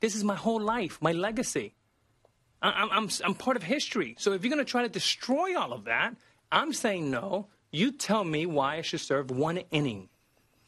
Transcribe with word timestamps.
This 0.00 0.14
is 0.14 0.24
my 0.24 0.36
whole 0.36 0.60
life, 0.60 0.98
my 1.00 1.12
legacy. 1.12 1.74
I, 2.62 2.88
I'm, 2.90 3.08
I'm 3.24 3.34
part 3.34 3.56
of 3.56 3.62
history. 3.62 4.16
So 4.18 4.32
if 4.32 4.42
you're 4.42 4.52
going 4.52 4.64
to 4.64 4.70
try 4.70 4.82
to 4.82 4.88
destroy 4.88 5.58
all 5.58 5.72
of 5.72 5.84
that, 5.84 6.14
I'm 6.50 6.72
saying 6.72 7.10
no. 7.10 7.48
You 7.70 7.92
tell 7.92 8.24
me 8.24 8.46
why 8.46 8.76
I 8.76 8.82
should 8.82 9.00
serve 9.00 9.30
one 9.30 9.58
inning. 9.70 10.08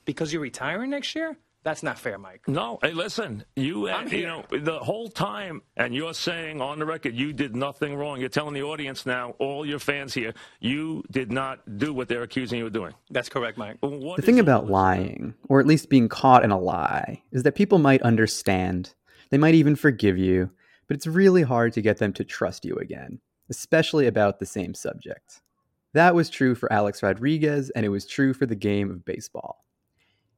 Because 0.04 0.32
you're 0.32 0.42
retiring 0.42 0.90
next 0.90 1.14
year? 1.14 1.36
That's 1.62 1.82
not 1.82 1.98
fair, 1.98 2.16
Mike. 2.16 2.48
No, 2.48 2.78
hey, 2.80 2.92
listen, 2.92 3.44
you 3.54 3.86
uh, 3.88 4.02
you 4.10 4.26
know 4.26 4.44
the 4.50 4.78
whole 4.78 5.10
time, 5.10 5.60
and 5.76 5.94
you're 5.94 6.14
saying 6.14 6.62
on 6.62 6.78
the 6.78 6.86
record 6.86 7.14
you 7.14 7.34
did 7.34 7.54
nothing 7.54 7.96
wrong. 7.96 8.18
You're 8.18 8.30
telling 8.30 8.54
the 8.54 8.62
audience 8.62 9.04
now, 9.04 9.34
all 9.38 9.66
your 9.66 9.78
fans 9.78 10.14
here, 10.14 10.32
you 10.60 11.04
did 11.10 11.30
not 11.30 11.76
do 11.76 11.92
what 11.92 12.08
they're 12.08 12.22
accusing 12.22 12.60
you 12.60 12.66
of 12.66 12.72
doing. 12.72 12.94
That's 13.10 13.28
correct, 13.28 13.58
Mike. 13.58 13.76
What 13.80 14.16
the 14.16 14.22
thing 14.22 14.40
about 14.40 14.70
lying, 14.70 15.34
or 15.50 15.60
at 15.60 15.66
least 15.66 15.90
being 15.90 16.08
caught 16.08 16.44
in 16.44 16.50
a 16.50 16.58
lie, 16.58 17.22
is 17.30 17.42
that 17.42 17.54
people 17.54 17.78
might 17.78 18.00
understand. 18.00 18.94
They 19.30 19.38
might 19.38 19.54
even 19.54 19.76
forgive 19.76 20.18
you, 20.18 20.50
but 20.86 20.96
it's 20.96 21.06
really 21.06 21.42
hard 21.42 21.72
to 21.74 21.82
get 21.82 21.98
them 21.98 22.12
to 22.14 22.24
trust 22.24 22.64
you 22.64 22.76
again, 22.76 23.20
especially 23.48 24.06
about 24.06 24.38
the 24.38 24.46
same 24.46 24.74
subject. 24.74 25.40
That 25.92 26.14
was 26.14 26.30
true 26.30 26.54
for 26.54 26.72
Alex 26.72 27.02
Rodriguez, 27.02 27.70
and 27.70 27.84
it 27.86 27.90
was 27.90 28.06
true 28.06 28.34
for 28.34 28.46
the 28.46 28.56
game 28.56 28.90
of 28.90 29.04
baseball. 29.04 29.64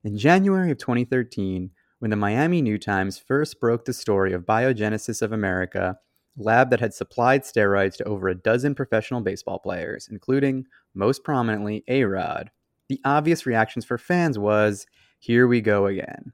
In 0.04 0.16
January 0.16 0.70
of 0.70 0.78
2013, 0.78 1.70
when 1.98 2.10
the 2.10 2.16
Miami 2.16 2.60
New 2.60 2.78
Times 2.78 3.18
first 3.18 3.60
broke 3.60 3.84
the 3.84 3.92
story 3.92 4.32
of 4.32 4.46
Biogenesis 4.46 5.22
of 5.22 5.32
America, 5.32 5.98
a 6.38 6.42
lab 6.42 6.70
that 6.70 6.80
had 6.80 6.92
supplied 6.92 7.42
steroids 7.42 7.96
to 7.96 8.04
over 8.04 8.28
a 8.28 8.34
dozen 8.34 8.74
professional 8.74 9.20
baseball 9.20 9.58
players, 9.58 10.08
including, 10.10 10.66
most 10.94 11.22
prominently, 11.22 11.84
A 11.88 12.04
Rod, 12.04 12.50
the 12.88 13.00
obvious 13.04 13.46
reactions 13.46 13.84
for 13.84 13.98
fans 13.98 14.38
was, 14.38 14.86
here 15.18 15.46
we 15.46 15.60
go 15.60 15.86
again. 15.86 16.32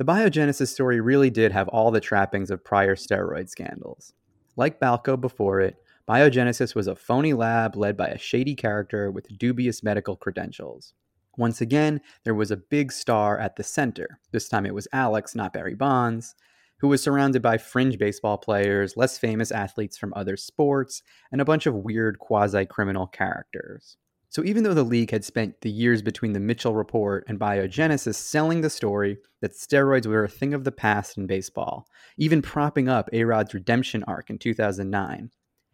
The 0.00 0.06
biogenesis 0.06 0.68
story 0.68 0.98
really 0.98 1.28
did 1.28 1.52
have 1.52 1.68
all 1.68 1.90
the 1.90 2.00
trappings 2.00 2.50
of 2.50 2.64
prior 2.64 2.96
steroid 2.96 3.50
scandals. 3.50 4.14
Like 4.56 4.80
Balco 4.80 5.20
before 5.20 5.60
it, 5.60 5.76
Biogenesis 6.08 6.74
was 6.74 6.86
a 6.86 6.96
phony 6.96 7.34
lab 7.34 7.76
led 7.76 7.98
by 7.98 8.06
a 8.06 8.16
shady 8.16 8.54
character 8.54 9.10
with 9.10 9.36
dubious 9.36 9.82
medical 9.82 10.16
credentials. 10.16 10.94
Once 11.36 11.60
again, 11.60 12.00
there 12.24 12.34
was 12.34 12.50
a 12.50 12.56
big 12.56 12.92
star 12.92 13.38
at 13.38 13.56
the 13.56 13.62
center. 13.62 14.18
This 14.32 14.48
time 14.48 14.64
it 14.64 14.74
was 14.74 14.88
Alex, 14.94 15.34
not 15.34 15.52
Barry 15.52 15.74
Bonds, 15.74 16.34
who 16.78 16.88
was 16.88 17.02
surrounded 17.02 17.42
by 17.42 17.58
fringe 17.58 17.98
baseball 17.98 18.38
players, 18.38 18.96
less 18.96 19.18
famous 19.18 19.52
athletes 19.52 19.98
from 19.98 20.14
other 20.16 20.38
sports, 20.38 21.02
and 21.30 21.42
a 21.42 21.44
bunch 21.44 21.66
of 21.66 21.74
weird 21.74 22.18
quasi 22.18 22.64
criminal 22.64 23.06
characters. 23.06 23.98
So, 24.30 24.44
even 24.44 24.62
though 24.62 24.74
the 24.74 24.84
league 24.84 25.10
had 25.10 25.24
spent 25.24 25.60
the 25.60 25.70
years 25.70 26.02
between 26.02 26.32
the 26.32 26.40
Mitchell 26.40 26.74
Report 26.74 27.24
and 27.26 27.38
Biogenesis 27.38 28.14
selling 28.14 28.60
the 28.60 28.70
story 28.70 29.18
that 29.40 29.54
steroids 29.54 30.06
were 30.06 30.22
a 30.22 30.28
thing 30.28 30.54
of 30.54 30.62
the 30.62 30.70
past 30.70 31.18
in 31.18 31.26
baseball, 31.26 31.88
even 32.16 32.40
propping 32.40 32.88
up 32.88 33.10
A 33.12 33.24
Rod's 33.24 33.54
redemption 33.54 34.04
arc 34.04 34.30
in 34.30 34.38
2009, 34.38 35.30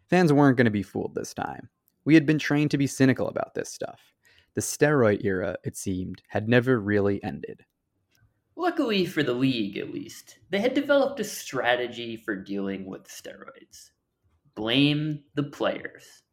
fans 0.09 0.33
weren't 0.33 0.57
going 0.57 0.65
to 0.65 0.71
be 0.71 0.81
fooled 0.81 1.13
this 1.13 1.35
time. 1.35 1.69
We 2.03 2.15
had 2.15 2.25
been 2.25 2.39
trained 2.39 2.71
to 2.71 2.79
be 2.79 2.87
cynical 2.87 3.27
about 3.27 3.53
this 3.53 3.69
stuff 3.71 4.01
the 4.55 4.61
steroid 4.61 5.23
era, 5.23 5.55
it 5.63 5.77
seemed, 5.77 6.23
had 6.29 6.49
never 6.49 6.79
really 6.79 7.23
ended. 7.23 7.63
Luckily 8.55 9.05
for 9.05 9.21
the 9.21 9.35
league, 9.35 9.77
at 9.77 9.93
least, 9.93 10.39
they 10.49 10.59
had 10.59 10.73
developed 10.73 11.19
a 11.19 11.23
strategy 11.23 12.17
for 12.17 12.35
dealing 12.35 12.87
with 12.87 13.07
steroids 13.07 13.91
blame 14.55 15.23
the 15.35 15.43
players. 15.43 16.23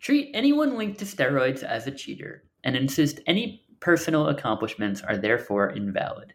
Treat 0.00 0.30
anyone 0.34 0.76
linked 0.76 0.98
to 0.98 1.04
steroids 1.04 1.62
as 1.62 1.86
a 1.86 1.90
cheater, 1.90 2.44
and 2.64 2.76
insist 2.76 3.20
any 3.26 3.64
personal 3.80 4.28
accomplishments 4.28 5.02
are 5.02 5.16
therefore 5.16 5.70
invalid. 5.70 6.34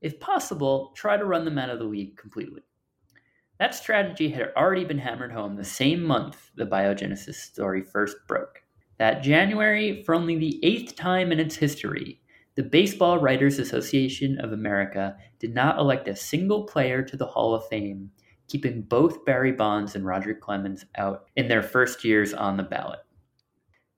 If 0.00 0.18
possible, 0.18 0.92
try 0.96 1.16
to 1.16 1.24
run 1.24 1.44
them 1.44 1.58
out 1.58 1.70
of 1.70 1.78
the 1.78 1.84
league 1.84 2.16
completely. 2.16 2.62
That 3.58 3.74
strategy 3.74 4.28
had 4.30 4.52
already 4.56 4.84
been 4.84 4.98
hammered 4.98 5.32
home 5.32 5.54
the 5.54 5.64
same 5.64 6.02
month 6.02 6.50
the 6.56 6.66
biogenesis 6.66 7.34
story 7.34 7.82
first 7.82 8.16
broke. 8.26 8.62
That 8.98 9.22
January, 9.22 10.02
for 10.02 10.14
only 10.14 10.36
the 10.36 10.58
eighth 10.64 10.96
time 10.96 11.30
in 11.30 11.38
its 11.38 11.56
history, 11.56 12.20
the 12.54 12.62
Baseball 12.62 13.18
Writers 13.18 13.58
Association 13.58 14.38
of 14.40 14.52
America 14.52 15.16
did 15.38 15.54
not 15.54 15.78
elect 15.78 16.08
a 16.08 16.16
single 16.16 16.64
player 16.64 17.02
to 17.02 17.16
the 17.16 17.26
Hall 17.26 17.54
of 17.54 17.66
Fame, 17.68 18.10
keeping 18.52 18.82
both 18.82 19.24
Barry 19.24 19.50
Bonds 19.50 19.94
and 19.94 20.04
Roger 20.04 20.34
Clemens 20.34 20.84
out 20.96 21.24
in 21.36 21.48
their 21.48 21.62
first 21.62 22.04
years 22.04 22.34
on 22.34 22.58
the 22.58 22.62
ballot. 22.62 22.98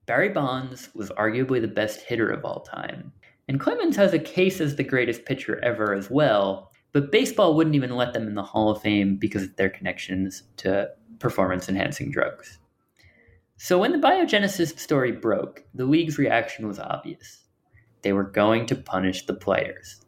Barry 0.05 0.29
Bonds 0.29 0.87
was 0.95 1.09
arguably 1.09 1.59
the 1.59 1.67
best 1.67 1.99
hitter 1.99 2.29
of 2.29 2.45
all 2.45 2.61
time, 2.61 3.11
and 3.49 3.59
Clemens 3.59 3.97
has 3.97 4.13
a 4.13 4.19
case 4.19 4.61
as 4.61 4.77
the 4.77 4.83
greatest 4.83 5.25
pitcher 5.25 5.59
ever 5.61 5.93
as 5.93 6.09
well, 6.09 6.71
but 6.93 7.11
baseball 7.11 7.53
wouldn't 7.53 7.75
even 7.75 7.97
let 7.97 8.13
them 8.13 8.27
in 8.27 8.35
the 8.35 8.43
Hall 8.43 8.69
of 8.69 8.81
Fame 8.81 9.17
because 9.17 9.43
of 9.43 9.53
their 9.57 9.69
connections 9.69 10.43
to 10.55 10.89
performance 11.19 11.67
enhancing 11.67 12.09
drugs. 12.09 12.57
So 13.57 13.77
when 13.77 13.91
the 13.91 14.07
biogenesis 14.07 14.79
story 14.79 15.11
broke, 15.11 15.65
the 15.73 15.83
league's 15.83 16.17
reaction 16.17 16.65
was 16.65 16.79
obvious. 16.79 17.43
They 18.03 18.13
were 18.13 18.23
going 18.23 18.67
to 18.67 18.75
punish 18.77 19.25
the 19.25 19.33
players. 19.33 20.04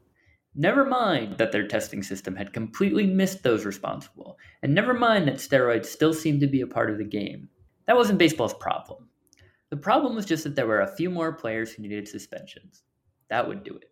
Never 0.60 0.86
mind 0.86 1.38
that 1.38 1.52
their 1.52 1.68
testing 1.68 2.02
system 2.02 2.36
had 2.36 2.52
completely 2.52 3.06
missed 3.06 3.44
those 3.44 3.64
responsible, 3.64 4.40
and 4.64 4.74
never 4.74 4.92
mind 4.92 5.28
that 5.28 5.36
steroids 5.36 5.86
still 5.86 6.16
seemed 6.16 6.40
to 6.42 6.48
be 6.48 6.62
a 6.62 6.68
part 6.68 6.90
of 6.90 6.98
the 6.98 7.04
game. 7.04 7.48
That 7.86 7.96
wasn't 7.96 8.18
baseball's 8.18 8.56
problem. 8.56 9.08
The 9.70 9.78
problem 9.78 10.16
was 10.16 10.26
just 10.26 10.44
that 10.46 10.56
there 10.56 10.66
were 10.66 10.82
a 10.82 10.96
few 10.96 11.12
more 11.12 11.32
players 11.32 11.72
who 11.72 11.84
needed 11.84 12.08
suspensions. 12.08 12.82
That 13.30 13.48
would 13.48 13.64
do 13.64 13.76
it. 13.76 13.92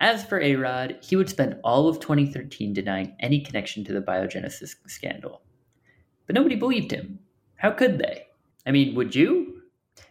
As 0.00 0.22
for 0.22 0.38
A-Rod, 0.38 0.98
he 1.00 1.16
would 1.16 1.30
spend 1.30 1.56
all 1.64 1.88
of 1.88 1.98
2013 1.98 2.74
denying 2.74 3.16
any 3.20 3.40
connection 3.40 3.82
to 3.84 3.94
the 3.94 4.02
biogenesis 4.02 4.74
scandal. 4.88 5.40
But 6.26 6.34
nobody 6.34 6.56
believed 6.56 6.90
him. 6.90 7.20
How 7.56 7.70
could 7.70 7.98
they? 7.98 8.26
I 8.66 8.70
mean, 8.70 8.94
would 8.96 9.14
you? 9.14 9.62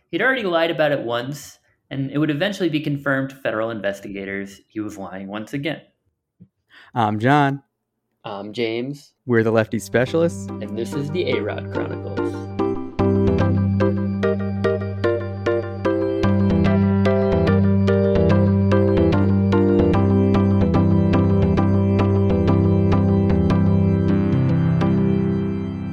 He'd 0.10 0.24
already 0.24 0.44
lied 0.44 0.72
about 0.72 0.94
it 0.94 1.04
once, 1.04 1.60
and 1.92 2.10
it 2.10 2.18
would 2.18 2.32
eventually 2.32 2.70
be 2.70 2.80
confirmed 2.80 3.30
to 3.30 3.36
federal 3.36 3.70
investigators 3.70 4.62
he 4.68 4.80
was 4.80 4.98
lying 4.98 5.28
once 5.28 5.54
again. 5.54 5.82
I'm 6.94 7.20
John. 7.20 7.64
I'm 8.24 8.54
James. 8.54 9.14
We're 9.26 9.44
the 9.44 9.52
Lefty 9.52 9.80
Specialists. 9.80 10.48
And 10.48 10.78
this 10.78 10.94
is 10.94 11.10
the 11.12 11.32
A 11.32 11.42
Rod 11.42 11.72
Chronicles. 11.74 12.20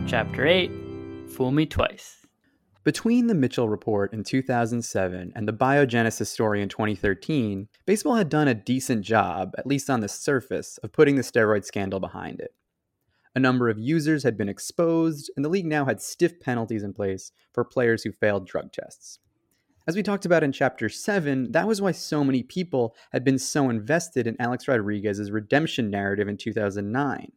Chapter 0.08 0.46
8 0.46 0.70
Fool 1.30 1.50
Me 1.50 1.66
Twice. 1.66 2.17
Between 2.88 3.26
the 3.26 3.34
Mitchell 3.34 3.68
report 3.68 4.14
in 4.14 4.24
2007 4.24 5.32
and 5.36 5.46
the 5.46 5.52
biogenesis 5.52 6.28
story 6.28 6.62
in 6.62 6.70
2013, 6.70 7.68
baseball 7.84 8.14
had 8.14 8.30
done 8.30 8.48
a 8.48 8.54
decent 8.54 9.02
job, 9.02 9.52
at 9.58 9.66
least 9.66 9.90
on 9.90 10.00
the 10.00 10.08
surface, 10.08 10.78
of 10.78 10.90
putting 10.90 11.16
the 11.16 11.22
steroid 11.22 11.66
scandal 11.66 12.00
behind 12.00 12.40
it. 12.40 12.54
A 13.34 13.40
number 13.40 13.68
of 13.68 13.78
users 13.78 14.22
had 14.22 14.38
been 14.38 14.48
exposed, 14.48 15.30
and 15.36 15.44
the 15.44 15.50
league 15.50 15.66
now 15.66 15.84
had 15.84 16.00
stiff 16.00 16.40
penalties 16.40 16.82
in 16.82 16.94
place 16.94 17.30
for 17.52 17.62
players 17.62 18.04
who 18.04 18.10
failed 18.10 18.46
drug 18.46 18.72
tests. 18.72 19.18
As 19.86 19.94
we 19.94 20.02
talked 20.02 20.24
about 20.24 20.42
in 20.42 20.50
chapter 20.50 20.88
7, 20.88 21.52
that 21.52 21.68
was 21.68 21.82
why 21.82 21.92
so 21.92 22.24
many 22.24 22.42
people 22.42 22.96
had 23.12 23.22
been 23.22 23.38
so 23.38 23.68
invested 23.68 24.26
in 24.26 24.40
Alex 24.40 24.66
Rodriguez's 24.66 25.30
redemption 25.30 25.90
narrative 25.90 26.26
in 26.26 26.38
2009. 26.38 27.32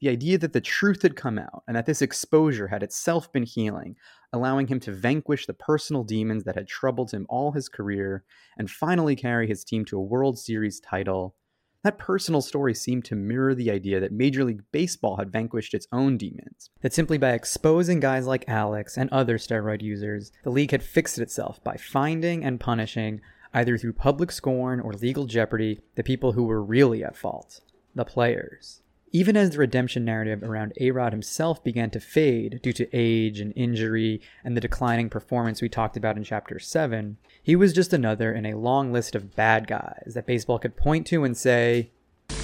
The 0.00 0.08
idea 0.08 0.38
that 0.38 0.54
the 0.54 0.62
truth 0.62 1.02
had 1.02 1.14
come 1.14 1.38
out 1.38 1.62
and 1.66 1.76
that 1.76 1.84
this 1.84 2.00
exposure 2.00 2.68
had 2.68 2.82
itself 2.82 3.30
been 3.32 3.42
healing, 3.42 3.96
allowing 4.32 4.66
him 4.68 4.80
to 4.80 4.92
vanquish 4.92 5.46
the 5.46 5.52
personal 5.52 6.04
demons 6.04 6.44
that 6.44 6.54
had 6.54 6.68
troubled 6.68 7.10
him 7.10 7.26
all 7.28 7.52
his 7.52 7.68
career 7.68 8.24
and 8.56 8.70
finally 8.70 9.14
carry 9.14 9.46
his 9.46 9.62
team 9.62 9.84
to 9.84 9.98
a 9.98 10.02
World 10.02 10.38
Series 10.38 10.80
title. 10.80 11.34
That 11.82 11.98
personal 11.98 12.40
story 12.40 12.74
seemed 12.74 13.04
to 13.06 13.14
mirror 13.14 13.54
the 13.54 13.70
idea 13.70 14.00
that 14.00 14.12
Major 14.12 14.42
League 14.44 14.62
Baseball 14.72 15.16
had 15.16 15.32
vanquished 15.32 15.74
its 15.74 15.86
own 15.92 16.16
demons. 16.16 16.70
That 16.80 16.94
simply 16.94 17.18
by 17.18 17.32
exposing 17.32 18.00
guys 18.00 18.26
like 18.26 18.48
Alex 18.48 18.96
and 18.96 19.10
other 19.10 19.36
steroid 19.36 19.82
users, 19.82 20.32
the 20.44 20.50
league 20.50 20.70
had 20.70 20.82
fixed 20.82 21.18
itself 21.18 21.62
by 21.62 21.76
finding 21.76 22.42
and 22.42 22.58
punishing, 22.58 23.20
either 23.52 23.76
through 23.76 23.94
public 23.94 24.30
scorn 24.30 24.80
or 24.80 24.92
legal 24.92 25.26
jeopardy, 25.26 25.80
the 25.94 26.02
people 26.02 26.32
who 26.32 26.44
were 26.44 26.62
really 26.62 27.04
at 27.04 27.16
fault 27.16 27.60
the 27.94 28.04
players. 28.04 28.82
Even 29.12 29.36
as 29.36 29.50
the 29.50 29.58
redemption 29.58 30.04
narrative 30.04 30.40
around 30.40 30.72
A-Rod 30.80 31.12
himself 31.12 31.64
began 31.64 31.90
to 31.90 31.98
fade 31.98 32.60
due 32.62 32.72
to 32.72 32.88
age 32.92 33.40
and 33.40 33.52
injury 33.56 34.20
and 34.44 34.56
the 34.56 34.60
declining 34.60 35.10
performance 35.10 35.60
we 35.60 35.68
talked 35.68 35.96
about 35.96 36.16
in 36.16 36.22
chapter 36.22 36.60
7, 36.60 37.16
he 37.42 37.56
was 37.56 37.72
just 37.72 37.92
another 37.92 38.32
in 38.32 38.46
a 38.46 38.54
long 38.54 38.92
list 38.92 39.16
of 39.16 39.34
bad 39.34 39.66
guys 39.66 40.12
that 40.14 40.26
baseball 40.26 40.60
could 40.60 40.76
point 40.76 41.08
to 41.08 41.24
and 41.24 41.36
say, 41.36 41.90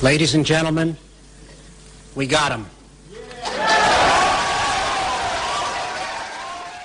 Ladies 0.02 0.34
and 0.34 0.44
gentlemen, 0.44 0.96
we 2.16 2.26
got 2.26 2.50
him. 2.50 2.66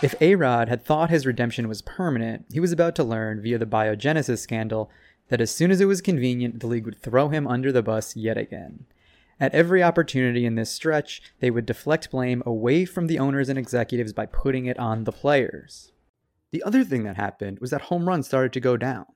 If 0.03 0.13
A-Rod 0.21 0.69
had 0.69 0.85
thought 0.85 1.09
his 1.09 1.25
redemption 1.25 1.67
was 1.67 1.81
permanent, 1.81 2.45
he 2.51 2.59
was 2.59 2.71
about 2.71 2.93
to 2.97 3.03
learn 3.03 3.41
via 3.41 3.57
the 3.57 3.65
biogenesis 3.65 4.37
scandal 4.37 4.91
that 5.29 5.41
as 5.41 5.49
soon 5.49 5.71
as 5.71 5.81
it 5.81 5.85
was 5.85 6.01
convenient, 6.01 6.59
the 6.59 6.67
league 6.67 6.85
would 6.85 7.01
throw 7.01 7.29
him 7.29 7.47
under 7.47 7.71
the 7.71 7.81
bus 7.81 8.15
yet 8.15 8.37
again 8.37 8.85
At 9.41 9.55
every 9.55 9.81
opportunity 9.81 10.45
in 10.45 10.53
this 10.53 10.69
stretch, 10.69 11.19
they 11.39 11.49
would 11.49 11.65
deflect 11.65 12.11
blame 12.11 12.43
away 12.45 12.85
from 12.85 13.07
the 13.07 13.17
owners 13.17 13.49
and 13.49 13.57
executives 13.57 14.13
by 14.13 14.27
putting 14.27 14.67
it 14.67 14.77
on 14.77 15.03
the 15.03 15.11
players. 15.11 15.91
The 16.51 16.61
other 16.61 16.83
thing 16.83 17.05
that 17.05 17.15
happened 17.15 17.57
was 17.59 17.71
that 17.71 17.81
home 17.81 18.07
runs 18.07 18.27
started 18.27 18.53
to 18.53 18.59
go 18.59 18.77
down. 18.77 19.07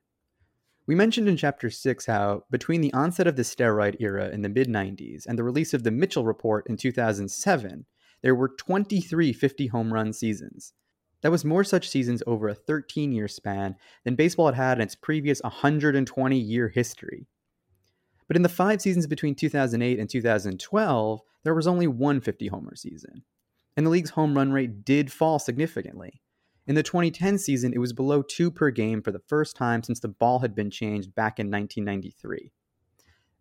We 0.88 0.96
mentioned 0.96 1.30
in 1.30 1.38
Chapter 1.38 1.70
6 1.70 2.08
how, 2.08 2.46
between 2.50 2.82
the 2.82 2.92
onset 2.92 3.28
of 3.28 3.36
the 3.36 3.44
steroid 3.44 3.98
era 4.00 4.30
in 4.30 4.42
the 4.42 4.50
mid 4.50 4.68
90s 4.68 5.28
and 5.28 5.38
the 5.38 5.44
release 5.44 5.76
of 5.76 5.84
the 5.84 5.92
Mitchell 5.92 6.26
Report 6.26 6.66
in 6.68 6.76
2007, 6.76 7.86
there 8.24 8.34
were 8.34 8.50
23 8.50 9.32
50 9.32 9.68
home 9.68 9.94
run 9.94 10.12
seasons. 10.12 10.74
That 11.22 11.30
was 11.30 11.46
more 11.46 11.64
such 11.64 11.88
seasons 11.88 12.24
over 12.26 12.50
a 12.50 12.56
13 12.56 13.12
year 13.12 13.28
span 13.28 13.76
than 14.04 14.16
baseball 14.16 14.48
had 14.48 14.56
had 14.56 14.78
in 14.80 14.86
its 14.86 14.96
previous 14.96 15.40
120 15.44 16.36
year 16.36 16.70
history. 16.70 17.28
But 18.28 18.38
in 18.38 18.44
the 18.44 18.50
five 18.50 18.82
seasons 18.82 19.08
between 19.08 19.36
2008 19.36 20.00
and 20.00 20.10
2012, 20.10 21.22
there 21.44 21.54
was 21.54 21.68
only 21.68 21.88
one 21.88 22.22
50 22.22 22.48
homer 22.48 22.76
season. 22.76 23.24
And 23.78 23.86
the 23.86 23.90
league's 23.90 24.12
home 24.12 24.36
run 24.36 24.52
rate 24.52 24.84
did 24.84 25.12
fall 25.12 25.38
significantly. 25.38 26.22
In 26.68 26.76
the 26.76 26.84
2010 26.84 27.38
season, 27.38 27.74
it 27.74 27.80
was 27.80 27.94
below 27.94 28.24
two 28.24 28.50
per 28.50 28.72
game 28.72 29.04
for 29.04 29.12
the 29.12 29.22
first 29.28 29.56
time 29.56 29.84
since 29.84 30.00
the 30.00 30.08
ball 30.08 30.40
had 30.40 30.56
been 30.56 30.72
changed 30.72 31.14
back 31.14 31.40
in 31.40 31.52
1993. 31.52 32.52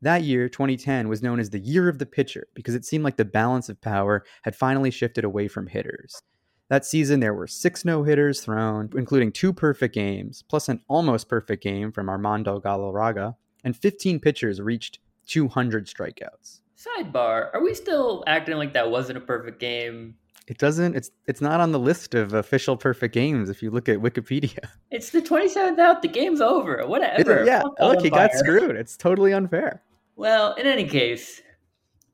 That 0.02 0.22
year, 0.22 0.50
2010, 0.50 1.08
was 1.08 1.22
known 1.22 1.40
as 1.40 1.48
the 1.48 1.58
year 1.58 1.88
of 1.88 1.98
the 1.98 2.04
pitcher 2.04 2.48
because 2.52 2.74
it 2.74 2.84
seemed 2.84 3.04
like 3.04 3.16
the 3.16 3.24
balance 3.24 3.70
of 3.70 3.80
power 3.80 4.24
had 4.42 4.54
finally 4.54 4.90
shifted 4.90 5.24
away 5.24 5.48
from 5.48 5.68
hitters. 5.68 6.20
That 6.68 6.84
season, 6.84 7.20
there 7.20 7.32
were 7.32 7.46
six 7.46 7.86
no 7.86 8.02
hitters 8.02 8.42
thrown, 8.42 8.90
including 8.94 9.32
two 9.32 9.54
perfect 9.54 9.94
games, 9.94 10.44
plus 10.46 10.68
an 10.68 10.82
almost 10.88 11.28
perfect 11.28 11.62
game 11.62 11.92
from 11.92 12.10
Armando 12.10 12.60
Galarraga, 12.60 13.36
and 13.64 13.76
15 13.76 14.20
pitchers 14.20 14.60
reached 14.60 14.98
200 15.26 15.86
strikeouts. 15.86 16.60
Sidebar: 16.76 17.50
Are 17.54 17.62
we 17.62 17.74
still 17.74 18.22
acting 18.26 18.56
like 18.56 18.72
that 18.74 18.90
wasn't 18.90 19.18
a 19.18 19.20
perfect 19.20 19.58
game? 19.58 20.14
It 20.46 20.58
doesn't. 20.58 20.94
It's 20.94 21.10
it's 21.26 21.40
not 21.40 21.60
on 21.60 21.72
the 21.72 21.78
list 21.78 22.14
of 22.14 22.34
official 22.34 22.76
perfect 22.76 23.14
games. 23.14 23.48
If 23.48 23.62
you 23.62 23.70
look 23.70 23.88
at 23.88 23.98
Wikipedia, 23.98 24.58
it's 24.90 25.10
the 25.10 25.22
27th 25.22 25.78
out. 25.78 26.02
The 26.02 26.08
game's 26.08 26.42
over. 26.42 26.86
Whatever. 26.86 27.38
It, 27.38 27.46
yeah. 27.46 27.62
Look, 27.80 28.02
he 28.02 28.10
got 28.10 28.32
screwed. 28.34 28.76
It's 28.76 28.96
totally 28.96 29.32
unfair. 29.32 29.82
Well, 30.16 30.54
in 30.54 30.66
any 30.66 30.86
case, 30.86 31.40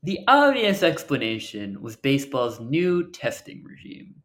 the 0.03 0.19
obvious 0.27 0.81
explanation 0.81 1.81
was 1.81 1.95
baseball's 1.95 2.59
new 2.59 3.11
testing 3.11 3.63
regime. 3.63 4.15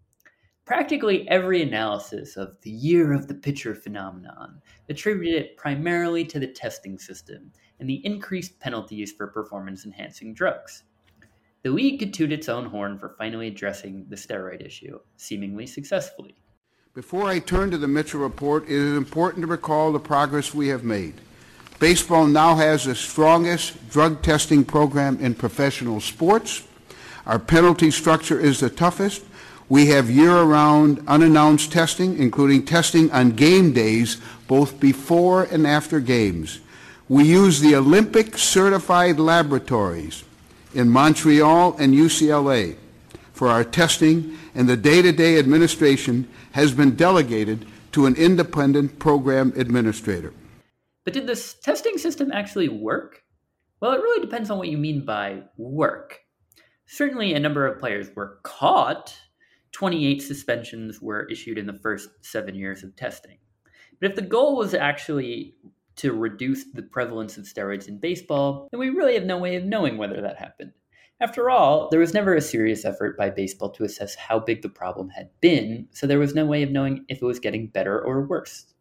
Practically 0.66 1.28
every 1.28 1.62
analysis 1.62 2.36
of 2.36 2.60
the 2.62 2.70
year 2.70 3.12
of 3.12 3.28
the 3.28 3.34
pitcher 3.34 3.72
phenomenon 3.72 4.60
attributed 4.88 5.40
it 5.40 5.56
primarily 5.56 6.24
to 6.24 6.40
the 6.40 6.48
testing 6.48 6.98
system 6.98 7.52
and 7.78 7.88
the 7.88 8.04
increased 8.04 8.58
penalties 8.58 9.12
for 9.12 9.28
performance 9.28 9.84
enhancing 9.84 10.34
drugs. 10.34 10.82
The 11.62 11.70
league 11.70 12.00
could 12.00 12.12
toot 12.12 12.32
its 12.32 12.48
own 12.48 12.66
horn 12.66 12.98
for 12.98 13.14
finally 13.16 13.46
addressing 13.46 14.06
the 14.08 14.16
steroid 14.16 14.66
issue, 14.66 14.98
seemingly 15.16 15.68
successfully. 15.68 16.34
Before 16.94 17.28
I 17.28 17.38
turn 17.38 17.70
to 17.70 17.78
the 17.78 17.86
Mitchell 17.86 18.20
report, 18.20 18.64
it 18.64 18.70
is 18.70 18.96
important 18.96 19.42
to 19.42 19.46
recall 19.46 19.92
the 19.92 20.00
progress 20.00 20.52
we 20.52 20.66
have 20.68 20.82
made. 20.82 21.14
Baseball 21.78 22.26
now 22.26 22.56
has 22.56 22.86
the 22.86 22.96
strongest 22.96 23.88
drug 23.88 24.20
testing 24.20 24.64
program 24.64 25.20
in 25.20 25.36
professional 25.36 26.00
sports. 26.00 26.66
Our 27.24 27.38
penalty 27.38 27.92
structure 27.92 28.40
is 28.40 28.58
the 28.58 28.70
toughest. 28.70 29.22
We 29.68 29.86
have 29.86 30.08
year-round 30.08 31.02
unannounced 31.08 31.72
testing, 31.72 32.18
including 32.18 32.64
testing 32.64 33.10
on 33.10 33.30
game 33.30 33.72
days, 33.72 34.20
both 34.46 34.78
before 34.78 35.42
and 35.44 35.66
after 35.66 35.98
games. 35.98 36.60
We 37.08 37.24
use 37.24 37.60
the 37.60 37.74
Olympic 37.74 38.38
certified 38.38 39.18
laboratories 39.18 40.24
in 40.72 40.88
Montreal 40.88 41.76
and 41.78 41.94
UCLA 41.94 42.76
for 43.32 43.48
our 43.48 43.64
testing, 43.64 44.38
and 44.54 44.68
the 44.68 44.76
day-to-day 44.76 45.38
administration 45.38 46.28
has 46.52 46.72
been 46.72 46.94
delegated 46.94 47.66
to 47.92 48.06
an 48.06 48.14
independent 48.14 48.98
program 49.00 49.52
administrator. 49.56 50.32
But 51.04 51.14
did 51.14 51.26
this 51.26 51.54
testing 51.54 51.98
system 51.98 52.30
actually 52.32 52.68
work? 52.68 53.22
Well, 53.80 53.92
it 53.92 54.00
really 54.00 54.20
depends 54.20 54.50
on 54.50 54.58
what 54.58 54.68
you 54.68 54.78
mean 54.78 55.04
by 55.04 55.42
work. 55.56 56.20
Certainly, 56.86 57.34
a 57.34 57.40
number 57.40 57.66
of 57.66 57.80
players 57.80 58.08
were 58.14 58.38
caught 58.42 59.16
28 59.76 60.22
suspensions 60.22 61.02
were 61.02 61.28
issued 61.28 61.58
in 61.58 61.66
the 61.66 61.78
first 61.80 62.08
seven 62.22 62.54
years 62.54 62.82
of 62.82 62.96
testing. 62.96 63.36
But 64.00 64.08
if 64.08 64.16
the 64.16 64.22
goal 64.22 64.56
was 64.56 64.72
actually 64.72 65.54
to 65.96 66.14
reduce 66.14 66.64
the 66.72 66.80
prevalence 66.80 67.36
of 67.36 67.44
steroids 67.44 67.86
in 67.86 67.98
baseball, 67.98 68.68
then 68.70 68.80
we 68.80 68.88
really 68.88 69.12
have 69.12 69.24
no 69.24 69.36
way 69.36 69.54
of 69.54 69.64
knowing 69.64 69.98
whether 69.98 70.22
that 70.22 70.38
happened. 70.38 70.72
After 71.20 71.50
all, 71.50 71.90
there 71.90 72.00
was 72.00 72.14
never 72.14 72.34
a 72.34 72.40
serious 72.40 72.86
effort 72.86 73.18
by 73.18 73.28
baseball 73.28 73.68
to 73.72 73.84
assess 73.84 74.14
how 74.14 74.38
big 74.38 74.62
the 74.62 74.70
problem 74.70 75.10
had 75.10 75.28
been, 75.42 75.88
so 75.90 76.06
there 76.06 76.18
was 76.18 76.34
no 76.34 76.46
way 76.46 76.62
of 76.62 76.70
knowing 76.70 77.04
if 77.10 77.20
it 77.20 77.26
was 77.26 77.38
getting 77.38 77.66
better 77.66 78.00
or 78.00 78.26
worse. 78.26 78.72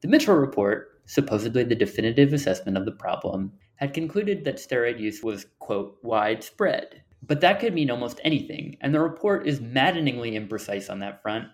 The 0.00 0.08
Mitchell 0.08 0.34
report, 0.34 1.02
supposedly 1.06 1.62
the 1.62 1.76
definitive 1.76 2.32
assessment 2.32 2.76
of 2.76 2.84
the 2.84 2.90
problem, 2.90 3.52
had 3.76 3.94
concluded 3.94 4.44
that 4.44 4.56
steroid 4.56 4.98
use 4.98 5.22
was, 5.22 5.46
quote, 5.60 5.98
widespread, 6.02 7.04
but 7.22 7.40
that 7.40 7.60
could 7.60 7.74
mean 7.74 7.90
almost 7.90 8.20
anything, 8.24 8.76
and 8.80 8.94
the 8.94 9.00
report 9.00 9.46
is 9.46 9.60
maddeningly 9.60 10.32
imprecise 10.32 10.90
on 10.90 10.98
that 11.00 11.22
front, 11.22 11.46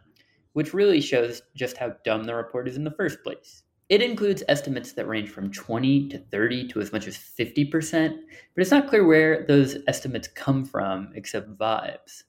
which 0.54 0.74
really 0.74 1.00
shows 1.00 1.42
just 1.54 1.76
how 1.76 1.92
dumb 2.04 2.24
the 2.24 2.34
report 2.34 2.68
is 2.68 2.76
in 2.76 2.84
the 2.84 2.90
first 2.92 3.22
place. 3.22 3.62
It 3.88 4.02
includes 4.02 4.42
estimates 4.48 4.92
that 4.92 5.08
range 5.08 5.30
from 5.30 5.50
20 5.50 6.08
to 6.10 6.18
30 6.18 6.68
to 6.68 6.80
as 6.80 6.92
much 6.92 7.06
as 7.06 7.16
50%, 7.16 7.70
but 8.10 8.60
it's 8.60 8.70
not 8.70 8.88
clear 8.88 9.06
where 9.06 9.46
those 9.46 9.78
estimates 9.86 10.28
come 10.28 10.64
from 10.64 11.10
except 11.14 11.56
vibes. 11.56 12.24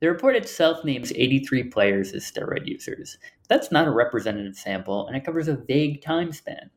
The 0.00 0.08
report 0.08 0.36
itself 0.36 0.84
names 0.84 1.12
83 1.14 1.64
players 1.64 2.12
as 2.12 2.24
steroid 2.24 2.66
users. 2.66 3.18
That's 3.48 3.70
not 3.70 3.86
a 3.86 3.90
representative 3.90 4.56
sample, 4.56 5.06
and 5.06 5.16
it 5.16 5.24
covers 5.24 5.48
a 5.48 5.56
vague 5.56 6.02
time 6.02 6.32
span. 6.32 6.70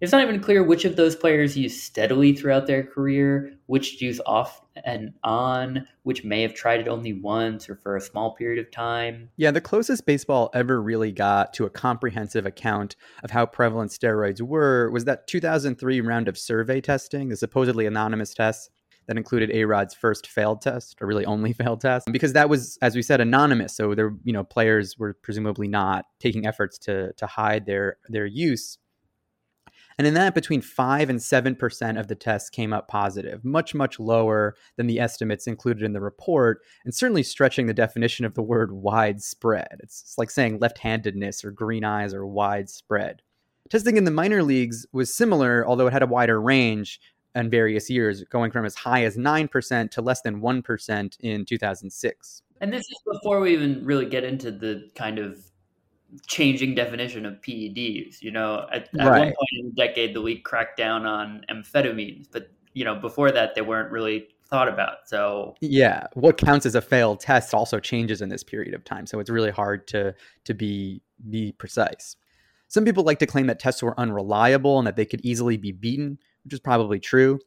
It's 0.00 0.12
not 0.12 0.22
even 0.22 0.40
clear 0.40 0.62
which 0.62 0.86
of 0.86 0.96
those 0.96 1.14
players 1.14 1.58
used 1.58 1.82
steadily 1.82 2.34
throughout 2.34 2.66
their 2.66 2.82
career, 2.82 3.52
which 3.66 4.00
used 4.00 4.22
off 4.24 4.62
and 4.84 5.12
on, 5.22 5.86
which 6.04 6.24
may 6.24 6.40
have 6.40 6.54
tried 6.54 6.80
it 6.80 6.88
only 6.88 7.12
once 7.12 7.68
or 7.68 7.76
for 7.76 7.96
a 7.96 8.00
small 8.00 8.34
period 8.34 8.64
of 8.64 8.70
time. 8.70 9.28
Yeah, 9.36 9.50
the 9.50 9.60
closest 9.60 10.06
baseball 10.06 10.50
ever 10.54 10.80
really 10.80 11.12
got 11.12 11.52
to 11.54 11.66
a 11.66 11.70
comprehensive 11.70 12.46
account 12.46 12.96
of 13.22 13.30
how 13.30 13.44
prevalent 13.44 13.90
steroids 13.90 14.40
were 14.40 14.90
was 14.90 15.04
that 15.04 15.26
2003 15.26 16.00
round 16.00 16.28
of 16.28 16.38
survey 16.38 16.80
testing, 16.80 17.28
the 17.28 17.36
supposedly 17.36 17.84
anonymous 17.84 18.32
test 18.32 18.70
that 19.06 19.16
included 19.16 19.50
A 19.52 19.64
Rod's 19.64 19.92
first 19.92 20.28
failed 20.28 20.62
test, 20.62 20.96
or 21.00 21.06
really 21.06 21.26
only 21.26 21.52
failed 21.64 21.80
test, 21.80 22.10
because 22.12 22.32
that 22.34 22.48
was, 22.48 22.78
as 22.80 22.94
we 22.94 23.02
said, 23.02 23.20
anonymous. 23.20 23.74
So 23.74 23.94
there, 23.94 24.14
you 24.24 24.32
know, 24.32 24.44
players 24.44 24.96
were 24.98 25.14
presumably 25.14 25.68
not 25.68 26.04
taking 26.20 26.46
efforts 26.46 26.78
to 26.78 27.12
to 27.14 27.26
hide 27.26 27.66
their 27.66 27.96
their 28.08 28.26
use. 28.26 28.78
And 30.00 30.06
in 30.06 30.14
that, 30.14 30.34
between 30.34 30.62
5 30.62 31.10
and 31.10 31.18
7% 31.18 32.00
of 32.00 32.08
the 32.08 32.14
tests 32.14 32.48
came 32.48 32.72
up 32.72 32.88
positive, 32.88 33.44
much, 33.44 33.74
much 33.74 34.00
lower 34.00 34.56
than 34.78 34.86
the 34.86 34.98
estimates 34.98 35.46
included 35.46 35.82
in 35.82 35.92
the 35.92 36.00
report, 36.00 36.62
and 36.86 36.94
certainly 36.94 37.22
stretching 37.22 37.66
the 37.66 37.74
definition 37.74 38.24
of 38.24 38.32
the 38.32 38.40
word 38.40 38.72
widespread. 38.72 39.76
It's, 39.80 40.00
it's 40.00 40.16
like 40.16 40.30
saying 40.30 40.58
left 40.58 40.78
handedness 40.78 41.44
or 41.44 41.50
green 41.50 41.84
eyes 41.84 42.14
or 42.14 42.26
widespread. 42.26 43.20
Testing 43.68 43.98
in 43.98 44.04
the 44.04 44.10
minor 44.10 44.42
leagues 44.42 44.86
was 44.90 45.14
similar, 45.14 45.66
although 45.66 45.88
it 45.88 45.92
had 45.92 46.02
a 46.02 46.06
wider 46.06 46.40
range 46.40 46.98
in 47.34 47.50
various 47.50 47.90
years, 47.90 48.24
going 48.24 48.50
from 48.50 48.64
as 48.64 48.76
high 48.76 49.04
as 49.04 49.18
9% 49.18 49.90
to 49.90 50.00
less 50.00 50.22
than 50.22 50.40
1% 50.40 51.20
in 51.20 51.44
2006. 51.44 52.42
And 52.62 52.72
this 52.72 52.86
is 52.90 53.02
before 53.04 53.40
we 53.40 53.52
even 53.52 53.84
really 53.84 54.06
get 54.06 54.24
into 54.24 54.50
the 54.50 54.88
kind 54.94 55.18
of 55.18 55.49
changing 56.26 56.74
definition 56.74 57.26
of 57.26 57.34
PEDs. 57.40 58.22
You 58.22 58.30
know, 58.30 58.66
at, 58.72 58.88
at 58.98 59.06
right. 59.06 59.18
one 59.18 59.28
point 59.28 59.50
in 59.58 59.66
the 59.66 59.74
decade, 59.74 60.14
the 60.14 60.20
league 60.20 60.44
cracked 60.44 60.76
down 60.76 61.06
on 61.06 61.44
amphetamines, 61.50 62.26
but 62.30 62.50
you 62.72 62.84
know, 62.84 62.94
before 62.94 63.30
that, 63.32 63.54
they 63.54 63.62
weren't 63.62 63.90
really 63.90 64.28
thought 64.50 64.68
about. 64.68 65.06
So 65.06 65.54
yeah, 65.60 66.06
what 66.14 66.36
counts 66.36 66.66
as 66.66 66.74
a 66.74 66.80
failed 66.80 67.20
test 67.20 67.54
also 67.54 67.78
changes 67.78 68.20
in 68.20 68.28
this 68.28 68.42
period 68.42 68.74
of 68.74 68.84
time. 68.84 69.06
So 69.06 69.20
it's 69.20 69.30
really 69.30 69.50
hard 69.50 69.86
to 69.88 70.14
to 70.44 70.54
be 70.54 71.02
be 71.28 71.52
precise. 71.52 72.16
Some 72.68 72.84
people 72.84 73.02
like 73.02 73.18
to 73.18 73.26
claim 73.26 73.46
that 73.48 73.58
tests 73.58 73.82
were 73.82 73.98
unreliable 73.98 74.78
and 74.78 74.86
that 74.86 74.96
they 74.96 75.04
could 75.04 75.20
easily 75.24 75.56
be 75.56 75.72
beaten, 75.72 76.18
which 76.44 76.54
is 76.54 76.60
probably 76.60 77.00
true. 77.00 77.40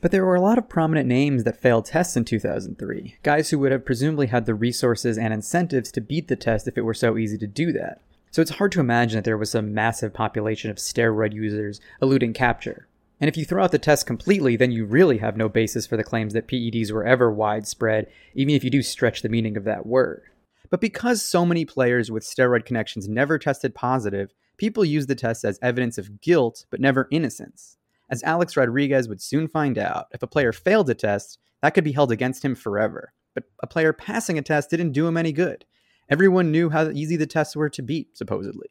But 0.00 0.12
there 0.12 0.24
were 0.24 0.34
a 0.34 0.40
lot 0.40 0.56
of 0.56 0.68
prominent 0.68 1.06
names 1.06 1.44
that 1.44 1.60
failed 1.60 1.84
tests 1.84 2.16
in 2.16 2.24
2003, 2.24 3.16
guys 3.22 3.50
who 3.50 3.58
would 3.58 3.72
have 3.72 3.84
presumably 3.84 4.28
had 4.28 4.46
the 4.46 4.54
resources 4.54 5.18
and 5.18 5.34
incentives 5.34 5.92
to 5.92 6.00
beat 6.00 6.28
the 6.28 6.36
test 6.36 6.66
if 6.66 6.78
it 6.78 6.82
were 6.82 6.94
so 6.94 7.18
easy 7.18 7.36
to 7.36 7.46
do 7.46 7.70
that. 7.72 8.00
So 8.30 8.40
it's 8.40 8.52
hard 8.52 8.72
to 8.72 8.80
imagine 8.80 9.18
that 9.18 9.24
there 9.24 9.36
was 9.36 9.50
some 9.50 9.74
massive 9.74 10.14
population 10.14 10.70
of 10.70 10.78
steroid 10.78 11.34
users 11.34 11.80
eluding 12.00 12.32
capture. 12.32 12.86
And 13.20 13.28
if 13.28 13.36
you 13.36 13.44
throw 13.44 13.64
out 13.64 13.72
the 13.72 13.78
test 13.78 14.06
completely, 14.06 14.56
then 14.56 14.72
you 14.72 14.86
really 14.86 15.18
have 15.18 15.36
no 15.36 15.50
basis 15.50 15.86
for 15.86 15.98
the 15.98 16.04
claims 16.04 16.32
that 16.32 16.48
PEDs 16.48 16.90
were 16.90 17.04
ever 17.04 17.30
widespread, 17.30 18.06
even 18.34 18.54
if 18.54 18.64
you 18.64 18.70
do 18.70 18.82
stretch 18.82 19.20
the 19.20 19.28
meaning 19.28 19.58
of 19.58 19.64
that 19.64 19.84
word. 19.84 20.22
But 20.70 20.80
because 20.80 21.20
so 21.20 21.44
many 21.44 21.66
players 21.66 22.10
with 22.10 22.22
steroid 22.22 22.64
connections 22.64 23.08
never 23.08 23.38
tested 23.38 23.74
positive, 23.74 24.32
people 24.56 24.84
use 24.84 25.08
the 25.08 25.14
test 25.14 25.44
as 25.44 25.58
evidence 25.60 25.98
of 25.98 26.22
guilt, 26.22 26.64
but 26.70 26.80
never 26.80 27.08
innocence. 27.10 27.76
As 28.10 28.22
Alex 28.24 28.56
Rodriguez 28.56 29.08
would 29.08 29.22
soon 29.22 29.46
find 29.48 29.78
out, 29.78 30.06
if 30.12 30.22
a 30.22 30.26
player 30.26 30.52
failed 30.52 30.90
a 30.90 30.94
test, 30.94 31.38
that 31.62 31.70
could 31.70 31.84
be 31.84 31.92
held 31.92 32.10
against 32.10 32.44
him 32.44 32.54
forever. 32.54 33.12
But 33.34 33.44
a 33.62 33.68
player 33.68 33.92
passing 33.92 34.36
a 34.36 34.42
test 34.42 34.70
didn't 34.70 34.92
do 34.92 35.06
him 35.06 35.16
any 35.16 35.32
good. 35.32 35.64
Everyone 36.08 36.50
knew 36.50 36.70
how 36.70 36.90
easy 36.90 37.16
the 37.16 37.26
tests 37.26 37.54
were 37.54 37.70
to 37.70 37.82
beat, 37.82 38.16
supposedly. 38.16 38.68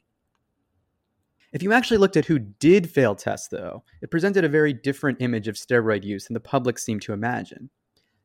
If 1.53 1.63
you 1.63 1.71
actually 1.71 1.97
looked 1.97 2.17
at 2.17 2.25
who 2.25 2.37
did 2.37 2.89
fail 2.89 3.15
tests, 3.15 3.47
though, 3.47 3.83
it 4.01 4.11
presented 4.11 4.43
a 4.43 4.49
very 4.49 4.73
different 4.73 5.21
image 5.21 5.47
of 5.47 5.55
steroid 5.55 6.03
use 6.03 6.25
than 6.25 6.33
the 6.33 6.41
public 6.41 6.77
seemed 6.77 7.01
to 7.03 7.13
imagine. 7.13 7.69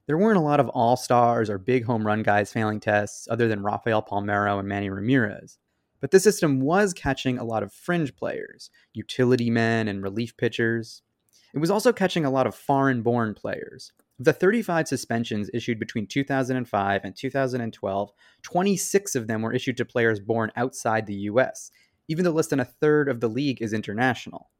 There 0.07 0.19
weren't 0.19 0.37
a 0.37 0.43
lot 0.43 0.61
of 0.61 0.69
all 0.71 0.97
stars 0.97 1.49
or 1.49 1.57
big 1.57 1.85
home 1.85 2.07
run 2.07 2.23
guys 2.23 2.53
failing 2.53 2.81
tests, 2.81 3.27
other 3.31 3.49
than 3.49 3.63
Rafael 3.63 4.03
Palmeiro 4.03 4.59
and 4.59 4.69
Manny 4.69 4.91
Ramirez. 4.91 5.59
But 6.05 6.11
the 6.11 6.21
system 6.21 6.61
was 6.61 6.93
catching 6.93 7.39
a 7.39 7.45
lot 7.45 7.63
of 7.63 7.73
fringe 7.73 8.15
players, 8.15 8.69
utility 8.93 9.49
men 9.49 9.89
and 9.89 10.03
relief 10.03 10.37
pitchers. 10.37 11.01
It 11.55 11.61
was 11.61 11.71
also 11.71 11.95
catching 11.95 12.27
a 12.27 12.31
lot 12.31 12.47
of 12.47 12.55
foreign 12.55 13.01
born 13.01 13.33
players. 13.33 13.91
Of 14.19 14.27
the 14.27 14.35
35 14.35 14.87
suspensions 14.87 15.49
issued 15.55 15.79
between 15.79 16.07
2005 16.07 17.05
and 17.05 17.17
2012, 17.17 18.13
26 18.43 19.15
of 19.15 19.27
them 19.29 19.41
were 19.41 19.55
issued 19.55 19.79
to 19.79 19.87
players 19.87 20.21
born 20.21 20.53
outside 20.57 21.07
the 21.07 21.15
US, 21.15 21.71
even 22.07 22.27
though 22.27 22.33
less 22.33 22.49
than 22.49 22.61
a 22.61 22.67
third 22.67 23.09
of 23.09 23.21
the 23.21 23.31
league 23.31 23.63
is 23.63 23.73
international. 23.73 24.51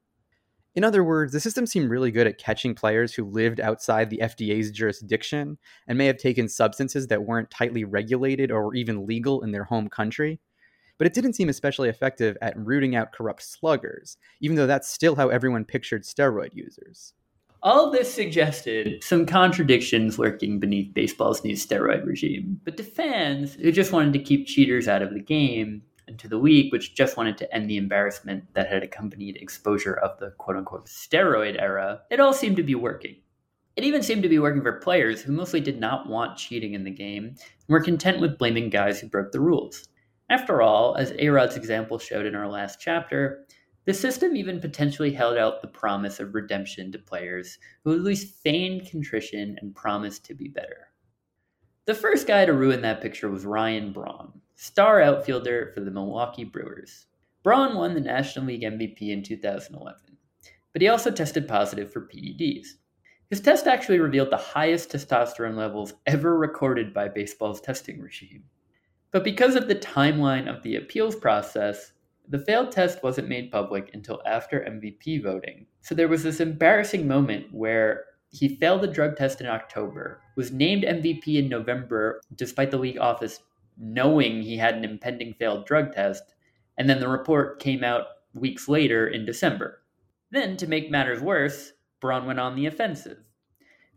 In 0.75 0.83
other 0.83 1.05
words, 1.05 1.35
the 1.35 1.41
system 1.41 1.67
seemed 1.67 1.91
really 1.91 2.11
good 2.11 2.27
at 2.27 2.39
catching 2.39 2.75
players 2.75 3.13
who 3.13 3.27
lived 3.27 3.61
outside 3.61 4.09
the 4.09 4.21
FDA's 4.23 4.71
jurisdiction 4.71 5.59
and 5.87 5.99
may 5.99 6.07
have 6.07 6.17
taken 6.17 6.49
substances 6.49 7.09
that 7.09 7.25
weren't 7.25 7.51
tightly 7.51 7.85
regulated 7.85 8.51
or 8.51 8.75
even 8.75 9.07
legal 9.07 9.43
in 9.43 9.53
their 9.53 9.65
home 9.65 9.91
country. 9.91 10.41
But 10.99 11.07
it 11.07 11.15
didn't 11.15 11.35
seem 11.35 11.49
especially 11.49 11.89
effective 11.89 12.37
at 12.41 12.57
rooting 12.57 12.95
out 12.95 13.13
corrupt 13.13 13.43
sluggers, 13.43 14.17
even 14.41 14.57
though 14.57 14.67
that's 14.67 14.91
still 14.91 15.17
how 15.17 15.29
everyone 15.29 15.65
pictured 15.65 16.05
steroid 16.05 16.55
users. 16.55 17.15
All 17.63 17.91
this 17.91 18.13
suggested 18.13 19.03
some 19.03 19.25
contradictions 19.25 20.19
lurking 20.19 20.61
beneath 20.61 20.93
baseball's 20.93 21.43
new 21.43 21.55
steroid 21.55 22.07
regime. 22.07 22.61
But 22.65 22.77
to 22.77 22.83
fans 22.83 23.55
who 23.55 23.73
just 23.73 23.91
wanted 23.91 24.13
to 24.13 24.19
keep 24.19 24.47
cheaters 24.47 24.87
out 24.87 25.03
of 25.03 25.15
the 25.15 25.21
game, 25.21 25.83
and 26.07 26.19
to 26.19 26.29
the 26.29 26.37
league, 26.37 26.73
which 26.73 26.95
just 26.95 27.17
wanted 27.17 27.39
to 27.39 27.55
end 27.55 27.69
the 27.69 27.77
embarrassment 27.77 28.45
that 28.55 28.71
had 28.71 28.83
accompanied 28.83 29.37
exposure 29.37 29.95
of 29.95 30.19
the 30.19 30.31
quote 30.33 30.57
unquote 30.57 30.87
steroid 30.87 31.61
era, 31.61 32.03
it 32.11 32.21
all 32.21 32.35
seemed 32.35 32.57
to 32.57 32.63
be 32.63 32.75
working. 32.75 33.17
It 33.77 33.85
even 33.85 34.03
seemed 34.03 34.23
to 34.23 34.29
be 34.29 34.39
working 34.39 34.63
for 34.63 34.81
players 34.81 35.23
who 35.23 35.33
mostly 35.33 35.61
did 35.61 35.81
not 35.81 36.09
want 36.09 36.37
cheating 36.37 36.75
in 36.75 36.85
the 36.85 36.91
game 36.91 37.25
and 37.27 37.39
were 37.69 37.81
content 37.81 38.21
with 38.21 38.39
blaming 38.39 38.71
guys 38.71 39.01
who 39.01 39.09
broke 39.09 39.33
the 39.33 39.41
rules. 39.41 39.89
After 40.31 40.63
all, 40.63 40.97
as 40.97 41.13
A-Rod's 41.19 41.57
example 41.57 41.99
showed 41.99 42.25
in 42.25 42.35
our 42.35 42.49
last 42.49 42.81
chapter, 42.81 43.47
the 43.85 43.93
system 43.93 44.37
even 44.37 44.61
potentially 44.61 45.13
held 45.13 45.37
out 45.37 45.61
the 45.61 45.69
promise 45.69 46.19
of 46.19 46.35
redemption 46.35 46.91
to 46.93 46.99
players 46.99 47.59
who 47.85 47.95
at 47.95 48.01
least 48.01 48.43
feigned 48.43 48.91
contrition 48.91 49.59
and 49.61 49.75
promised 49.75 50.25
to 50.25 50.35
be 50.35 50.49
better. 50.49 50.89
The 51.85 51.95
first 51.95 52.27
guy 52.27 52.47
to 52.47 52.55
ruin 52.55 52.81
that 52.81 53.03
picture 53.03 53.29
was 53.29 53.45
Ryan 53.45 53.93
Braun, 53.93 54.41
star 54.55 55.03
outfielder 55.03 55.71
for 55.75 55.81
the 55.81 55.91
Milwaukee 55.91 56.45
Brewers. 56.45 57.07
Braun 57.43 57.77
won 57.77 57.93
the 57.93 58.01
National 58.01 58.47
League 58.47 58.63
MVP 58.63 59.11
in 59.11 59.23
2011, 59.23 60.01
but 60.73 60.81
he 60.81 60.89
also 60.89 61.11
tested 61.11 61.47
positive 61.47 61.93
for 61.93 62.09
PEDs. 62.09 62.69
His 63.29 63.43
test 63.43 63.67
actually 63.67 63.99
revealed 63.99 64.31
the 64.31 64.39
highest 64.39 64.91
testosterone 64.91 65.57
levels 65.57 65.93
ever 66.07 66.39
recorded 66.39 66.95
by 66.95 67.09
baseball's 67.09 67.61
testing 67.61 68.01
regime. 68.01 68.45
But 69.15 69.23
because 69.23 69.55
of 69.55 69.69
the 69.69 69.77
timeline 69.77 70.53
of 70.53 70.65
the 70.65 70.75
appeals 70.75 71.15
process, 71.15 71.93
the 72.29 72.41
failed 72.41 72.73
test 72.73 73.01
wasn't 73.05 73.29
made 73.29 73.53
public 73.53 73.91
until 73.95 74.21
after 74.27 74.59
MVP 74.59 75.23
voting. 75.23 75.67
So 75.83 75.95
there 75.95 76.09
was 76.09 76.25
this 76.25 76.41
embarrassing 76.41 77.07
moment 77.07 77.47
where 77.53 78.07
he 78.33 78.57
failed 78.57 78.81
the 78.81 78.89
drug 78.89 79.15
test 79.15 79.41
in 79.41 79.47
October, 79.47 80.21
was 80.35 80.51
named 80.51 80.83
MVP 80.83 81.37
in 81.37 81.49
November 81.49 82.21
despite 82.35 82.73
the 82.73 82.77
league 82.77 82.99
office 82.99 83.39
knowing 83.79 84.43
he 84.43 84.57
had 84.57 84.75
an 84.75 84.85
impending 84.85 85.35
failed 85.35 85.65
drug 85.65 85.93
test, 85.93 86.35
and 86.77 86.91
then 86.91 86.99
the 86.99 87.07
report 87.07 87.61
came 87.61 87.85
out 87.85 88.07
weeks 88.35 88.69
later 88.69 89.07
in 89.07 89.25
December. 89.25 89.81
Then, 90.33 90.57
to 90.57 90.67
make 90.67 90.91
matters 90.91 91.23
worse, 91.23 91.73
Braun 92.01 92.27
went 92.27 92.41
on 92.41 92.57
the 92.57 92.67
offensive. 92.67 93.19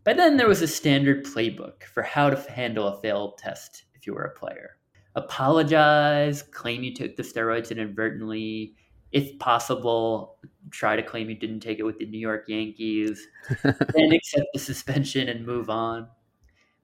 By 0.04 0.12
then, 0.12 0.36
there 0.36 0.46
was 0.46 0.62
a 0.62 0.68
standard 0.68 1.24
playbook 1.24 1.82
for 1.92 2.04
how 2.04 2.30
to 2.30 2.52
handle 2.52 2.86
a 2.86 3.00
failed 3.00 3.36
test 3.36 3.82
if 3.94 4.06
you 4.06 4.14
were 4.14 4.22
a 4.22 4.38
player 4.38 4.77
apologize, 5.18 6.42
claim 6.42 6.82
you 6.82 6.94
took 6.94 7.16
the 7.16 7.22
steroids 7.22 7.70
inadvertently, 7.70 8.74
if 9.12 9.38
possible, 9.38 10.38
try 10.70 10.96
to 10.96 11.02
claim 11.02 11.30
you 11.30 11.36
didn't 11.36 11.60
take 11.60 11.78
it 11.78 11.84
with 11.84 11.98
the 11.98 12.06
New 12.06 12.18
York 12.18 12.44
Yankees, 12.48 13.26
then 13.62 14.12
accept 14.12 14.46
the 14.52 14.58
suspension 14.58 15.28
and 15.28 15.46
move 15.46 15.70
on. 15.70 16.08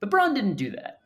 But 0.01 0.11
Braun 0.11 0.35
didn't 0.35 0.57
do 0.57 0.71
that. 0.71 1.01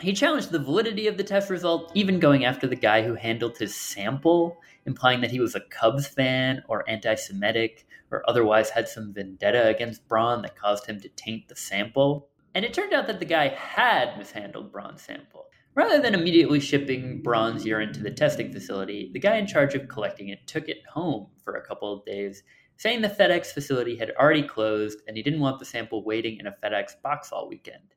He 0.00 0.12
challenged 0.12 0.50
the 0.50 0.58
validity 0.58 1.06
of 1.06 1.16
the 1.16 1.24
test 1.24 1.48
result, 1.48 1.92
even 1.94 2.18
going 2.18 2.44
after 2.44 2.66
the 2.66 2.76
guy 2.76 3.02
who 3.02 3.14
handled 3.14 3.56
his 3.56 3.74
sample, 3.74 4.58
implying 4.84 5.20
that 5.20 5.30
he 5.30 5.38
was 5.38 5.54
a 5.54 5.60
Cubs 5.60 6.06
fan 6.06 6.62
or 6.68 6.88
anti 6.88 7.14
Semitic 7.14 7.86
or 8.10 8.28
otherwise 8.28 8.70
had 8.70 8.88
some 8.88 9.12
vendetta 9.12 9.68
against 9.68 10.06
Braun 10.06 10.42
that 10.42 10.56
caused 10.56 10.86
him 10.86 11.00
to 11.00 11.08
taint 11.10 11.48
the 11.48 11.56
sample. 11.56 12.28
And 12.54 12.64
it 12.64 12.74
turned 12.74 12.92
out 12.92 13.06
that 13.06 13.18
the 13.18 13.24
guy 13.24 13.48
had 13.48 14.18
mishandled 14.18 14.70
Braun's 14.70 15.02
sample. 15.02 15.46
Rather 15.74 16.02
than 16.02 16.14
immediately 16.14 16.60
shipping 16.60 17.22
Braun's 17.22 17.64
urine 17.64 17.94
to 17.94 18.02
the 18.02 18.10
testing 18.10 18.52
facility, 18.52 19.10
the 19.14 19.18
guy 19.18 19.36
in 19.36 19.46
charge 19.46 19.74
of 19.74 19.88
collecting 19.88 20.28
it 20.28 20.46
took 20.46 20.68
it 20.68 20.82
home 20.92 21.28
for 21.42 21.54
a 21.54 21.66
couple 21.66 21.90
of 21.90 22.04
days, 22.04 22.42
saying 22.76 23.00
the 23.00 23.08
FedEx 23.08 23.46
facility 23.46 23.96
had 23.96 24.10
already 24.18 24.42
closed 24.42 24.98
and 25.06 25.16
he 25.16 25.22
didn't 25.22 25.40
want 25.40 25.58
the 25.58 25.64
sample 25.64 26.04
waiting 26.04 26.38
in 26.38 26.46
a 26.46 26.56
FedEx 26.62 27.00
box 27.02 27.32
all 27.32 27.48
weekend. 27.48 27.94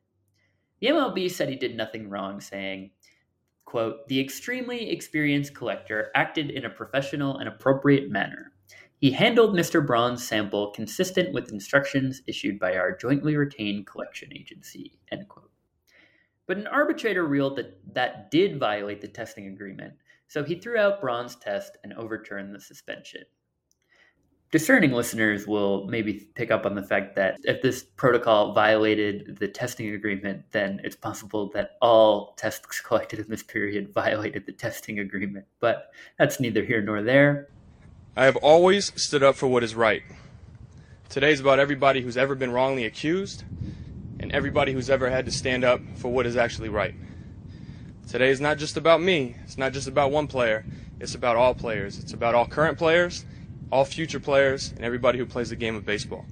The 0.80 0.88
MLB 0.88 1.30
said 1.30 1.50
he 1.50 1.56
did 1.56 1.76
nothing 1.76 2.08
wrong, 2.08 2.40
saying, 2.40 2.92
quote, 3.66 4.08
the 4.08 4.20
extremely 4.20 4.90
experienced 4.90 5.54
collector 5.54 6.10
acted 6.14 6.50
in 6.50 6.64
a 6.64 6.70
professional 6.70 7.36
and 7.38 7.48
appropriate 7.48 8.10
manner. 8.10 8.52
He 8.98 9.10
handled 9.10 9.54
Mr. 9.54 9.86
Braun's 9.86 10.26
sample 10.26 10.70
consistent 10.70 11.34
with 11.34 11.52
instructions 11.52 12.22
issued 12.26 12.58
by 12.58 12.76
our 12.76 12.96
jointly 12.96 13.36
retained 13.36 13.86
collection 13.86 14.32
agency, 14.34 14.98
end 15.12 15.28
quote. 15.28 15.50
But 16.46 16.58
an 16.58 16.66
arbitrator 16.66 17.26
ruled 17.26 17.56
that 17.56 17.78
that 17.94 18.30
did 18.30 18.60
violate 18.60 19.00
the 19.00 19.08
testing 19.08 19.48
agreement, 19.48 19.94
so 20.28 20.44
he 20.44 20.54
threw 20.54 20.78
out 20.78 21.00
Braun's 21.00 21.36
test 21.36 21.76
and 21.82 21.92
overturned 21.94 22.54
the 22.54 22.60
suspension. 22.60 23.22
Discerning 24.52 24.92
listeners 24.92 25.44
will 25.46 25.88
maybe 25.88 26.28
pick 26.34 26.52
up 26.52 26.66
on 26.66 26.76
the 26.76 26.82
fact 26.82 27.16
that 27.16 27.36
if 27.42 27.62
this 27.62 27.82
protocol 27.82 28.52
violated 28.52 29.38
the 29.40 29.48
testing 29.48 29.90
agreement, 29.90 30.44
then 30.52 30.80
it's 30.84 30.94
possible 30.94 31.50
that 31.50 31.72
all 31.82 32.34
tests 32.36 32.80
collected 32.84 33.18
in 33.18 33.28
this 33.28 33.42
period 33.42 33.92
violated 33.92 34.46
the 34.46 34.52
testing 34.52 35.00
agreement. 35.00 35.46
But 35.58 35.90
that's 36.16 36.38
neither 36.38 36.64
here 36.64 36.80
nor 36.80 37.02
there. 37.02 37.48
I 38.16 38.24
have 38.24 38.36
always 38.36 38.92
stood 39.00 39.24
up 39.24 39.34
for 39.34 39.48
what 39.48 39.64
is 39.64 39.74
right. 39.74 40.02
Today 41.08 41.32
is 41.32 41.40
about 41.40 41.58
everybody 41.58 42.00
who's 42.00 42.16
ever 42.16 42.34
been 42.36 42.52
wrongly 42.52 42.84
accused 42.84 43.44
and 44.26 44.34
everybody 44.34 44.72
who's 44.72 44.90
ever 44.90 45.08
had 45.08 45.24
to 45.24 45.30
stand 45.30 45.62
up 45.62 45.80
for 45.94 46.08
what 46.08 46.26
is 46.26 46.36
actually 46.36 46.68
right. 46.68 46.96
Today 48.08 48.28
is 48.28 48.40
not 48.40 48.58
just 48.58 48.76
about 48.76 49.00
me, 49.00 49.36
it's 49.44 49.56
not 49.56 49.72
just 49.72 49.86
about 49.86 50.10
one 50.10 50.26
player, 50.26 50.64
it's 50.98 51.14
about 51.14 51.36
all 51.36 51.54
players. 51.54 52.00
It's 52.00 52.12
about 52.12 52.34
all 52.34 52.44
current 52.44 52.76
players, 52.76 53.24
all 53.70 53.84
future 53.84 54.18
players, 54.18 54.72
and 54.72 54.84
everybody 54.84 55.16
who 55.16 55.26
plays 55.26 55.50
the 55.50 55.56
game 55.56 55.76
of 55.76 55.86
baseball. 55.86 56.24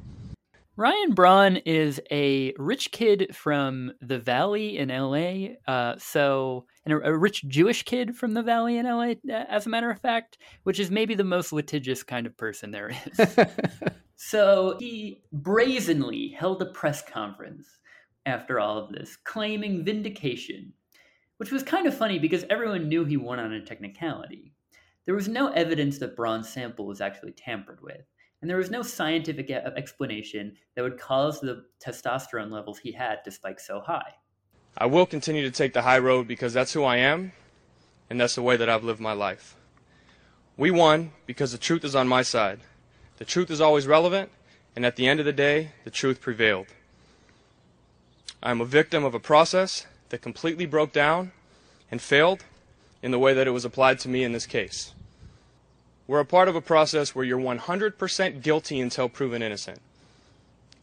Ryan 0.77 1.15
Braun 1.15 1.57
is 1.59 2.01
a 2.11 2.53
rich 2.59 2.91
kid 2.91 3.29
from 3.33 3.93
the 4.01 4.19
Valley 4.19 4.77
in 4.77 4.89
LA. 4.89 5.55
Uh, 5.73 5.95
so, 5.99 6.67
and 6.85 6.95
a, 6.95 7.11
a, 7.11 7.17
rich 7.17 7.47
Jewish 7.47 7.85
kid 7.85 8.17
from 8.17 8.35
the 8.35 8.43
Valley 8.43 8.79
in 8.79 8.87
LA, 8.87 9.15
as 9.31 9.67
a 9.67 9.69
matter 9.69 9.89
of 9.89 10.01
fact, 10.01 10.37
which 10.65 10.81
is 10.81 10.91
maybe 10.91 11.15
the 11.15 11.23
most 11.23 11.53
litigious 11.53 12.03
kind 12.03 12.27
of 12.27 12.37
person 12.37 12.73
there 12.73 12.91
is. 12.91 13.37
so, 14.17 14.77
he 14.81 15.23
brazenly 15.33 16.35
held 16.37 16.61
a 16.61 16.67
press 16.67 17.03
conference 17.03 17.69
after 18.27 18.59
all 18.59 18.79
of 18.79 18.93
this, 18.93 19.17
claiming 19.25 19.85
vindication, 19.85 20.73
which 21.37 21.51
was 21.51 21.63
kind 21.63 21.87
of 21.87 21.97
funny 21.97 22.19
because 22.19 22.45
everyone 22.49 22.89
knew 22.89 23.05
he 23.05 23.17
won 23.17 23.39
on 23.39 23.53
a 23.53 23.65
technicality. 23.65 24.53
There 25.05 25.15
was 25.15 25.29
no 25.29 25.49
evidence 25.49 25.99
that 25.99 26.17
Braun's 26.17 26.49
sample 26.49 26.87
was 26.87 27.01
actually 27.01 27.33
tampered 27.33 27.81
with, 27.83 28.03
and 28.41 28.49
there 28.49 28.57
was 28.57 28.71
no 28.71 28.83
scientific 28.83 29.51
explanation 29.51 30.57
that 30.75 30.83
would 30.83 30.99
cause 30.99 31.41
the 31.41 31.65
testosterone 31.85 32.51
levels 32.51 32.79
he 32.79 32.93
had 32.93 33.23
to 33.25 33.31
spike 33.31 33.61
so 33.61 33.81
high. 33.81 34.15
I 34.77 34.87
will 34.87 35.07
continue 35.07 35.43
to 35.43 35.51
take 35.51 35.73
the 35.73 35.83
high 35.83 35.99
road 35.99 36.27
because 36.27 36.53
that's 36.53 36.73
who 36.73 36.85
I 36.85 36.97
am, 36.97 37.33
and 38.11 38.21
that's 38.21 38.35
the 38.35 38.43
way 38.43 38.57
that 38.57 38.69
I've 38.69 38.85
lived 38.85 39.01
my 39.01 39.13
life. 39.13 39.57
We 40.57 40.71
won 40.71 41.13
because 41.27 41.53
the 41.53 41.59
truth 41.59 41.85
is 41.85 41.95
on 41.95 42.09
my 42.09 42.23
side. 42.23 42.61
The 43.19 43.25
truth 43.25 43.51
is 43.51 43.61
always 43.61 43.87
relevant, 43.87 44.31
and 44.75 44.85
at 44.85 44.97
the 44.97 45.07
end 45.07 45.21
of 45.21 45.27
the 45.27 45.33
day, 45.33 45.73
the 45.85 45.91
truth 45.91 46.21
prevailed. 46.21 46.67
I'm 48.47 48.61
a 48.61 48.67
victim 48.67 49.05
of 49.05 49.15
a 49.15 49.21
process 49.21 49.87
that 50.11 50.21
completely 50.21 50.67
broke 50.67 50.93
down 50.93 51.33
and 51.91 51.99
failed 51.99 52.45
in 53.03 53.11
the 53.11 53.19
way 53.19 53.33
that 53.33 53.47
it 53.47 53.53
was 53.53 53.65
applied 53.65 53.99
to 54.01 54.09
me 54.11 54.23
in 54.23 54.33
this 54.33 54.45
case. 54.45 54.93
We're 56.07 56.21
a 56.21 56.27
part 56.27 56.49
of 56.49 56.55
a 56.55 56.61
process 56.61 57.15
where 57.15 57.25
you're 57.25 57.39
100% 57.39 58.43
guilty 58.43 58.81
until 58.81 59.09
proven 59.09 59.41
innocent. 59.41 59.81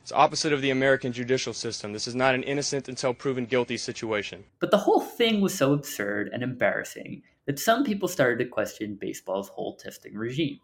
It's 0.02 0.12
opposite 0.12 0.54
of 0.54 0.64
the 0.64 0.72
American 0.72 1.14
judicial 1.14 1.54
system. 1.54 1.94
This 1.94 2.08
is 2.08 2.16
not 2.16 2.34
an 2.34 2.42
innocent 2.42 2.90
until 2.90 3.14
proven 3.14 3.46
guilty 3.46 3.78
situation. 3.78 4.44
But 4.60 4.72
the 4.72 4.78
whole 4.78 5.00
thing 5.00 5.40
was 5.40 5.54
so 5.54 5.74
absurd 5.74 6.32
and 6.34 6.42
embarrassing 6.42 7.22
that 7.46 7.60
some 7.60 7.84
people 7.84 8.08
started 8.08 8.44
to 8.44 8.50
question 8.50 8.98
baseball's 9.00 9.50
whole 9.50 9.76
testing 9.76 10.16
regime. 10.16 10.60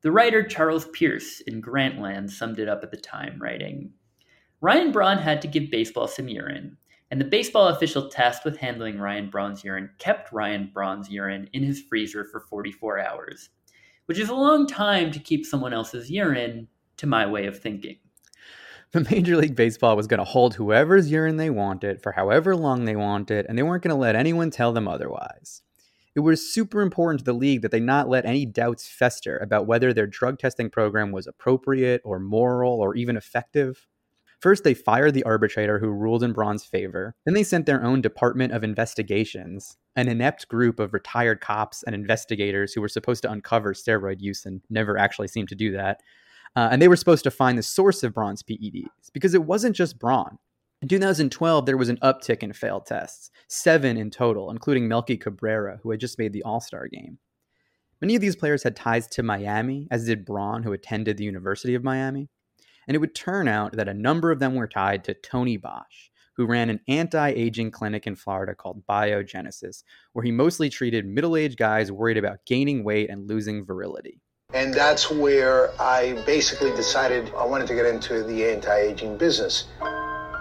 The 0.00 0.10
writer 0.10 0.42
Charles 0.42 0.86
Pierce 0.86 1.40
in 1.42 1.62
Grantland 1.62 2.30
summed 2.30 2.58
it 2.58 2.68
up 2.68 2.82
at 2.82 2.90
the 2.90 2.96
time, 2.96 3.38
writing 3.40 3.92
Ryan 4.60 4.90
Braun 4.90 5.18
had 5.18 5.40
to 5.42 5.48
give 5.48 5.70
baseball 5.70 6.08
some 6.08 6.26
urine, 6.26 6.76
and 7.12 7.20
the 7.20 7.24
baseball 7.24 7.68
official 7.68 8.08
tasked 8.08 8.44
with 8.44 8.56
handling 8.56 8.98
Ryan 8.98 9.30
Braun's 9.30 9.62
urine 9.62 9.90
kept 9.98 10.32
Ryan 10.32 10.70
Braun's 10.74 11.08
urine 11.08 11.48
in 11.52 11.62
his 11.62 11.80
freezer 11.80 12.24
for 12.24 12.40
44 12.40 12.98
hours, 12.98 13.50
which 14.06 14.18
is 14.18 14.30
a 14.30 14.34
long 14.34 14.66
time 14.66 15.12
to 15.12 15.20
keep 15.20 15.46
someone 15.46 15.72
else's 15.72 16.10
urine, 16.10 16.66
to 16.96 17.06
my 17.06 17.24
way 17.24 17.46
of 17.46 17.60
thinking. 17.60 17.98
The 18.90 19.06
Major 19.12 19.36
League 19.36 19.54
Baseball 19.54 19.96
was 19.96 20.08
going 20.08 20.18
to 20.18 20.24
hold 20.24 20.54
whoever's 20.54 21.08
urine 21.08 21.36
they 21.36 21.50
wanted 21.50 22.02
for 22.02 22.10
however 22.10 22.56
long 22.56 22.84
they 22.84 22.96
wanted, 22.96 23.46
and 23.46 23.56
they 23.56 23.62
weren't 23.62 23.84
going 23.84 23.94
to 23.94 24.00
let 24.00 24.16
anyone 24.16 24.50
tell 24.50 24.72
them 24.72 24.88
otherwise. 24.88 25.62
It 26.16 26.20
was 26.20 26.52
super 26.52 26.80
important 26.80 27.20
to 27.20 27.24
the 27.24 27.32
league 27.32 27.62
that 27.62 27.70
they 27.70 27.78
not 27.78 28.08
let 28.08 28.26
any 28.26 28.44
doubts 28.44 28.88
fester 28.88 29.36
about 29.36 29.68
whether 29.68 29.92
their 29.92 30.08
drug 30.08 30.40
testing 30.40 30.68
program 30.68 31.12
was 31.12 31.28
appropriate 31.28 32.00
or 32.02 32.18
moral 32.18 32.80
or 32.80 32.96
even 32.96 33.16
effective. 33.16 33.86
First, 34.40 34.62
they 34.62 34.74
fired 34.74 35.14
the 35.14 35.24
arbitrator 35.24 35.78
who 35.78 35.88
ruled 35.88 36.22
in 36.22 36.32
Braun's 36.32 36.64
favor. 36.64 37.14
Then 37.24 37.34
they 37.34 37.42
sent 37.42 37.66
their 37.66 37.82
own 37.82 38.00
Department 38.00 38.52
of 38.52 38.62
Investigations, 38.62 39.76
an 39.96 40.08
inept 40.08 40.46
group 40.46 40.78
of 40.78 40.92
retired 40.92 41.40
cops 41.40 41.82
and 41.82 41.94
investigators 41.94 42.72
who 42.72 42.80
were 42.80 42.88
supposed 42.88 43.22
to 43.22 43.30
uncover 43.30 43.74
steroid 43.74 44.20
use 44.20 44.46
and 44.46 44.60
never 44.70 44.96
actually 44.96 45.28
seemed 45.28 45.48
to 45.48 45.56
do 45.56 45.72
that, 45.72 46.02
uh, 46.54 46.68
and 46.70 46.80
they 46.80 46.88
were 46.88 46.96
supposed 46.96 47.24
to 47.24 47.30
find 47.30 47.58
the 47.58 47.62
source 47.62 48.02
of 48.02 48.14
Braun's 48.14 48.42
PEDs 48.42 49.10
because 49.12 49.34
it 49.34 49.44
wasn't 49.44 49.76
just 49.76 49.98
Braun. 49.98 50.38
In 50.80 50.86
2012, 50.86 51.66
there 51.66 51.76
was 51.76 51.88
an 51.88 51.98
uptick 51.98 52.44
in 52.44 52.52
failed 52.52 52.86
tests, 52.86 53.32
seven 53.48 53.96
in 53.96 54.10
total, 54.10 54.50
including 54.50 54.86
Melky 54.86 55.16
Cabrera, 55.16 55.80
who 55.82 55.90
had 55.90 55.98
just 55.98 56.18
made 56.18 56.32
the 56.32 56.44
All 56.44 56.60
Star 56.60 56.86
game. 56.86 57.18
Many 58.00 58.14
of 58.14 58.20
these 58.20 58.36
players 58.36 58.62
had 58.62 58.76
ties 58.76 59.08
to 59.08 59.24
Miami, 59.24 59.88
as 59.90 60.06
did 60.06 60.24
Braun, 60.24 60.62
who 60.62 60.72
attended 60.72 61.16
the 61.16 61.24
University 61.24 61.74
of 61.74 61.82
Miami. 61.82 62.28
And 62.88 62.94
it 62.94 62.98
would 62.98 63.14
turn 63.14 63.46
out 63.46 63.76
that 63.76 63.86
a 63.86 63.94
number 63.94 64.32
of 64.32 64.38
them 64.40 64.54
were 64.54 64.66
tied 64.66 65.04
to 65.04 65.14
Tony 65.14 65.58
Bosch, 65.58 66.08
who 66.32 66.46
ran 66.46 66.70
an 66.70 66.80
anti 66.88 67.28
aging 67.28 67.70
clinic 67.70 68.06
in 68.06 68.16
Florida 68.16 68.54
called 68.54 68.86
Biogenesis, 68.86 69.84
where 70.14 70.24
he 70.24 70.32
mostly 70.32 70.70
treated 70.70 71.06
middle 71.06 71.36
aged 71.36 71.58
guys 71.58 71.92
worried 71.92 72.16
about 72.16 72.46
gaining 72.46 72.82
weight 72.82 73.10
and 73.10 73.28
losing 73.28 73.66
virility. 73.66 74.22
And 74.54 74.72
that's 74.72 75.10
where 75.10 75.70
I 75.78 76.22
basically 76.24 76.70
decided 76.70 77.30
I 77.36 77.44
wanted 77.44 77.66
to 77.66 77.74
get 77.74 77.84
into 77.84 78.22
the 78.22 78.46
anti-aging 78.46 79.18
business. 79.18 79.66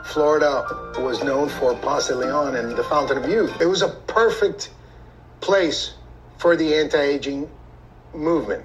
Florida 0.06 0.64
was 1.00 1.22
known 1.22 1.50
for 1.50 1.76
Ponce 1.76 2.08
de 2.08 2.16
Leon 2.16 2.56
and 2.56 2.78
the 2.78 2.86
Fountain 2.86 3.18
of 3.18 3.30
Youth. 3.30 3.60
It 3.60 3.66
was 3.66 3.82
a 3.82 3.90
perfect 4.08 4.70
place 5.42 5.96
for 6.38 6.56
the 6.56 6.74
anti-aging 6.74 7.50
movement. 8.14 8.64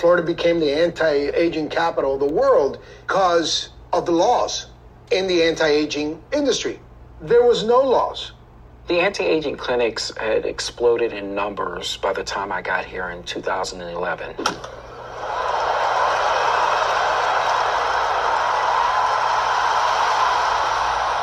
Florida 0.00 0.22
became 0.22 0.60
the 0.60 0.72
anti-aging 0.72 1.68
capital 1.68 2.14
of 2.14 2.20
the 2.20 2.34
world 2.34 2.78
because 3.06 3.68
of 3.92 4.06
the 4.06 4.12
laws 4.12 4.68
in 5.10 5.26
the 5.26 5.42
anti-aging 5.42 6.18
industry. 6.32 6.80
There 7.20 7.44
was 7.44 7.64
no 7.64 7.82
laws. 7.82 8.32
The 8.88 8.98
anti 8.98 9.24
aging 9.24 9.58
clinics 9.58 10.10
had 10.16 10.46
exploded 10.46 11.12
in 11.12 11.34
numbers 11.34 11.98
by 11.98 12.14
the 12.14 12.24
time 12.24 12.50
I 12.50 12.62
got 12.62 12.86
here 12.86 13.10
in 13.10 13.22
2011. 13.24 14.36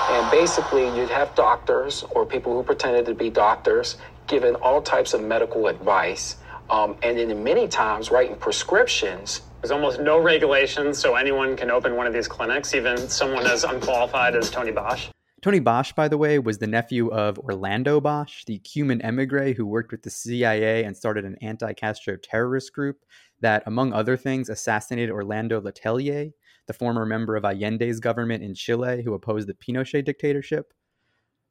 And 0.09 0.31
basically, 0.31 0.85
you'd 0.95 1.09
have 1.09 1.33
doctors 1.33 2.03
or 2.11 2.27
people 2.27 2.53
who 2.53 2.61
pretended 2.61 3.07
to 3.07 3.15
be 3.15 3.31
doctors 3.31 3.97
giving 4.27 4.53
all 4.53 4.83
types 4.83 5.15
of 5.15 5.23
medical 5.23 5.65
advice. 5.65 6.35
Um, 6.69 6.97
and 7.01 7.17
then 7.17 7.43
many 7.43 7.67
times 7.67 8.11
writing 8.11 8.35
prescriptions. 8.35 9.41
There's 9.61 9.71
almost 9.71 9.99
no 9.99 10.19
regulations, 10.19 10.97
so 10.97 11.15
anyone 11.15 11.55
can 11.55 11.71
open 11.71 11.95
one 11.95 12.07
of 12.07 12.13
these 12.13 12.27
clinics, 12.27 12.73
even 12.73 12.97
someone 13.09 13.47
as 13.47 13.63
unqualified 13.63 14.35
as 14.35 14.49
Tony 14.49 14.71
Bosch. 14.71 15.09
Tony 15.41 15.59
Bosch, 15.59 15.93
by 15.93 16.07
the 16.07 16.17
way, 16.17 16.39
was 16.39 16.57
the 16.57 16.67
nephew 16.67 17.09
of 17.09 17.37
Orlando 17.39 18.01
Bosch, 18.01 18.43
the 18.45 18.59
Cuban 18.59 19.01
emigre 19.01 19.53
who 19.53 19.65
worked 19.65 19.91
with 19.91 20.01
the 20.01 20.09
CIA 20.09 20.83
and 20.83 20.97
started 20.97 21.25
an 21.25 21.37
anti 21.41 21.73
Castro 21.73 22.17
terrorist 22.17 22.73
group 22.73 23.05
that, 23.39 23.63
among 23.65 23.93
other 23.93 24.17
things, 24.17 24.49
assassinated 24.49 25.11
Orlando 25.11 25.61
Letelier, 25.61 26.31
the 26.65 26.73
former 26.73 27.05
member 27.05 27.35
of 27.35 27.43
Allende's 27.43 27.99
government 27.99 28.43
in 28.43 28.55
Chile 28.55 29.03
who 29.03 29.13
opposed 29.13 29.47
the 29.47 29.53
Pinochet 29.53 30.03
dictatorship. 30.03 30.73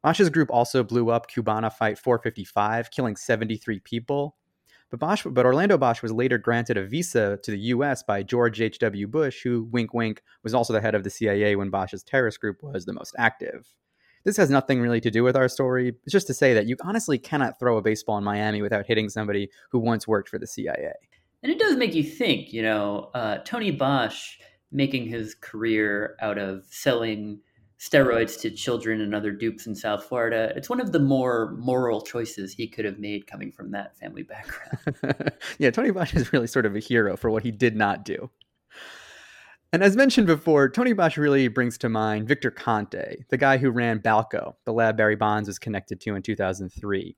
Bosch's 0.03 0.31
group 0.31 0.51
also 0.53 0.83
blew 0.83 1.11
up 1.11 1.31
Cubana 1.31 1.73
Flight 1.73 1.99
455, 1.99 2.91
killing 2.91 3.17
73 3.17 3.81
people. 3.81 4.37
But, 4.91 5.01
Bosch, 5.01 5.27
but 5.29 5.45
Orlando 5.45 5.77
Bosch 5.77 6.03
was 6.03 6.13
later 6.13 6.39
granted 6.39 6.77
a 6.77 6.87
visa 6.87 7.39
to 7.43 7.51
the 7.51 7.59
U.S. 7.59 8.03
by 8.03 8.23
George 8.23 8.61
H.W. 8.61 9.09
Bush, 9.09 9.43
who, 9.43 9.65
wink 9.71 9.93
wink, 9.93 10.23
was 10.45 10.55
also 10.55 10.73
the 10.73 10.81
head 10.81 10.95
of 10.95 11.03
the 11.03 11.11
CIA 11.11 11.57
when 11.57 11.71
Bosch's 11.71 12.05
terrorist 12.05 12.41
group 12.41 12.63
was 12.63 12.85
the 12.85 12.93
most 12.93 13.15
active. 13.19 13.67
This 14.25 14.37
has 14.37 14.51
nothing 14.51 14.81
really 14.81 15.01
to 15.01 15.11
do 15.11 15.23
with 15.23 15.37
our 15.37 15.49
story. 15.49 15.95
It's 16.05 16.13
just 16.13 16.27
to 16.29 16.35
say 16.35 16.55
that 16.55 16.67
you 16.67 16.77
honestly 16.83 17.19
cannot 17.19 17.59
throw 17.59 17.77
a 17.77 17.83
baseball 17.83 18.19
in 18.19 18.25
Miami 18.25 18.63
without 18.63 18.87
hitting 18.87 19.09
somebody 19.09 19.51
who 19.71 19.79
once 19.79 20.07
worked 20.07 20.29
for 20.29 20.39
the 20.39 20.49
CIA. 20.49 20.93
And 21.43 21.53
it 21.53 21.59
does 21.59 21.77
make 21.77 21.95
you 21.95 22.03
think, 22.03 22.53
you 22.53 22.63
know, 22.63 23.11
uh, 23.15 23.39
Tony 23.45 23.71
Bosch 23.71 24.39
making 24.73 25.07
his 25.07 25.35
career 25.35 26.17
out 26.21 26.39
of 26.39 26.65
selling 26.69 27.41
steroids 27.79 28.41
to 28.41 28.51
children 28.51 29.01
and 29.03 29.15
other 29.15 29.31
dupes 29.31 29.67
in 29.67 29.75
South 29.75 30.05
Florida. 30.05 30.53
It's 30.57 30.71
one 30.71 30.81
of 30.81 30.93
the 30.93 30.99
more 30.99 31.55
moral 31.59 32.01
choices 32.01 32.53
he 32.53 32.67
could 32.67 32.85
have 32.85 32.99
made 32.99 33.27
coming 33.27 33.53
from 33.53 33.71
that 33.73 33.97
family 33.99 34.23
background. 34.23 35.33
yeah, 35.59 35.71
Tony 35.71 35.91
Bosch 35.91 36.15
is 36.15 36.33
really 36.33 36.47
sort 36.47 36.67
of 36.67 36.75
a 36.75 36.81
hero 36.81 37.17
for 37.17 37.31
what 37.31 37.43
he 37.43 37.51
did 37.51 37.77
not 37.77 38.05
do. 38.05 38.31
And 39.73 39.83
as 39.83 39.97
mentioned 39.97 40.27
before, 40.27 40.71
Tony 40.71 40.95
Bosch 40.95 41.19
really 41.19 41.49
brings 41.49 41.77
to 41.79 41.89
mind 41.89 42.29
Victor 42.29 42.51
Conte, 42.51 43.25
the 43.29 43.37
guy 43.37 43.59
who 43.59 43.71
ran 43.71 43.99
Balco, 43.99 44.55
the 44.65 44.73
lab 44.73 44.97
Barry 44.97 45.17
Bonds 45.17 45.49
was 45.49 45.59
connected 45.59 46.01
to 46.01 46.15
in 46.15 46.23
2003. 46.23 47.17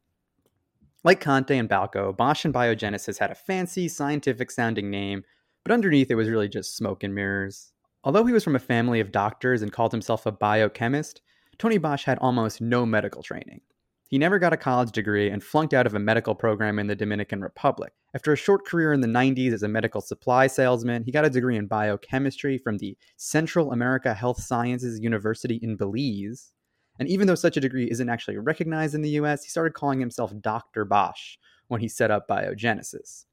Like 1.05 1.21
Conte 1.21 1.57
and 1.57 1.69
Balco, 1.69 2.17
Bosch 2.17 2.45
and 2.45 2.53
Biogenesis 2.53 3.19
had 3.19 3.31
a 3.31 3.37
fancy, 3.37 3.87
scientific 3.87 4.51
sounding 4.51 4.91
name, 4.91 5.23
but 5.63 5.73
underneath 5.73 6.11
it 6.11 6.17
was 6.17 6.29
really 6.29 6.49
just 6.49 6.77
smoke 6.77 7.05
and 7.05 7.15
mirrors. 7.15 7.73
Although 8.09 8.25
he 8.25 8.33
was 8.33 8.43
from 8.43 8.57
a 8.57 8.59
family 8.59 9.01
of 9.01 9.13
doctors 9.13 9.61
and 9.61 9.71
called 9.71 9.93
himself 9.93 10.25
a 10.25 10.33
biochemist, 10.33 11.21
Tony 11.59 11.77
Bosch 11.77 12.05
had 12.05 12.17
almost 12.21 12.59
no 12.59 12.87
medical 12.87 13.23
training. 13.23 13.61
He 14.09 14.17
never 14.17 14.39
got 14.39 14.55
a 14.55 14.57
college 14.57 14.93
degree 14.93 15.29
and 15.29 15.45
flunked 15.45 15.75
out 15.75 15.87
of 15.87 15.93
a 15.93 15.99
medical 15.99 16.35
program 16.35 16.79
in 16.79 16.87
the 16.87 16.97
Dominican 16.97 17.43
Republic. 17.43 17.93
After 18.15 18.33
a 18.33 18.37
short 18.37 18.65
career 18.65 18.95
in 18.95 19.03
the 19.03 19.07
90s 19.07 19.53
as 19.53 19.63
a 19.63 19.69
medical 19.69 20.01
supply 20.01 20.47
salesman, 20.47 21.05
he 21.05 21.13
got 21.13 21.27
a 21.27 21.29
degree 21.29 21.59
in 21.59 21.67
biochemistry 21.67 22.57
from 22.57 22.79
the 22.79 22.97
Central 23.19 23.73
America 23.73 24.15
Health 24.15 24.41
Sciences 24.41 24.99
University 24.99 25.57
in 25.57 25.77
Belize. 25.77 26.55
And 26.99 27.11
even 27.11 27.27
though 27.27 27.35
such 27.35 27.59
a 27.59 27.61
degree 27.61 27.91
isn't 27.91 28.09
actually 28.09 28.39
recognized 28.39 28.95
in 28.95 29.03
the 29.03 29.21
US, 29.21 29.45
he 29.45 29.51
started 29.51 29.75
calling 29.75 30.01
himself 30.01 30.33
Dr. 30.41 30.87
Bosch 30.87 31.37
when 31.67 31.83
he 31.83 31.89
set 31.89 32.11
up 32.11 32.27
Biogenesis. 32.27 33.27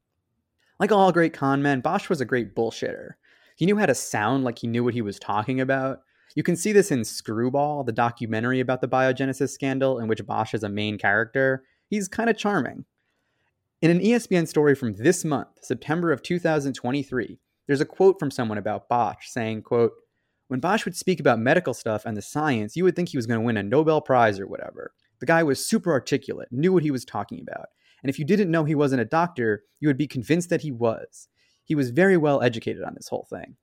Like 0.81 0.91
all 0.91 1.13
great 1.13 1.31
con 1.31 1.61
men, 1.61 1.79
Bosch 1.79 2.09
was 2.09 2.19
a 2.19 2.25
great 2.25 2.53
bullshitter. 2.53 3.11
He 3.55 3.65
knew 3.65 3.77
how 3.77 3.85
to 3.85 3.95
sound 3.95 4.43
like 4.43 4.59
he 4.59 4.67
knew 4.67 4.83
what 4.83 4.93
he 4.93 5.01
was 5.01 5.17
talking 5.17 5.59
about, 5.61 5.99
you 6.35 6.43
can 6.43 6.57
see 6.57 6.73
this 6.73 6.91
in 6.91 7.05
Screwball, 7.05 7.85
the 7.85 7.93
documentary 7.93 8.59
about 8.59 8.81
the 8.81 8.89
biogenesis 8.89 9.51
scandal, 9.51 9.99
in 9.99 10.09
which 10.09 10.25
Bosch 10.25 10.53
is 10.53 10.63
a 10.63 10.69
main 10.69 10.97
character. 10.97 11.63
He's 11.87 12.09
kind 12.09 12.29
of 12.29 12.37
charming. 12.37 12.83
In 13.81 13.89
an 13.89 14.01
ESPN 14.01 14.45
story 14.45 14.75
from 14.75 14.95
this 14.95 15.23
month, 15.23 15.47
September 15.61 16.11
of 16.11 16.21
2023, 16.21 17.39
there's 17.67 17.79
a 17.79 17.85
quote 17.85 18.19
from 18.19 18.31
someone 18.31 18.57
about 18.57 18.89
Bosch 18.89 19.29
saying, 19.29 19.61
quote, 19.61 19.93
when 20.47 20.59
Bosch 20.59 20.83
would 20.83 20.95
speak 20.95 21.21
about 21.21 21.39
medical 21.39 21.73
stuff 21.73 22.05
and 22.05 22.17
the 22.17 22.21
science, 22.21 22.75
you 22.75 22.83
would 22.83 22.97
think 22.97 23.09
he 23.09 23.17
was 23.17 23.25
going 23.25 23.39
to 23.39 23.45
win 23.45 23.57
a 23.57 23.63
Nobel 23.63 24.01
Prize 24.01 24.39
or 24.39 24.45
whatever. 24.45 24.93
The 25.19 25.25
guy 25.25 25.41
was 25.41 25.65
super 25.65 25.91
articulate, 25.91 26.49
knew 26.51 26.73
what 26.73 26.83
he 26.83 26.91
was 26.91 27.05
talking 27.05 27.39
about. 27.41 27.67
And 28.03 28.09
if 28.09 28.19
you 28.19 28.25
didn't 28.25 28.51
know 28.51 28.65
he 28.65 28.75
wasn't 28.75 29.01
a 29.01 29.05
doctor, 29.05 29.63
you 29.79 29.87
would 29.87 29.97
be 29.97 30.05
convinced 30.05 30.49
that 30.49 30.61
he 30.61 30.71
was. 30.71 31.29
He 31.65 31.75
was 31.75 31.89
very 31.89 32.17
well 32.17 32.41
educated 32.41 32.83
on 32.83 32.93
this 32.95 33.09
whole 33.09 33.27
thing 33.29 33.57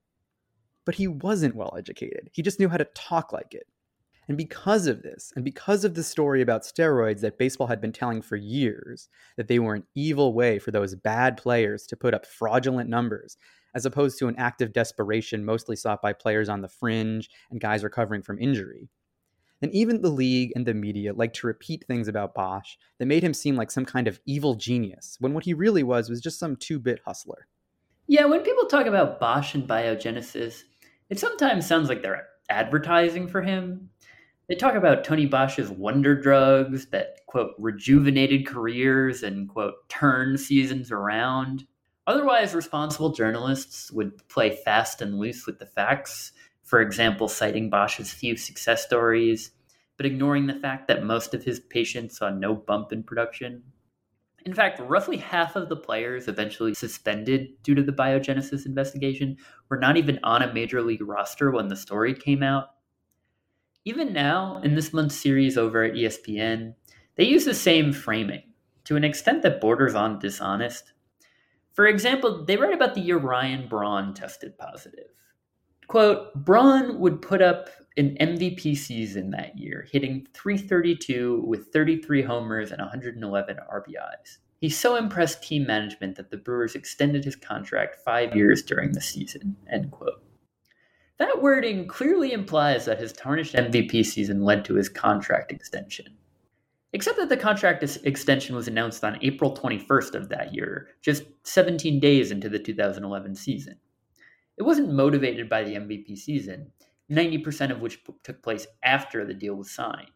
but 0.84 0.94
he 0.96 1.08
wasn't 1.08 1.54
well 1.54 1.74
educated. 1.78 2.30
He 2.32 2.42
just 2.42 2.58
knew 2.58 2.68
how 2.68 2.76
to 2.76 2.84
talk 2.94 3.32
like 3.32 3.54
it. 3.54 3.66
And 4.28 4.36
because 4.38 4.86
of 4.86 5.02
this, 5.02 5.32
and 5.34 5.44
because 5.44 5.84
of 5.84 5.94
the 5.94 6.02
story 6.04 6.42
about 6.42 6.62
steroids 6.62 7.20
that 7.20 7.38
baseball 7.38 7.66
had 7.66 7.80
been 7.80 7.92
telling 7.92 8.22
for 8.22 8.36
years, 8.36 9.08
that 9.36 9.48
they 9.48 9.58
were 9.58 9.74
an 9.74 9.86
evil 9.94 10.32
way 10.32 10.58
for 10.58 10.70
those 10.70 10.94
bad 10.94 11.36
players 11.36 11.86
to 11.88 11.96
put 11.96 12.14
up 12.14 12.24
fraudulent 12.24 12.88
numbers, 12.88 13.36
as 13.74 13.84
opposed 13.84 14.18
to 14.18 14.28
an 14.28 14.36
act 14.36 14.62
of 14.62 14.72
desperation 14.72 15.44
mostly 15.44 15.76
sought 15.76 16.00
by 16.00 16.12
players 16.12 16.48
on 16.48 16.62
the 16.62 16.68
fringe 16.68 17.30
and 17.50 17.60
guys 17.60 17.82
recovering 17.82 18.22
from 18.22 18.38
injury, 18.38 18.88
And 19.62 19.72
even 19.72 20.02
the 20.02 20.10
league 20.10 20.52
and 20.56 20.66
the 20.66 20.74
media 20.74 21.12
like 21.12 21.32
to 21.34 21.46
repeat 21.46 21.84
things 21.86 22.08
about 22.08 22.34
Bosch 22.34 22.76
that 22.98 23.06
made 23.06 23.22
him 23.22 23.34
seem 23.34 23.56
like 23.56 23.70
some 23.70 23.84
kind 23.84 24.08
of 24.08 24.20
evil 24.26 24.54
genius, 24.54 25.16
when 25.20 25.34
what 25.34 25.44
he 25.44 25.54
really 25.54 25.84
was 25.84 26.10
was 26.10 26.20
just 26.20 26.38
some 26.38 26.56
two 26.56 26.80
bit 26.80 27.00
hustler. 27.04 27.46
Yeah, 28.12 28.26
when 28.26 28.42
people 28.42 28.66
talk 28.66 28.84
about 28.84 29.18
Bosch 29.18 29.54
and 29.54 29.66
biogenesis, 29.66 30.64
it 31.08 31.18
sometimes 31.18 31.66
sounds 31.66 31.88
like 31.88 32.02
they're 32.02 32.26
advertising 32.50 33.26
for 33.26 33.40
him. 33.40 33.88
They 34.50 34.54
talk 34.54 34.74
about 34.74 35.02
Tony 35.02 35.24
Bosch's 35.24 35.70
wonder 35.70 36.14
drugs 36.14 36.88
that, 36.90 37.24
quote, 37.24 37.54
rejuvenated 37.56 38.46
careers 38.46 39.22
and, 39.22 39.48
quote, 39.48 39.88
turned 39.88 40.40
seasons 40.40 40.92
around. 40.92 41.66
Otherwise, 42.06 42.54
responsible 42.54 43.14
journalists 43.14 43.90
would 43.92 44.28
play 44.28 44.56
fast 44.56 45.00
and 45.00 45.18
loose 45.18 45.46
with 45.46 45.58
the 45.58 45.64
facts, 45.64 46.32
for 46.64 46.82
example, 46.82 47.28
citing 47.28 47.70
Bosch's 47.70 48.12
few 48.12 48.36
success 48.36 48.84
stories, 48.84 49.52
but 49.96 50.04
ignoring 50.04 50.48
the 50.48 50.60
fact 50.60 50.86
that 50.88 51.02
most 51.02 51.32
of 51.32 51.44
his 51.44 51.60
patients 51.60 52.18
saw 52.18 52.28
no 52.28 52.54
bump 52.54 52.92
in 52.92 53.04
production. 53.04 53.62
In 54.44 54.54
fact, 54.54 54.80
roughly 54.80 55.18
half 55.18 55.54
of 55.54 55.68
the 55.68 55.76
players 55.76 56.26
eventually 56.26 56.74
suspended 56.74 57.62
due 57.62 57.74
to 57.76 57.82
the 57.82 57.92
biogenesis 57.92 58.66
investigation 58.66 59.36
were 59.68 59.78
not 59.78 59.96
even 59.96 60.18
on 60.24 60.42
a 60.42 60.52
major 60.52 60.82
league 60.82 61.02
roster 61.02 61.50
when 61.50 61.68
the 61.68 61.76
story 61.76 62.12
came 62.14 62.42
out. 62.42 62.70
Even 63.84 64.12
now, 64.12 64.60
in 64.62 64.74
this 64.74 64.92
month's 64.92 65.14
series 65.14 65.56
over 65.56 65.84
at 65.84 65.94
ESPN, 65.94 66.74
they 67.16 67.24
use 67.24 67.44
the 67.44 67.54
same 67.54 67.92
framing, 67.92 68.42
to 68.84 68.96
an 68.96 69.04
extent 69.04 69.42
that 69.42 69.60
borders 69.60 69.94
on 69.94 70.18
dishonest. 70.18 70.92
For 71.72 71.86
example, 71.86 72.44
they 72.44 72.56
write 72.56 72.74
about 72.74 72.94
the 72.94 73.00
year 73.00 73.18
Ryan 73.18 73.68
Braun 73.68 74.14
tested 74.14 74.58
positive. 74.58 75.10
Quote, 75.86 76.34
Braun 76.34 76.98
would 77.00 77.22
put 77.22 77.42
up 77.42 77.68
an 77.96 78.16
MVP 78.20 78.76
season 78.76 79.30
that 79.30 79.58
year, 79.58 79.86
hitting 79.90 80.26
332 80.34 81.42
with 81.46 81.72
33 81.72 82.22
homers 82.22 82.70
and 82.70 82.80
111 82.80 83.56
RBIs. 83.70 84.38
He 84.60 84.70
so 84.70 84.96
impressed 84.96 85.42
team 85.42 85.66
management 85.66 86.16
that 86.16 86.30
the 86.30 86.36
Brewers 86.36 86.74
extended 86.74 87.24
his 87.24 87.36
contract 87.36 87.96
five 88.04 88.36
years 88.36 88.62
during 88.62 88.92
the 88.92 89.00
season. 89.00 89.56
End 89.70 89.90
quote. 89.90 90.22
That 91.18 91.42
wording 91.42 91.86
clearly 91.86 92.32
implies 92.32 92.84
that 92.84 93.00
his 93.00 93.12
tarnished 93.12 93.54
MVP 93.54 94.04
season 94.06 94.42
led 94.42 94.64
to 94.64 94.74
his 94.74 94.88
contract 94.88 95.52
extension. 95.52 96.16
Except 96.92 97.16
that 97.18 97.28
the 97.28 97.36
contract 97.36 97.82
extension 98.04 98.54
was 98.54 98.68
announced 98.68 99.02
on 99.02 99.18
April 99.22 99.56
21st 99.56 100.14
of 100.14 100.28
that 100.28 100.54
year, 100.54 100.88
just 101.00 101.24
17 101.44 102.00
days 102.00 102.30
into 102.30 102.48
the 102.48 102.58
2011 102.58 103.34
season. 103.34 103.76
It 104.58 104.62
wasn't 104.62 104.92
motivated 104.92 105.48
by 105.48 105.64
the 105.64 105.74
MVP 105.74 106.18
season, 106.18 106.70
90% 107.10 107.70
of 107.70 107.80
which 107.80 108.00
took 108.22 108.42
place 108.42 108.66
after 108.82 109.24
the 109.24 109.34
deal 109.34 109.54
was 109.54 109.70
signed. 109.70 110.08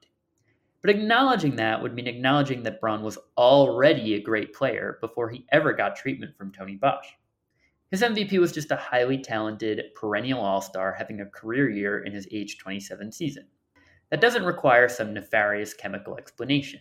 But 0.83 0.90
acknowledging 0.90 1.57
that 1.57 1.83
would 1.83 1.94
mean 1.94 2.07
acknowledging 2.07 2.62
that 2.62 2.81
Braun 2.81 3.03
was 3.03 3.18
already 3.37 4.14
a 4.14 4.22
great 4.22 4.53
player 4.53 4.99
before 5.01 5.29
he 5.29 5.46
ever 5.51 5.72
got 5.72 5.96
treatment 5.96 6.37
from 6.37 6.53
Tony 6.53 6.77
Bosch. 6.77 7.09
His 7.90 8.03
MVP 8.03 8.38
was 8.38 8.53
just 8.53 8.70
a 8.70 8.77
highly 8.77 9.18
talented, 9.18 9.83
perennial 9.94 10.40
all 10.40 10.61
star 10.61 10.92
having 10.92 11.20
a 11.20 11.27
career 11.27 11.70
year 11.70 12.05
in 12.05 12.12
his 12.12 12.29
age 12.31 12.59
27 12.59 13.12
season. 13.12 13.46
That 14.11 14.20
doesn't 14.20 14.44
require 14.44 14.88
some 14.88 15.12
nefarious 15.12 15.75
chemical 15.75 16.16
explanation. 16.16 16.81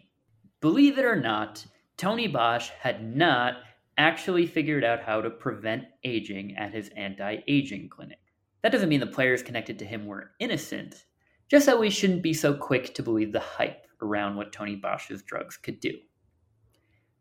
Believe 0.62 0.98
it 0.98 1.06
or 1.06 1.16
not, 1.16 1.66
Tony 1.98 2.28
Bosch 2.28 2.70
had 2.70 3.16
not 3.16 3.58
actually 3.98 4.46
figured 4.46 4.84
out 4.84 5.02
how 5.02 5.22
to 5.22 5.30
prevent 5.30 5.86
aging 6.04 6.56
at 6.58 6.74
his 6.74 6.90
anti 6.96 7.38
aging 7.48 7.90
clinic. 7.90 8.20
That 8.66 8.72
doesn't 8.72 8.90
mean 8.90 9.00
the 9.00 9.06
players 9.06 9.44
connected 9.44 9.78
to 9.78 9.86
him 9.86 10.08
were 10.08 10.32
innocent, 10.40 11.06
just 11.48 11.68
that 11.68 11.80
we 11.80 11.92
shouldn't 11.92 12.24
be 12.24 12.34
so 12.34 12.56
quick 12.56 12.96
to 12.96 13.04
believe 13.04 13.32
the 13.32 13.40
hype 13.40 13.86
around 14.02 14.36
what 14.36 14.52
Tony 14.52 14.76
Bosch's 14.76 15.22
drugs 15.22 15.56
could 15.56 15.80
do. 15.80 15.92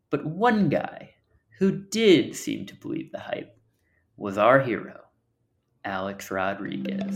But 0.09 0.25
one 0.25 0.69
guy 0.69 1.11
who 1.59 1.71
did 1.71 2.35
seem 2.35 2.65
to 2.65 2.75
believe 2.75 3.11
the 3.11 3.19
hype 3.19 3.55
was 4.17 4.39
our 4.39 4.59
hero, 4.59 5.01
Alex 5.83 6.31
Rodriguez. 6.31 7.15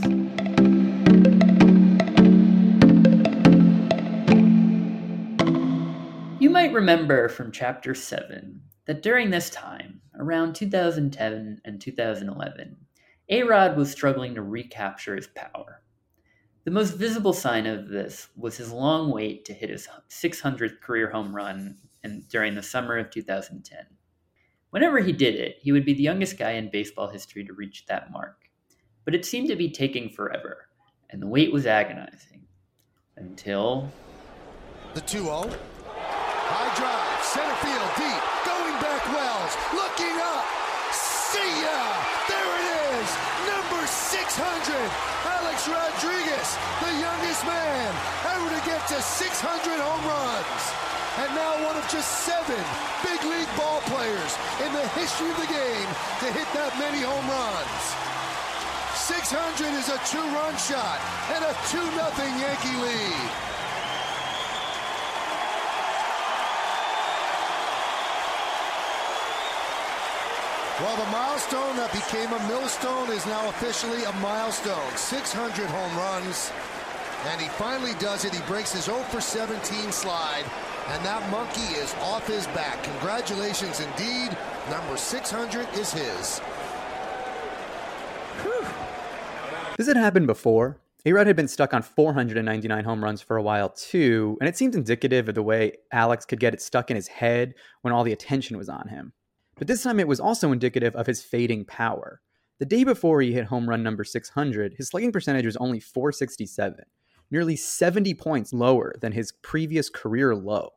You 6.40 6.52
might 6.52 6.72
remember 6.72 7.30
from 7.30 7.52
Chapter 7.52 7.96
7 7.96 8.62
that 8.86 9.02
during 9.02 9.32
this 9.32 9.50
time, 9.50 10.02
around 10.20 10.54
2010 10.54 11.62
and 11.66 11.82
2011, 11.82 12.78
A 13.30 13.44
Rod 13.44 13.78
was 13.78 13.92
struggling 13.92 14.36
to 14.36 14.42
recapture 14.42 15.16
his 15.16 15.28
power. 15.28 15.84
The 16.66 16.72
most 16.72 16.96
visible 16.96 17.34
sign 17.34 17.68
of 17.68 17.88
this 17.88 18.28
was 18.36 18.58
his 18.58 18.72
long 18.72 19.12
wait 19.12 19.46
to 19.46 19.54
hit 19.54 19.70
his 19.70 19.88
600th 20.10 20.82
career 20.82 21.12
home 21.12 21.36
run 21.36 21.78
in, 22.04 22.24
during 22.30 22.56
the 22.56 22.64
summer 22.64 22.98
of 22.98 23.12
2010. 23.12 23.78
Whenever 24.72 25.00
he 25.00 25.12
did 25.12 25.36
it, 25.36 25.58
he 25.62 25.72
would 25.72 25.86
be 25.86 25.94
the 25.94 26.04
youngest 26.04 26.38
guy 26.38 26.52
in 26.52 26.70
baseball 26.72 27.08
history 27.08 27.44
to 27.46 27.54
reach 27.54 27.86
that 27.86 28.12
mark. 28.12 28.50
But 29.06 29.16
it 29.16 29.26
seemed 29.26 29.50
to 29.50 29.56
be 29.56 29.70
taking 29.70 30.10
forever, 30.10 30.68
and 31.10 31.22
the 31.22 31.28
wait 31.28 31.52
was 31.52 31.66
agonizing. 31.66 32.46
Until. 33.16 33.92
The 34.94 35.02
2 35.02 35.24
0. 35.24 35.50
High 35.86 36.76
drive, 36.78 37.22
center 37.26 37.58
field, 37.62 37.92
deep, 37.98 38.24
going 38.46 38.78
back 38.82 39.06
Wells, 39.14 39.54
looking 39.74 40.18
up. 40.18 40.46
See 40.94 41.62
ya! 41.62 41.78
There 42.30 42.54
it 42.58 42.66
is! 42.94 43.10
Number 43.50 43.86
600, 43.86 44.29
Alex 44.40 45.68
Rodriguez, 45.68 46.50
the 46.80 46.94
youngest 47.04 47.44
man 47.46 47.92
ever 48.32 48.48
to 48.48 48.62
get 48.66 48.80
to 48.88 49.02
600 49.02 49.80
home 49.80 50.06
runs. 50.08 50.64
And 51.20 51.36
now 51.36 51.68
one 51.68 51.76
of 51.76 51.84
just 51.90 52.24
seven 52.24 52.64
big 53.04 53.20
league 53.28 53.52
ball 53.58 53.82
players 53.92 54.32
in 54.64 54.72
the 54.72 54.88
history 54.96 55.30
of 55.30 55.36
the 55.36 55.52
game 55.52 55.90
to 56.24 56.28
hit 56.32 56.48
that 56.56 56.72
many 56.80 57.04
home 57.04 57.28
runs. 57.28 57.84
600 58.96 59.74
is 59.76 59.90
a 59.90 60.00
two-run 60.08 60.56
shot 60.56 61.00
and 61.36 61.44
a 61.44 61.54
2-0 61.68 62.40
Yankee 62.40 62.78
lead. 62.80 63.49
Well, 70.82 70.96
the 70.96 71.12
milestone 71.12 71.76
that 71.76 71.92
became 71.92 72.32
a 72.32 72.48
millstone 72.48 73.12
is 73.12 73.26
now 73.26 73.50
officially 73.50 74.02
a 74.06 74.14
milestone. 74.14 74.96
600 74.96 75.66
home 75.66 75.98
runs. 75.98 76.54
And 77.28 77.42
he 77.42 77.50
finally 77.50 77.92
does 78.00 78.24
it. 78.24 78.34
He 78.34 78.42
breaks 78.48 78.72
his 78.72 78.86
0 78.86 79.00
for 79.12 79.20
17 79.20 79.92
slide. 79.92 80.46
And 80.88 81.06
that 81.06 81.30
monkey 81.32 81.76
is 81.76 81.94
off 81.96 82.26
his 82.26 82.48
back. 82.48 82.82
Congratulations 82.82 83.82
indeed. 83.82 84.38
Number 84.70 84.96
600 84.96 85.68
is 85.74 85.92
his. 85.92 86.40
Whew. 88.44 88.66
This 89.78 89.88
had 89.88 89.98
happened 89.98 90.28
before. 90.28 90.78
A-Rod 91.06 91.28
had 91.28 91.36
been 91.36 91.50
stuck 91.50 91.74
on 91.74 91.82
499 91.82 92.86
home 92.86 93.04
runs 93.04 93.22
for 93.22 93.36
a 93.36 93.44
while 93.44 93.68
too, 93.68 94.38
and 94.40 94.48
it 94.48 94.56
seems 94.56 94.78
indicative 94.78 95.28
of 95.28 95.36
the 95.36 95.44
way 95.44 95.74
Alex 95.92 96.26
could 96.26 96.40
get 96.40 96.54
it 96.54 96.62
stuck 96.62 96.90
in 96.90 96.96
his 96.96 97.10
head 97.10 97.54
when 97.82 97.94
all 97.94 98.06
the 98.06 98.14
attention 98.14 98.58
was 98.58 98.70
on 98.70 98.88
him. 98.88 99.12
But 99.60 99.68
this 99.68 99.84
time 99.84 100.00
it 100.00 100.08
was 100.08 100.22
also 100.22 100.54
indicative 100.54 100.96
of 100.96 101.06
his 101.06 101.22
fading 101.22 101.66
power. 101.66 102.22
The 102.60 102.66
day 102.66 102.86
before 102.86 103.22
he 103.22 103.34
hit 103.34 103.46
home 103.46 103.70
run 103.70 103.84
number 103.84 104.06
600, 104.06 104.74
his 104.78 104.88
slugging 104.88 105.12
percentage 105.12 105.46
was 105.46 105.58
only 105.58 105.82
467, 105.82 106.84
nearly 107.30 107.58
70 107.58 108.14
points 108.14 108.54
lower 108.54 108.96
than 109.02 109.12
his 109.12 109.34
previous 109.42 109.90
career 109.90 110.34
low. 110.34 110.70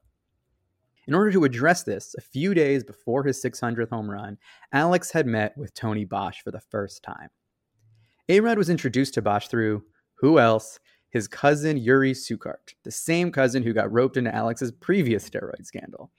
In 1.06 1.14
order 1.14 1.30
to 1.30 1.44
address 1.44 1.84
this, 1.84 2.14
a 2.18 2.20
few 2.20 2.54
days 2.54 2.82
before 2.82 3.22
his 3.22 3.42
600th 3.42 3.90
home 3.90 4.10
run, 4.10 4.36
Alex 4.72 5.12
had 5.12 5.26
met 5.26 5.56
with 5.56 5.74
Tony 5.74 6.04
Bosch 6.04 6.42
for 6.42 6.50
the 6.50 6.60
first 6.60 7.04
time. 7.04 7.28
A-Rod 8.28 8.58
was 8.58 8.70
introduced 8.70 9.14
to 9.14 9.22
Bosch 9.22 9.46
through, 9.46 9.84
who 10.14 10.40
else? 10.40 10.80
His 11.10 11.28
cousin 11.28 11.76
Yuri 11.76 12.14
Sucart, 12.14 12.74
the 12.82 12.90
same 12.90 13.30
cousin 13.30 13.62
who 13.62 13.72
got 13.72 13.92
roped 13.92 14.16
into 14.16 14.34
Alex's 14.34 14.72
previous 14.72 15.28
steroid 15.28 15.66
scandal. 15.66 16.10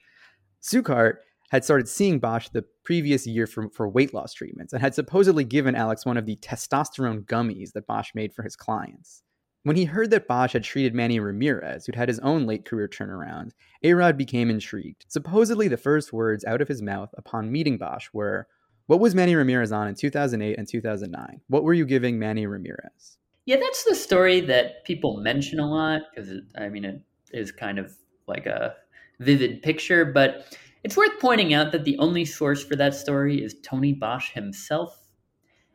Sucart 0.62 1.16
had 1.50 1.64
started 1.64 1.88
seeing 1.88 2.18
Bosch 2.18 2.48
the 2.48 2.64
previous 2.84 3.26
year 3.26 3.46
for, 3.46 3.68
for 3.70 3.88
weight 3.88 4.14
loss 4.14 4.32
treatments 4.32 4.72
and 4.72 4.82
had 4.82 4.94
supposedly 4.94 5.44
given 5.44 5.74
Alex 5.74 6.04
one 6.04 6.16
of 6.16 6.26
the 6.26 6.36
testosterone 6.36 7.24
gummies 7.24 7.72
that 7.72 7.86
Bosch 7.86 8.14
made 8.14 8.32
for 8.32 8.42
his 8.42 8.56
clients. 8.56 9.22
When 9.64 9.76
he 9.76 9.86
heard 9.86 10.10
that 10.10 10.28
Bosch 10.28 10.52
had 10.52 10.62
treated 10.62 10.94
Manny 10.94 11.18
Ramirez, 11.18 11.86
who'd 11.86 11.94
had 11.94 12.08
his 12.08 12.18
own 12.18 12.46
late 12.46 12.66
career 12.66 12.86
turnaround, 12.86 13.52
A-Rod 13.82 14.18
became 14.18 14.50
intrigued. 14.50 15.06
Supposedly, 15.08 15.68
the 15.68 15.78
first 15.78 16.12
words 16.12 16.44
out 16.44 16.60
of 16.60 16.68
his 16.68 16.82
mouth 16.82 17.08
upon 17.16 17.50
meeting 17.50 17.78
Bosch 17.78 18.08
were, 18.12 18.46
What 18.88 19.00
was 19.00 19.14
Manny 19.14 19.34
Ramirez 19.34 19.72
on 19.72 19.88
in 19.88 19.94
2008 19.94 20.58
and 20.58 20.68
2009? 20.68 21.40
What 21.48 21.64
were 21.64 21.72
you 21.72 21.86
giving 21.86 22.18
Manny 22.18 22.46
Ramirez? 22.46 23.16
Yeah, 23.46 23.56
that's 23.56 23.84
the 23.84 23.94
story 23.94 24.40
that 24.42 24.84
people 24.84 25.16
mention 25.18 25.58
a 25.60 25.70
lot 25.70 26.02
because, 26.14 26.30
I 26.58 26.68
mean, 26.68 26.84
it 26.84 27.00
is 27.32 27.50
kind 27.50 27.78
of 27.78 27.94
like 28.26 28.44
a 28.44 28.74
vivid 29.18 29.62
picture, 29.62 30.04
but 30.04 30.58
it's 30.84 30.96
worth 30.98 31.18
pointing 31.18 31.54
out 31.54 31.72
that 31.72 31.84
the 31.84 31.98
only 31.98 32.26
source 32.26 32.62
for 32.62 32.76
that 32.76 32.94
story 32.94 33.42
is 33.42 33.56
Tony 33.62 33.94
Bosch 33.94 34.30
himself. 34.32 35.08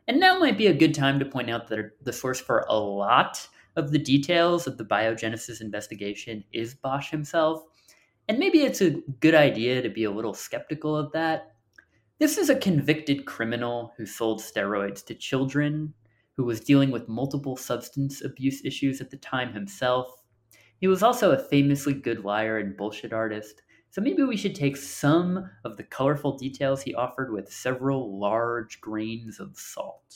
And 0.06 0.20
now 0.20 0.38
might 0.38 0.56
be 0.56 0.68
a 0.68 0.74
good 0.74 0.94
time 0.94 1.18
to 1.18 1.24
point 1.24 1.50
out 1.50 1.68
that 1.68 1.90
the 2.02 2.12
source 2.12 2.40
for 2.40 2.64
a 2.68 2.78
lot 2.78 3.46
of 3.76 3.90
the 3.90 3.98
details 3.98 4.66
of 4.66 4.78
the 4.78 4.84
biogenesis 4.84 5.60
investigation 5.60 6.44
is 6.52 6.74
Bosch 6.74 7.10
himself, 7.10 7.64
and 8.28 8.38
maybe 8.38 8.60
it's 8.62 8.80
a 8.80 9.00
good 9.20 9.34
idea 9.34 9.82
to 9.82 9.88
be 9.88 10.04
a 10.04 10.10
little 10.10 10.34
skeptical 10.34 10.96
of 10.96 11.10
that. 11.12 11.54
This 12.20 12.38
is 12.38 12.48
a 12.48 12.56
convicted 12.56 13.26
criminal 13.26 13.92
who 13.96 14.06
sold 14.06 14.40
steroids 14.40 15.04
to 15.06 15.14
children, 15.14 15.92
who 16.36 16.44
was 16.44 16.60
dealing 16.60 16.90
with 16.90 17.08
multiple 17.08 17.56
substance 17.56 18.24
abuse 18.24 18.64
issues 18.64 19.00
at 19.00 19.10
the 19.10 19.16
time 19.16 19.52
himself. 19.52 20.22
He 20.80 20.86
was 20.86 21.02
also 21.02 21.32
a 21.32 21.38
famously 21.38 21.94
good 21.94 22.24
liar 22.24 22.58
and 22.58 22.76
bullshit 22.76 23.12
artist, 23.12 23.62
so 23.90 24.00
maybe 24.00 24.22
we 24.22 24.36
should 24.36 24.54
take 24.54 24.76
some 24.76 25.50
of 25.64 25.76
the 25.76 25.82
colorful 25.82 26.38
details 26.38 26.82
he 26.82 26.94
offered 26.94 27.32
with 27.32 27.52
several 27.52 28.18
large 28.18 28.80
grains 28.80 29.40
of 29.40 29.58
salt. 29.58 30.14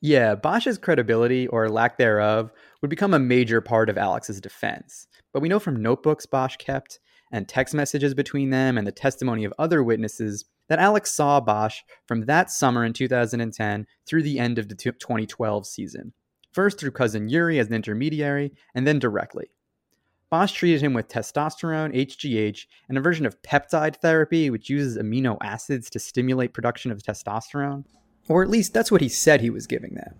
Yeah, 0.00 0.34
Bosch's 0.34 0.78
credibility, 0.78 1.46
or 1.48 1.68
lack 1.68 1.96
thereof, 1.96 2.52
would 2.82 2.90
become 2.90 3.14
a 3.14 3.18
major 3.18 3.60
part 3.60 3.88
of 3.88 3.96
Alex's 3.96 4.40
defense. 4.40 5.06
But 5.32 5.40
we 5.40 5.48
know 5.48 5.58
from 5.58 5.82
notebooks 5.82 6.26
Bosch 6.26 6.56
kept, 6.56 7.00
and 7.32 7.48
text 7.48 7.74
messages 7.74 8.14
between 8.14 8.50
them, 8.50 8.76
and 8.76 8.86
the 8.86 8.92
testimony 8.92 9.44
of 9.44 9.54
other 9.58 9.82
witnesses, 9.82 10.44
that 10.68 10.78
Alex 10.78 11.10
saw 11.10 11.40
Bosch 11.40 11.80
from 12.06 12.26
that 12.26 12.50
summer 12.50 12.84
in 12.84 12.92
2010 12.92 13.86
through 14.06 14.22
the 14.22 14.38
end 14.38 14.58
of 14.58 14.68
the 14.68 14.74
2012 14.74 15.66
season. 15.66 16.12
First 16.52 16.78
through 16.78 16.92
cousin 16.92 17.28
Yuri 17.28 17.58
as 17.58 17.66
an 17.66 17.74
intermediary, 17.74 18.52
and 18.74 18.86
then 18.86 18.98
directly. 18.98 19.46
Bosch 20.30 20.52
treated 20.52 20.80
him 20.80 20.94
with 20.94 21.08
testosterone, 21.08 21.94
HGH, 21.94 22.66
and 22.88 22.98
a 22.98 23.00
version 23.00 23.26
of 23.26 23.40
peptide 23.42 23.96
therapy, 23.96 24.50
which 24.50 24.70
uses 24.70 24.98
amino 24.98 25.36
acids 25.42 25.88
to 25.90 25.98
stimulate 25.98 26.52
production 26.52 26.90
of 26.90 27.02
testosterone. 27.02 27.84
Or 28.28 28.42
at 28.42 28.50
least 28.50 28.72
that's 28.72 28.90
what 28.90 29.00
he 29.00 29.08
said 29.08 29.40
he 29.40 29.50
was 29.50 29.66
giving 29.66 29.94
them. 29.94 30.14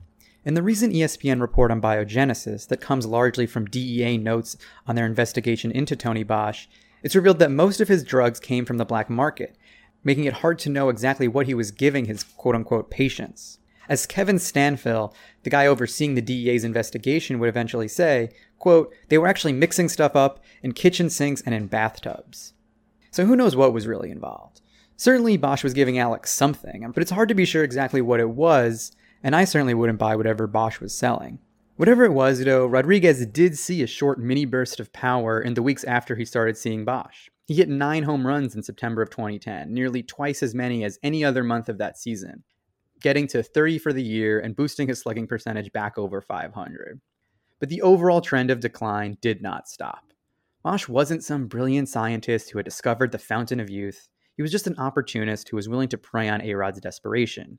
In 0.44 0.54
the 0.54 0.62
recent 0.62 0.92
ESPN 0.92 1.40
report 1.40 1.70
on 1.70 1.80
biogenesis 1.80 2.68
that 2.68 2.80
comes 2.80 3.06
largely 3.06 3.46
from 3.46 3.64
DEA 3.64 4.18
notes 4.18 4.58
on 4.86 4.94
their 4.94 5.06
investigation 5.06 5.70
into 5.70 5.96
Tony 5.96 6.22
Bosch, 6.22 6.66
it's 7.02 7.16
revealed 7.16 7.38
that 7.38 7.50
most 7.50 7.80
of 7.80 7.88
his 7.88 8.04
drugs 8.04 8.38
came 8.40 8.66
from 8.66 8.76
the 8.76 8.84
black 8.84 9.08
market, 9.08 9.56
making 10.04 10.24
it 10.24 10.34
hard 10.34 10.58
to 10.60 10.68
know 10.68 10.90
exactly 10.90 11.26
what 11.28 11.46
he 11.46 11.54
was 11.54 11.70
giving 11.70 12.04
his 12.04 12.22
quote 12.22 12.54
unquote 12.54 12.90
patients. 12.90 13.58
As 13.88 14.06
Kevin 14.06 14.36
Stanfill, 14.36 15.14
the 15.42 15.50
guy 15.50 15.66
overseeing 15.66 16.14
the 16.14 16.22
DEA's 16.22 16.64
investigation, 16.64 17.38
would 17.38 17.48
eventually 17.48 17.88
say, 17.88 18.30
quote, 18.64 18.94
they 19.10 19.18
were 19.18 19.26
actually 19.26 19.52
mixing 19.52 19.90
stuff 19.90 20.16
up 20.16 20.42
in 20.62 20.72
kitchen 20.72 21.10
sinks 21.10 21.42
and 21.42 21.54
in 21.54 21.66
bathtubs. 21.66 22.54
So 23.10 23.26
who 23.26 23.36
knows 23.36 23.54
what 23.54 23.74
was 23.74 23.86
really 23.86 24.10
involved? 24.10 24.62
Certainly, 24.96 25.36
Bosch 25.36 25.62
was 25.62 25.74
giving 25.74 25.98
Alex 25.98 26.32
something, 26.32 26.90
but 26.94 27.02
it's 27.02 27.10
hard 27.10 27.28
to 27.28 27.34
be 27.34 27.44
sure 27.44 27.62
exactly 27.62 28.00
what 28.00 28.20
it 28.20 28.30
was, 28.30 28.92
and 29.22 29.36
I 29.36 29.44
certainly 29.44 29.74
wouldn't 29.74 29.98
buy 29.98 30.16
whatever 30.16 30.46
Bosch 30.46 30.80
was 30.80 30.94
selling. 30.94 31.40
Whatever 31.76 32.06
it 32.06 32.14
was, 32.14 32.42
though, 32.42 32.64
Rodriguez 32.64 33.26
did 33.26 33.58
see 33.58 33.82
a 33.82 33.86
short 33.86 34.18
mini 34.18 34.46
burst 34.46 34.80
of 34.80 34.94
power 34.94 35.38
in 35.38 35.52
the 35.52 35.62
weeks 35.62 35.84
after 35.84 36.16
he 36.16 36.24
started 36.24 36.56
seeing 36.56 36.86
Bosch. 36.86 37.28
He 37.46 37.56
hit 37.56 37.68
nine 37.68 38.04
home 38.04 38.26
runs 38.26 38.54
in 38.54 38.62
September 38.62 39.02
of 39.02 39.10
2010, 39.10 39.74
nearly 39.74 40.02
twice 40.02 40.42
as 40.42 40.54
many 40.54 40.84
as 40.84 40.98
any 41.02 41.22
other 41.22 41.44
month 41.44 41.68
of 41.68 41.76
that 41.76 41.98
season 41.98 42.44
getting 43.04 43.26
to 43.28 43.42
30 43.42 43.78
for 43.78 43.92
the 43.92 44.02
year 44.02 44.40
and 44.40 44.56
boosting 44.56 44.88
his 44.88 44.98
slugging 44.98 45.26
percentage 45.26 45.70
back 45.72 45.98
over 45.98 46.22
500. 46.22 47.00
But 47.64 47.70
the 47.70 47.80
overall 47.80 48.20
trend 48.20 48.50
of 48.50 48.60
decline 48.60 49.16
did 49.22 49.40
not 49.40 49.70
stop. 49.70 50.12
Bosch 50.62 50.86
wasn't 50.86 51.24
some 51.24 51.46
brilliant 51.46 51.88
scientist 51.88 52.50
who 52.50 52.58
had 52.58 52.66
discovered 52.66 53.10
the 53.10 53.16
fountain 53.16 53.58
of 53.58 53.70
youth. 53.70 54.10
He 54.36 54.42
was 54.42 54.52
just 54.52 54.66
an 54.66 54.76
opportunist 54.76 55.48
who 55.48 55.56
was 55.56 55.66
willing 55.66 55.88
to 55.88 55.96
prey 55.96 56.28
on 56.28 56.42
A-Rod's 56.42 56.78
desperation. 56.78 57.58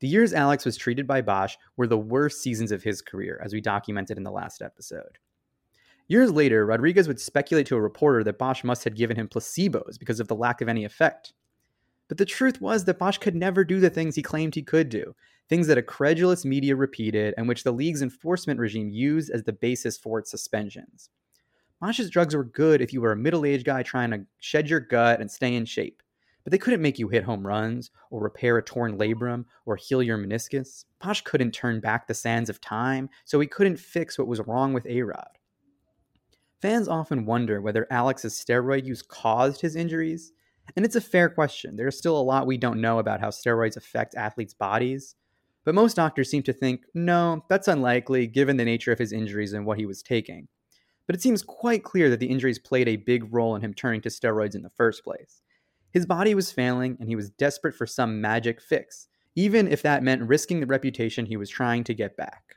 The 0.00 0.08
years 0.08 0.34
Alex 0.34 0.64
was 0.64 0.76
treated 0.76 1.06
by 1.06 1.22
Bosch 1.22 1.54
were 1.76 1.86
the 1.86 1.96
worst 1.96 2.42
seasons 2.42 2.72
of 2.72 2.82
his 2.82 3.00
career, 3.00 3.40
as 3.44 3.52
we 3.52 3.60
documented 3.60 4.16
in 4.16 4.24
the 4.24 4.32
last 4.32 4.60
episode. 4.60 5.18
Years 6.08 6.32
later, 6.32 6.66
Rodriguez 6.66 7.06
would 7.06 7.20
speculate 7.20 7.66
to 7.68 7.76
a 7.76 7.80
reporter 7.80 8.24
that 8.24 8.38
Bosch 8.38 8.64
must 8.64 8.82
have 8.82 8.96
given 8.96 9.16
him 9.16 9.28
placebos 9.28 10.00
because 10.00 10.18
of 10.18 10.26
the 10.26 10.34
lack 10.34 10.60
of 10.60 10.68
any 10.68 10.84
effect. 10.84 11.32
But 12.08 12.18
the 12.18 12.24
truth 12.24 12.60
was 12.60 12.86
that 12.86 12.98
Bosch 12.98 13.18
could 13.18 13.36
never 13.36 13.62
do 13.62 13.78
the 13.78 13.88
things 13.88 14.16
he 14.16 14.22
claimed 14.22 14.56
he 14.56 14.64
could 14.64 14.88
do, 14.88 15.14
things 15.48 15.66
that 15.66 15.78
a 15.78 15.82
credulous 15.82 16.44
media 16.44 16.76
repeated 16.76 17.34
and 17.36 17.48
which 17.48 17.64
the 17.64 17.72
league's 17.72 18.02
enforcement 18.02 18.60
regime 18.60 18.90
used 18.90 19.30
as 19.30 19.44
the 19.44 19.52
basis 19.52 19.96
for 19.96 20.18
its 20.18 20.30
suspensions. 20.30 21.10
Bosch's 21.80 22.10
drugs 22.10 22.34
were 22.34 22.44
good 22.44 22.80
if 22.80 22.92
you 22.92 23.00
were 23.00 23.12
a 23.12 23.16
middle 23.16 23.44
aged 23.44 23.64
guy 23.64 23.82
trying 23.82 24.10
to 24.10 24.24
shed 24.38 24.68
your 24.68 24.80
gut 24.80 25.20
and 25.20 25.30
stay 25.30 25.54
in 25.54 25.64
shape, 25.64 26.02
but 26.42 26.50
they 26.50 26.58
couldn't 26.58 26.82
make 26.82 26.98
you 26.98 27.08
hit 27.08 27.24
home 27.24 27.46
runs, 27.46 27.90
or 28.10 28.20
repair 28.20 28.58
a 28.58 28.62
torn 28.62 28.98
labrum, 28.98 29.44
or 29.64 29.76
heal 29.76 30.02
your 30.02 30.18
meniscus. 30.18 30.84
Bosch 31.00 31.20
couldn't 31.20 31.52
turn 31.52 31.78
back 31.80 32.06
the 32.06 32.14
sands 32.14 32.50
of 32.50 32.60
time, 32.60 33.08
so 33.24 33.38
he 33.38 33.46
couldn't 33.46 33.78
fix 33.78 34.18
what 34.18 34.26
was 34.26 34.40
wrong 34.40 34.72
with 34.72 34.86
A 34.86 35.02
Rod. 35.02 35.38
Fans 36.60 36.88
often 36.88 37.24
wonder 37.24 37.60
whether 37.60 37.86
Alex's 37.90 38.34
steroid 38.34 38.84
use 38.84 39.02
caused 39.02 39.60
his 39.60 39.76
injuries, 39.76 40.32
and 40.74 40.84
it's 40.84 40.96
a 40.96 41.00
fair 41.00 41.28
question. 41.28 41.76
There's 41.76 41.96
still 41.96 42.18
a 42.18 42.20
lot 42.20 42.46
we 42.46 42.56
don't 42.56 42.80
know 42.80 42.98
about 42.98 43.20
how 43.20 43.28
steroids 43.28 43.76
affect 43.76 44.16
athletes' 44.16 44.54
bodies. 44.54 45.14
But 45.68 45.74
most 45.74 45.96
doctors 45.96 46.30
seem 46.30 46.42
to 46.44 46.54
think, 46.54 46.86
no, 46.94 47.44
that's 47.50 47.68
unlikely 47.68 48.26
given 48.26 48.56
the 48.56 48.64
nature 48.64 48.90
of 48.90 48.98
his 48.98 49.12
injuries 49.12 49.52
and 49.52 49.66
what 49.66 49.76
he 49.76 49.84
was 49.84 50.02
taking. 50.02 50.48
But 51.06 51.14
it 51.14 51.20
seems 51.20 51.42
quite 51.42 51.84
clear 51.84 52.08
that 52.08 52.20
the 52.20 52.30
injuries 52.30 52.58
played 52.58 52.88
a 52.88 52.96
big 52.96 53.34
role 53.34 53.54
in 53.54 53.60
him 53.60 53.74
turning 53.74 54.00
to 54.00 54.08
steroids 54.08 54.54
in 54.54 54.62
the 54.62 54.70
first 54.70 55.04
place. 55.04 55.42
His 55.92 56.06
body 56.06 56.34
was 56.34 56.50
failing, 56.50 56.96
and 56.98 57.06
he 57.10 57.16
was 57.16 57.28
desperate 57.28 57.74
for 57.74 57.86
some 57.86 58.18
magic 58.18 58.62
fix, 58.62 59.08
even 59.36 59.68
if 59.68 59.82
that 59.82 60.02
meant 60.02 60.26
risking 60.26 60.60
the 60.60 60.66
reputation 60.66 61.26
he 61.26 61.36
was 61.36 61.50
trying 61.50 61.84
to 61.84 61.92
get 61.92 62.16
back. 62.16 62.56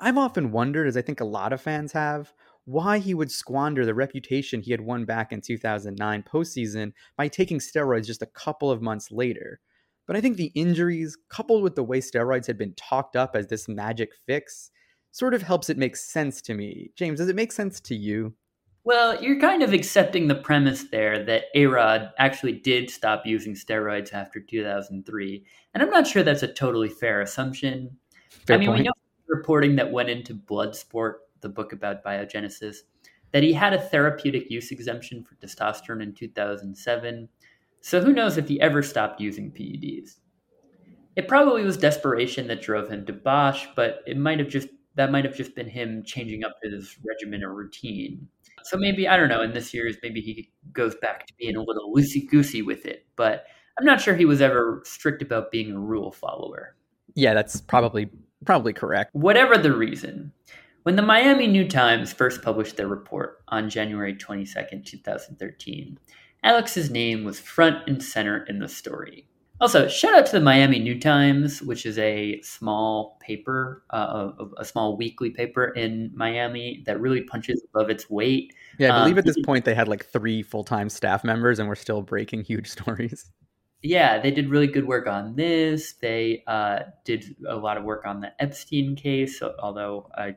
I've 0.00 0.18
often 0.18 0.50
wondered, 0.50 0.88
as 0.88 0.96
I 0.96 1.02
think 1.02 1.20
a 1.20 1.24
lot 1.24 1.52
of 1.52 1.60
fans 1.60 1.92
have, 1.92 2.32
why 2.64 2.98
he 2.98 3.14
would 3.14 3.30
squander 3.30 3.86
the 3.86 3.94
reputation 3.94 4.60
he 4.60 4.72
had 4.72 4.80
won 4.80 5.04
back 5.04 5.30
in 5.30 5.40
2009 5.40 6.24
postseason 6.24 6.94
by 7.16 7.28
taking 7.28 7.60
steroids 7.60 8.06
just 8.06 8.22
a 8.22 8.26
couple 8.26 8.72
of 8.72 8.82
months 8.82 9.12
later. 9.12 9.60
But 10.08 10.16
I 10.16 10.20
think 10.20 10.36
the 10.36 10.50
injuries, 10.56 11.16
coupled 11.28 11.62
with 11.62 11.76
the 11.76 11.84
way 11.84 12.00
steroids 12.00 12.46
had 12.46 12.58
been 12.58 12.74
talked 12.74 13.14
up 13.14 13.36
as 13.36 13.46
this 13.46 13.68
magic 13.68 14.10
fix, 14.26 14.72
sort 15.12 15.34
of 15.34 15.42
helps 15.42 15.70
it 15.70 15.78
make 15.78 15.96
sense 15.96 16.42
to 16.42 16.54
me. 16.54 16.90
James, 16.96 17.18
does 17.20 17.28
it 17.28 17.36
make 17.36 17.52
sense 17.52 17.78
to 17.82 17.94
you? 17.94 18.34
Well, 18.84 19.22
you're 19.22 19.38
kind 19.38 19.62
of 19.62 19.74
accepting 19.74 20.26
the 20.26 20.34
premise 20.34 20.84
there 20.90 21.22
that 21.24 21.44
A-Rod 21.54 22.10
actually 22.18 22.54
did 22.54 22.88
stop 22.88 23.26
using 23.26 23.54
steroids 23.54 24.14
after 24.14 24.40
2003. 24.40 25.44
And 25.74 25.82
I'm 25.82 25.90
not 25.90 26.06
sure 26.06 26.22
that's 26.22 26.42
a 26.42 26.52
totally 26.52 26.88
fair 26.88 27.20
assumption. 27.20 27.96
Fair 28.46 28.56
I 28.56 28.58
mean, 28.58 28.68
point. 28.68 28.78
we 28.78 28.84
know 28.84 28.92
reporting 29.26 29.76
that 29.76 29.92
went 29.92 30.08
into 30.08 30.34
Bloodsport 30.34 31.16
the 31.40 31.48
book 31.48 31.72
about 31.72 32.02
biogenesis, 32.02 32.78
that 33.32 33.42
he 33.42 33.52
had 33.52 33.74
a 33.74 33.80
therapeutic 33.80 34.50
use 34.50 34.70
exemption 34.70 35.22
for 35.22 35.34
testosterone 35.36 36.02
in 36.02 36.14
2007. 36.14 37.28
So 37.80 38.00
who 38.00 38.12
knows 38.12 38.36
if 38.36 38.48
he 38.48 38.60
ever 38.60 38.82
stopped 38.82 39.20
using 39.20 39.50
PEDs? 39.50 40.16
It 41.16 41.28
probably 41.28 41.64
was 41.64 41.76
desperation 41.76 42.46
that 42.48 42.62
drove 42.62 42.88
him 42.88 43.04
to 43.06 43.12
Bosch, 43.12 43.66
but 43.74 44.00
it 44.06 44.16
might 44.16 44.38
have 44.38 44.48
just 44.48 44.68
that 44.94 45.12
might 45.12 45.24
have 45.24 45.36
just 45.36 45.54
been 45.54 45.68
him 45.68 46.02
changing 46.04 46.44
up 46.44 46.56
his 46.62 46.96
regimen 47.06 47.44
or 47.44 47.54
routine. 47.54 48.26
So 48.64 48.76
maybe 48.76 49.08
I 49.08 49.16
don't 49.16 49.28
know. 49.28 49.42
In 49.42 49.52
this 49.52 49.72
year's, 49.72 49.96
maybe 50.02 50.20
he 50.20 50.50
goes 50.72 50.96
back 50.96 51.26
to 51.26 51.34
being 51.38 51.56
a 51.56 51.62
little 51.62 51.94
loosey 51.94 52.28
goosey 52.28 52.62
with 52.62 52.84
it. 52.84 53.06
But 53.16 53.46
I'm 53.78 53.84
not 53.84 54.00
sure 54.00 54.16
he 54.16 54.24
was 54.24 54.40
ever 54.40 54.82
strict 54.84 55.22
about 55.22 55.52
being 55.52 55.72
a 55.72 55.78
rule 55.78 56.10
follower. 56.10 56.74
Yeah, 57.14 57.34
that's 57.34 57.60
probably 57.60 58.10
probably 58.44 58.72
correct. 58.72 59.14
Whatever 59.14 59.56
the 59.56 59.72
reason, 59.72 60.32
when 60.82 60.96
the 60.96 61.02
Miami 61.02 61.46
New 61.46 61.68
Times 61.68 62.12
first 62.12 62.42
published 62.42 62.76
their 62.76 62.88
report 62.88 63.38
on 63.48 63.70
January 63.70 64.14
22, 64.14 64.82
2013, 64.84 65.98
Alex's 66.42 66.90
name 66.90 67.24
was 67.24 67.40
front 67.40 67.88
and 67.88 68.02
center 68.02 68.44
in 68.44 68.58
the 68.58 68.68
story. 68.68 69.28
Also, 69.60 69.88
shout 69.88 70.14
out 70.14 70.24
to 70.26 70.32
the 70.32 70.40
Miami 70.40 70.78
New 70.78 71.00
Times, 71.00 71.60
which 71.60 71.84
is 71.84 71.98
a 71.98 72.40
small 72.42 73.18
paper, 73.20 73.82
uh, 73.92 74.30
a, 74.38 74.60
a, 74.60 74.64
small 74.64 74.96
weekly 74.96 75.30
paper 75.30 75.64
in 75.70 76.12
Miami 76.14 76.84
that 76.86 77.00
really 77.00 77.22
punches 77.22 77.64
above 77.74 77.90
its 77.90 78.08
weight. 78.08 78.54
Yeah, 78.78 78.94
I 78.94 79.00
believe 79.00 79.14
um, 79.14 79.18
at 79.18 79.24
this 79.24 79.40
point 79.44 79.64
they 79.64 79.74
had 79.74 79.88
like 79.88 80.06
three 80.06 80.44
full 80.44 80.62
time 80.62 80.88
staff 80.88 81.24
members 81.24 81.58
and 81.58 81.68
were 81.68 81.74
still 81.74 82.02
breaking 82.02 82.44
huge 82.44 82.68
stories. 82.70 83.32
Yeah, 83.82 84.20
they 84.20 84.30
did 84.30 84.48
really 84.48 84.68
good 84.68 84.86
work 84.86 85.08
on 85.08 85.34
this. 85.34 85.94
They 85.94 86.44
uh, 86.46 86.80
did 87.04 87.36
a 87.48 87.56
lot 87.56 87.76
of 87.76 87.82
work 87.82 88.06
on 88.06 88.20
the 88.20 88.32
Epstein 88.40 88.94
case, 88.94 89.42
although 89.60 90.08
I 90.16 90.36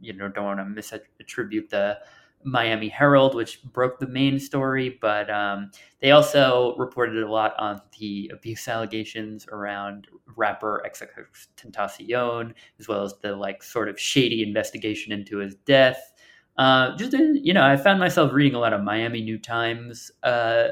you 0.00 0.14
know 0.14 0.28
don't 0.28 0.44
want 0.44 0.60
to 0.60 0.64
misattribute 0.64 1.68
the 1.68 1.98
Miami 2.44 2.88
Herald, 2.88 3.34
which 3.34 3.62
broke 3.64 3.98
the 3.98 4.06
main 4.06 4.38
story, 4.38 4.98
but 5.00 5.30
um, 5.30 5.70
they 6.00 6.10
also 6.10 6.74
reported 6.76 7.22
a 7.22 7.30
lot 7.30 7.54
on 7.58 7.80
the 7.98 8.30
abuse 8.32 8.68
allegations 8.68 9.46
around 9.50 10.08
rapper 10.36 10.82
XXXTentacion, 10.86 12.52
as 12.78 12.88
well 12.88 13.02
as 13.02 13.14
the 13.22 13.34
like 13.36 13.62
sort 13.62 13.88
of 13.88 13.98
shady 13.98 14.42
investigation 14.42 15.12
into 15.12 15.38
his 15.38 15.54
death. 15.54 16.12
Uh, 16.56 16.96
just 16.96 17.12
you 17.12 17.54
know, 17.54 17.64
I 17.64 17.76
found 17.76 17.98
myself 17.98 18.32
reading 18.32 18.54
a 18.54 18.60
lot 18.60 18.72
of 18.72 18.82
Miami 18.82 19.22
New 19.22 19.38
Times 19.38 20.10
uh, 20.22 20.68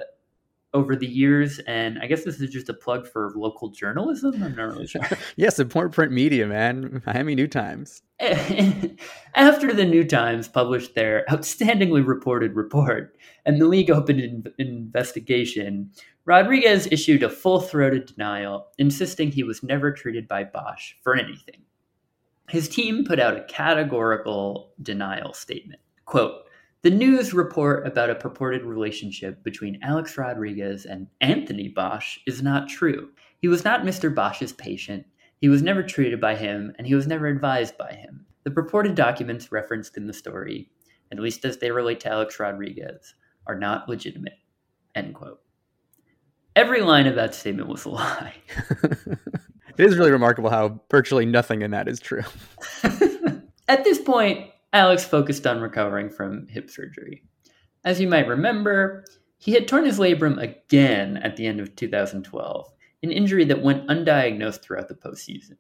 over 0.73 0.95
the 0.95 1.07
years, 1.07 1.59
and 1.61 1.99
I 2.01 2.07
guess 2.07 2.25
this 2.25 2.41
is 2.41 2.51
just 2.51 2.69
a 2.69 2.75
plug 2.75 3.09
for 3.09 3.33
local 3.35 3.71
journalism. 3.71 4.43
I'm 4.43 4.55
not 4.55 4.69
really 4.69 4.87
sure. 4.87 5.03
yeah, 5.37 5.51
support 5.51 5.93
print 5.93 6.13
media, 6.13 6.47
man. 6.47 7.03
Miami 7.07 7.35
New 7.35 7.49
Times. 7.49 8.03
After 9.35 9.73
the 9.73 9.85
New 9.85 10.05
Times 10.05 10.47
published 10.47 10.95
their 10.95 11.25
outstandingly 11.31 12.07
reported 12.07 12.55
report 12.55 13.17
and 13.47 13.61
the 13.61 13.67
league 13.67 13.91
opened 13.91 14.21
an 14.21 14.45
investigation, 14.59 15.91
Rodriguez 16.25 16.87
issued 16.91 17.23
a 17.23 17.31
full 17.31 17.61
throated 17.61 18.07
denial, 18.07 18.69
insisting 18.79 19.33
he 19.33 19.43
was 19.43 19.63
never 19.63 19.91
treated 19.91 20.29
by 20.29 20.45
Bosch 20.45 20.95
for 21.03 21.17
anything. 21.17 21.63
His 22.49 22.69
team 22.69 23.05
put 23.05 23.21
out 23.21 23.37
a 23.37 23.45
categorical 23.45 24.73
denial 24.83 25.33
statement. 25.33 25.81
Quote, 26.05 26.43
the 26.83 26.91
news 26.91 27.35
report 27.35 27.87
about 27.87 28.11
a 28.11 28.15
purported 28.15 28.65
relationship 28.65 29.43
between 29.45 29.79
Alex 29.83 30.17
Rodriguez 30.17 30.87
and 30.87 31.07
Anthony 31.21 31.69
Bosch 31.69 32.19
is 32.27 32.43
not 32.43 32.69
true. 32.69 33.11
He 33.41 33.49
was 33.49 33.65
not 33.65 33.83
Mr. 33.83 34.15
Bosch's 34.15 34.53
patient, 34.53 35.05
he 35.41 35.49
was 35.49 35.63
never 35.63 35.83
treated 35.83 36.21
by 36.21 36.37
him, 36.37 36.75
and 36.77 36.87
he 36.87 36.95
was 36.95 37.07
never 37.07 37.27
advised 37.27 37.77
by 37.79 37.93
him. 37.93 38.27
The 38.45 38.51
purported 38.51 38.95
documents 38.95 39.51
referenced 39.51 39.97
in 39.97 40.07
the 40.07 40.13
story, 40.13 40.71
at 41.11 41.19
least 41.19 41.45
as 41.45 41.59
they 41.59 41.71
relate 41.71 42.01
to 42.01 42.11
Alex 42.11 42.39
Rodriguez, 42.39 43.15
are 43.47 43.59
not 43.59 43.89
legitimate. 43.89 44.35
End 44.95 45.15
quote. 45.15 45.41
Every 46.57 46.83
line 46.83 47.07
of 47.07 47.15
that 47.15 47.35
statement 47.35 47.69
was 47.69 47.85
a 47.85 47.91
lie. 47.91 48.35
it 48.77 49.19
is 49.79 49.97
really 49.97 50.11
remarkable 50.11 50.51
how 50.51 50.81
virtually 50.91 51.25
nothing 51.25 51.63
in 51.63 51.71
that 51.71 51.89
is 51.89 52.01
true. 52.01 52.23
At 53.69 53.85
this 53.85 53.99
point, 54.01 54.51
Alex 54.73 55.05
focused 55.05 55.47
on 55.47 55.61
recovering 55.61 56.11
from 56.11 56.47
hip 56.49 56.71
surgery. 56.71 57.25
As 57.85 58.01
you 58.01 58.09
might 58.09 58.29
remember, 58.29 59.05
he 59.39 59.53
had 59.53 59.67
torn 59.67 59.85
his 59.85 59.99
labrum 59.99 60.41
again 60.41 61.17
at 61.17 61.37
the 61.37 61.47
end 61.47 61.61
of 61.61 61.75
2012, 61.75 62.73
an 63.03 63.11
injury 63.11 63.45
that 63.47 63.63
went 63.63 63.89
undiagnosed 63.89 64.63
throughout 64.63 64.89
the 64.89 64.95
postseason. 64.95 65.57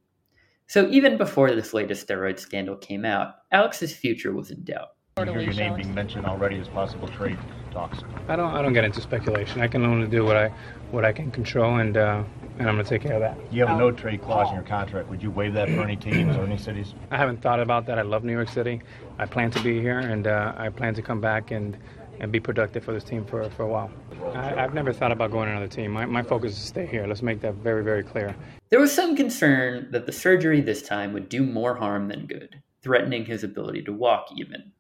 So 0.67 0.89
even 0.91 1.17
before 1.17 1.51
this 1.51 1.75
latest 1.75 2.07
steroid 2.07 2.39
scandal 2.39 2.77
came 2.77 3.05
out, 3.05 3.37
Alex's 3.51 3.97
future 3.97 4.33
was 4.33 4.53
in 4.53 4.63
doubt. 4.63 4.91
I 5.17 5.25
hear 5.25 5.41
your 5.41 5.55
name 5.55 5.75
being 5.75 5.93
mentioned 5.93 6.27
already 6.27 6.59
as 6.59 6.69
possible 6.69 7.09
trade 7.09 7.39
talks. 7.73 7.99
I 8.29 8.37
don't. 8.37 8.55
I 8.55 8.63
don't 8.63 8.73
get 8.73 8.85
into 8.85 9.01
speculation. 9.01 9.61
I 9.61 9.67
can 9.67 9.85
only 9.85 10.07
do 10.07 10.25
what 10.25 10.37
I, 10.37 10.53
what 10.93 11.05
I 11.05 11.13
can 11.13 11.31
control, 11.31 11.79
and 11.79 11.97
uh, 11.97 12.23
and 12.61 12.69
I'm 12.69 12.75
going 12.75 12.85
to 12.85 12.91
take 12.91 13.01
care 13.01 13.15
of 13.15 13.21
that. 13.21 13.39
You 13.51 13.65
have 13.65 13.75
a 13.75 13.79
no 13.79 13.91
trade 13.91 14.21
clause 14.21 14.51
in 14.51 14.55
your 14.55 14.65
contract. 14.65 15.09
Would 15.09 15.23
you 15.23 15.31
waive 15.31 15.55
that 15.55 15.69
for 15.71 15.81
any 15.81 15.97
teams 15.97 16.37
or 16.37 16.45
any 16.45 16.59
cities? 16.59 16.95
I 17.11 17.17
haven't 17.17 17.41
thought 17.41 17.59
about 17.59 17.87
that. 17.87 17.99
I 17.99 18.03
love 18.03 18.23
New 18.23 18.35
York 18.35 18.51
City. 18.51 18.83
I 19.19 19.25
plan 19.25 19.51
to 19.53 19.63
be 19.63 19.81
here, 19.81 20.01
and 20.01 20.27
uh, 20.27 20.53
I 20.59 20.69
plan 20.69 20.95
to 20.95 21.01
come 21.01 21.23
back 21.23 21.53
and, 21.53 21.79
and 22.21 22.31
be 22.31 22.39
productive 22.39 22.85
for 22.85 22.93
this 22.93 23.03
team 23.03 23.25
for, 23.25 23.49
for 23.51 23.63
a 23.63 23.67
while. 23.67 23.91
I, 24.35 24.61
have 24.61 24.75
never 24.75 24.93
thought 24.93 25.11
about 25.11 25.31
going 25.31 25.47
to 25.47 25.53
another 25.53 25.69
team. 25.69 25.91
My, 25.91 26.05
my 26.05 26.23
focus 26.23 26.53
is 26.53 26.59
to 26.59 26.67
stay 26.67 26.87
here. 26.87 27.07
Let's 27.07 27.23
make 27.23 27.41
that 27.41 27.55
very, 27.55 27.83
very 27.83 28.03
clear. 28.03 28.37
There 28.69 28.79
was 28.79 28.93
some 28.93 29.17
concern 29.17 29.89
that 29.93 30.05
the 30.05 30.13
surgery 30.13 30.61
this 30.61 30.83
time 30.83 31.15
would 31.15 31.31
do 31.31 31.43
more 31.43 31.77
harm 31.77 32.09
than 32.09 32.27
good, 32.27 32.61
threatening 32.83 33.25
his 33.25 33.43
ability 33.43 33.85
to 33.85 33.93
walk 33.95 34.27
even. 34.37 34.73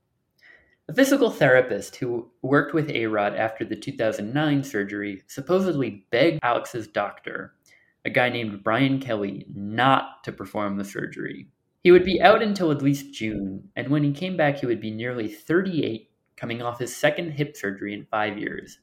A 0.90 0.92
physical 0.92 1.30
therapist 1.30 1.94
who 1.94 2.28
worked 2.42 2.74
with 2.74 2.90
A 2.90 3.06
Rod 3.06 3.36
after 3.36 3.64
the 3.64 3.76
2009 3.76 4.64
surgery 4.64 5.22
supposedly 5.28 6.04
begged 6.10 6.40
Alex's 6.42 6.88
doctor, 6.88 7.54
a 8.04 8.10
guy 8.10 8.28
named 8.28 8.62
Bryan 8.62 9.00
Kelly, 9.00 9.46
not 9.54 10.24
to 10.24 10.32
perform 10.32 10.76
the 10.76 10.84
surgery. 10.84 11.48
He 11.82 11.90
would 11.90 12.04
be 12.04 12.20
out 12.20 12.42
until 12.42 12.70
at 12.70 12.82
least 12.82 13.14
June, 13.14 13.68
and 13.76 13.88
when 13.88 14.04
he 14.04 14.12
came 14.12 14.36
back, 14.36 14.58
he 14.58 14.66
would 14.66 14.80
be 14.80 14.90
nearly 14.90 15.28
38, 15.28 16.10
coming 16.36 16.62
off 16.62 16.78
his 16.78 16.94
second 16.94 17.32
hip 17.32 17.56
surgery 17.56 17.94
in 17.94 18.06
five 18.10 18.38
years. 18.38 18.78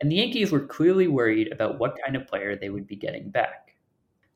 And 0.00 0.10
the 0.10 0.16
Yankees 0.16 0.52
were 0.52 0.66
clearly 0.66 1.08
worried 1.08 1.52
about 1.52 1.78
what 1.78 1.98
kind 2.04 2.16
of 2.16 2.28
player 2.28 2.56
they 2.56 2.70
would 2.70 2.86
be 2.86 2.96
getting 2.96 3.30
back. 3.30 3.74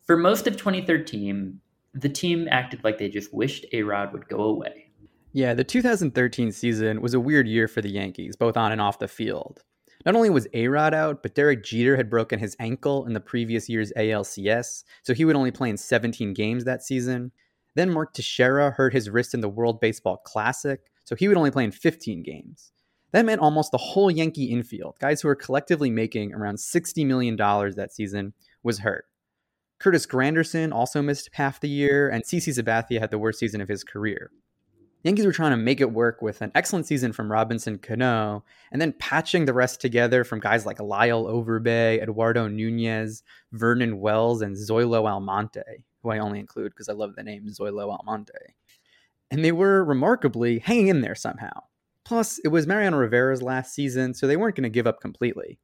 For 0.04 0.16
most 0.16 0.48
of 0.48 0.56
2013, 0.56 1.60
the 1.94 2.08
team 2.08 2.48
acted 2.50 2.82
like 2.82 2.98
they 2.98 3.08
just 3.08 3.32
wished 3.32 3.66
A 3.72 3.82
Rod 3.82 4.12
would 4.12 4.28
go 4.28 4.42
away. 4.42 4.90
Yeah, 5.32 5.54
the 5.54 5.64
2013 5.64 6.52
season 6.52 7.00
was 7.00 7.14
a 7.14 7.20
weird 7.20 7.46
year 7.46 7.68
for 7.68 7.80
the 7.80 7.90
Yankees, 7.90 8.36
both 8.36 8.56
on 8.56 8.72
and 8.72 8.80
off 8.80 8.98
the 8.98 9.08
field. 9.08 9.62
Not 10.04 10.16
only 10.16 10.30
was 10.30 10.48
A-Rod 10.52 10.94
out, 10.94 11.22
but 11.22 11.34
Derek 11.34 11.62
Jeter 11.62 11.96
had 11.96 12.10
broken 12.10 12.38
his 12.38 12.56
ankle 12.58 13.06
in 13.06 13.12
the 13.12 13.20
previous 13.20 13.68
year's 13.68 13.92
ALCS, 13.96 14.84
so 15.02 15.14
he 15.14 15.24
would 15.24 15.36
only 15.36 15.50
play 15.50 15.70
in 15.70 15.76
17 15.76 16.34
games 16.34 16.64
that 16.64 16.82
season. 16.82 17.30
Then 17.74 17.90
Mark 17.90 18.12
Teixeira 18.12 18.72
hurt 18.72 18.92
his 18.92 19.08
wrist 19.08 19.32
in 19.32 19.40
the 19.40 19.48
World 19.48 19.80
Baseball 19.80 20.18
Classic, 20.18 20.80
so 21.04 21.14
he 21.14 21.28
would 21.28 21.36
only 21.36 21.50
play 21.50 21.64
in 21.64 21.72
15 21.72 22.22
games. 22.22 22.72
That 23.12 23.26
meant 23.26 23.40
almost 23.40 23.70
the 23.70 23.78
whole 23.78 24.10
Yankee 24.10 24.46
infield, 24.46 24.96
guys 24.98 25.20
who 25.20 25.28
were 25.28 25.34
collectively 25.34 25.90
making 25.90 26.34
around 26.34 26.56
$60 26.56 27.06
million 27.06 27.36
that 27.36 27.92
season, 27.92 28.32
was 28.62 28.80
hurt. 28.80 29.06
Curtis 29.78 30.06
Granderson 30.06 30.72
also 30.72 31.02
missed 31.02 31.28
half 31.32 31.60
the 31.60 31.68
year, 31.68 32.08
and 32.08 32.24
CC 32.24 32.56
Sabathia 32.56 33.00
had 33.00 33.10
the 33.10 33.18
worst 33.18 33.38
season 33.38 33.60
of 33.60 33.68
his 33.68 33.84
career. 33.84 34.30
Yankees 35.02 35.26
were 35.26 35.32
trying 35.32 35.50
to 35.50 35.56
make 35.56 35.80
it 35.80 35.92
work 35.92 36.22
with 36.22 36.42
an 36.42 36.52
excellent 36.54 36.86
season 36.86 37.12
from 37.12 37.30
Robinson 37.30 37.78
Cano, 37.78 38.44
and 38.70 38.80
then 38.80 38.92
patching 38.92 39.44
the 39.44 39.52
rest 39.52 39.80
together 39.80 40.22
from 40.22 40.38
guys 40.38 40.64
like 40.64 40.80
Lyle 40.80 41.24
Overbay, 41.24 42.00
Eduardo 42.00 42.46
Nunez, 42.46 43.24
Vernon 43.50 43.98
Wells, 43.98 44.42
and 44.42 44.56
Zoilo 44.56 45.08
Almonte, 45.08 45.84
who 46.02 46.10
I 46.10 46.18
only 46.18 46.38
include 46.38 46.70
because 46.70 46.88
I 46.88 46.92
love 46.92 47.16
the 47.16 47.24
name 47.24 47.46
Zoilo 47.48 47.98
Almonte. 47.98 48.54
And 49.30 49.44
they 49.44 49.52
were 49.52 49.84
remarkably 49.84 50.60
hanging 50.60 50.88
in 50.88 51.00
there 51.00 51.16
somehow. 51.16 51.64
Plus, 52.04 52.38
it 52.44 52.48
was 52.48 52.66
Mariano 52.66 52.98
Rivera's 52.98 53.42
last 53.42 53.74
season, 53.74 54.14
so 54.14 54.26
they 54.26 54.36
weren't 54.36 54.56
going 54.56 54.64
to 54.64 54.70
give 54.70 54.86
up 54.86 55.00
completely. 55.00 55.58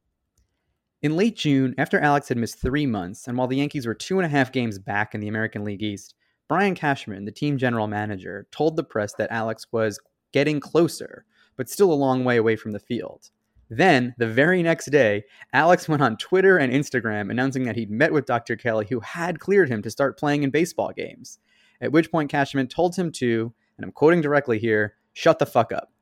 In 1.01 1.15
late 1.15 1.37
June, 1.37 1.75
after 1.77 1.97
Alex 1.97 2.27
had 2.27 2.37
missed 2.37 2.59
three 2.59 2.85
months, 2.85 3.27
and 3.27 3.37
while 3.37 3.47
the 3.47 3.57
Yankees 3.57 3.85
were 3.85 3.93
two 3.93 4.19
and 4.19 4.25
a 4.25 4.29
half 4.29 4.51
games 4.51 4.79
back 4.79 5.15
in 5.15 5.21
the 5.21 5.29
American 5.29 5.63
League 5.63 5.83
East, 5.83 6.13
Brian 6.49 6.73
Cashman, 6.73 7.25
the 7.25 7.31
team 7.31 7.59
general 7.59 7.87
manager, 7.87 8.47
told 8.51 8.75
the 8.75 8.83
press 8.83 9.13
that 9.13 9.31
Alex 9.31 9.67
was 9.71 9.99
getting 10.33 10.59
closer, 10.59 11.23
but 11.55 11.69
still 11.69 11.93
a 11.93 11.93
long 11.93 12.25
way 12.25 12.37
away 12.37 12.55
from 12.55 12.71
the 12.71 12.79
field. 12.79 13.29
Then, 13.69 14.15
the 14.17 14.27
very 14.27 14.63
next 14.63 14.87
day, 14.87 15.25
Alex 15.53 15.87
went 15.87 16.01
on 16.01 16.17
Twitter 16.17 16.57
and 16.57 16.73
Instagram 16.73 17.29
announcing 17.29 17.65
that 17.65 17.75
he'd 17.75 17.91
met 17.91 18.11
with 18.11 18.25
Dr. 18.25 18.55
Kelly, 18.55 18.87
who 18.89 18.99
had 18.99 19.39
cleared 19.39 19.69
him 19.69 19.83
to 19.83 19.91
start 19.91 20.17
playing 20.17 20.41
in 20.41 20.49
baseball 20.49 20.91
games. 20.91 21.37
At 21.81 21.91
which 21.91 22.11
point, 22.11 22.31
Cashman 22.31 22.67
told 22.67 22.95
him 22.95 23.11
to, 23.13 23.53
and 23.77 23.85
I'm 23.85 23.91
quoting 23.91 24.21
directly 24.21 24.57
here, 24.57 24.95
shut 25.13 25.37
the 25.37 25.45
fuck 25.45 25.71
up. 25.71 25.93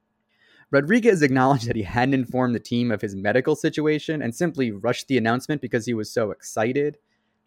Rodriguez 0.72 1.22
acknowledged 1.22 1.68
that 1.68 1.76
he 1.76 1.84
hadn't 1.84 2.14
informed 2.14 2.56
the 2.56 2.60
team 2.60 2.90
of 2.90 3.02
his 3.02 3.18
medical 3.18 3.58
situation 3.58 4.22
and 4.22 4.34
simply 4.34 4.72
rushed 4.72 5.10
the 5.10 5.18
announcement 5.18 5.62
because 5.62 5.86
he 5.86 5.94
was 5.94 6.10
so 6.10 6.32
excited. 6.32 6.98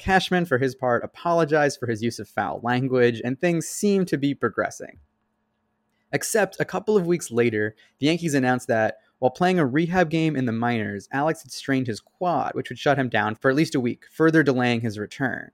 Cashman, 0.01 0.47
for 0.47 0.59
his 0.59 0.75
part, 0.75 1.05
apologized 1.05 1.79
for 1.79 1.87
his 1.87 2.03
use 2.03 2.19
of 2.19 2.29
foul 2.29 2.61
language, 2.65 3.21
and 3.25 3.39
things 3.39 3.69
seemed 3.69 4.09
to 4.09 4.19
be 4.19 4.35
progressing. 4.35 4.99
Except 6.13 6.59
a 6.59 6.65
couple 6.65 6.97
of 6.97 7.07
weeks 7.07 7.31
later, 7.31 7.77
the 8.01 8.07
Yankees 8.07 8.35
announced 8.35 8.67
that 8.67 8.97
while 9.21 9.31
playing 9.31 9.59
a 9.59 9.67
rehab 9.67 10.11
game 10.11 10.35
in 10.35 10.47
the 10.47 10.53
minors, 10.53 11.09
Alex 11.13 11.43
had 11.43 11.53
strained 11.53 11.87
his 11.87 12.01
quad, 12.01 12.55
which 12.55 12.71
would 12.71 12.79
shut 12.79 12.99
him 12.99 13.09
down 13.09 13.35
for 13.35 13.51
at 13.51 13.57
least 13.57 13.75
a 13.75 13.81
week, 13.81 14.05
further 14.11 14.43
delaying 14.43 14.81
his 14.81 14.99
return. 14.99 15.51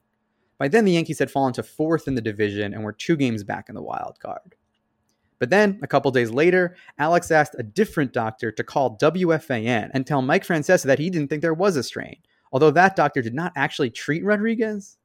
By 0.57 0.69
then, 0.69 0.85
the 0.85 0.93
Yankees 0.93 1.19
had 1.19 1.31
fallen 1.31 1.53
to 1.55 1.63
fourth 1.63 2.09
in 2.09 2.15
the 2.15 2.23
division 2.23 2.73
and 2.73 2.85
were 2.85 2.93
two 2.93 3.17
games 3.17 3.45
back 3.45 3.69
in 3.69 3.75
the 3.75 3.83
wild 3.83 4.19
card. 4.21 4.55
But 5.39 5.51
then, 5.51 5.79
a 5.83 5.87
couple 5.87 6.11
days 6.13 6.31
later, 6.31 6.77
Alex 6.99 7.31
asked 7.31 7.57
a 7.59 7.63
different 7.63 8.13
doctor 8.13 8.51
to 8.51 8.65
call 8.65 8.97
WFAN 8.97 9.91
and 9.93 10.07
tell 10.07 10.23
Mike 10.23 10.47
Francesa 10.47 10.85
that 10.85 10.99
he 10.99 11.11
didn't 11.11 11.29
think 11.29 11.43
there 11.43 11.53
was 11.53 11.77
a 11.77 11.83
strain, 11.83 12.17
although 12.57 12.71
that 12.71 12.97
doctor 12.97 13.21
did 13.21 13.35
not 13.35 13.53
actually 13.55 13.91
treat 13.91 14.25
Rodriguez. 14.25 14.97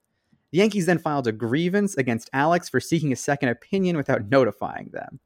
The 0.52 0.60
Yankees 0.60 0.86
then 0.86 1.00
filed 1.00 1.28
a 1.28 1.34
grievance 1.34 1.98
against 1.98 2.30
Alex 2.32 2.70
for 2.70 2.80
seeking 2.80 3.12
a 3.12 3.18
second 3.18 3.50
opinion 3.50 3.98
without 3.98 4.30
notifying 4.30 4.90
them. 4.94 5.20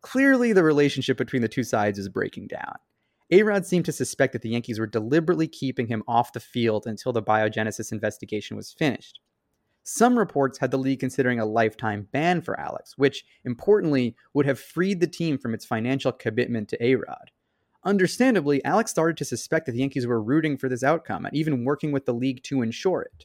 Clearly, 0.00 0.54
the 0.54 0.62
relationship 0.62 1.18
between 1.18 1.42
the 1.42 1.46
two 1.48 1.62
sides 1.62 1.98
is 1.98 2.08
breaking 2.08 2.46
down. 2.46 2.76
A-Rod 3.30 3.66
seemed 3.66 3.84
to 3.84 3.92
suspect 3.92 4.32
that 4.32 4.40
the 4.40 4.48
Yankees 4.48 4.80
were 4.80 4.86
deliberately 4.86 5.46
keeping 5.46 5.86
him 5.86 6.02
off 6.08 6.32
the 6.32 6.40
field 6.40 6.86
until 6.86 7.12
the 7.12 7.22
biogenesis 7.22 7.92
investigation 7.92 8.56
was 8.56 8.72
finished. 8.72 9.20
Some 9.82 10.18
reports 10.18 10.56
had 10.56 10.70
the 10.70 10.78
league 10.78 11.00
considering 11.00 11.38
a 11.38 11.44
lifetime 11.44 12.08
ban 12.12 12.40
for 12.40 12.58
Alex, 12.58 12.96
which, 12.96 13.26
importantly, 13.44 14.16
would 14.32 14.46
have 14.46 14.58
freed 14.58 15.00
the 15.00 15.06
team 15.06 15.36
from 15.36 15.52
its 15.52 15.66
financial 15.66 16.12
commitment 16.12 16.70
to 16.70 16.82
A-Rod. 16.82 17.30
Understandably, 17.84 18.64
Alex 18.64 18.90
started 18.90 19.16
to 19.18 19.24
suspect 19.24 19.66
that 19.66 19.72
the 19.72 19.78
Yankees 19.78 20.06
were 20.06 20.20
rooting 20.20 20.56
for 20.56 20.68
this 20.68 20.82
outcome 20.82 21.24
and 21.24 21.34
even 21.34 21.64
working 21.64 21.92
with 21.92 22.06
the 22.06 22.14
league 22.14 22.42
to 22.44 22.62
ensure 22.62 23.02
it. 23.02 23.24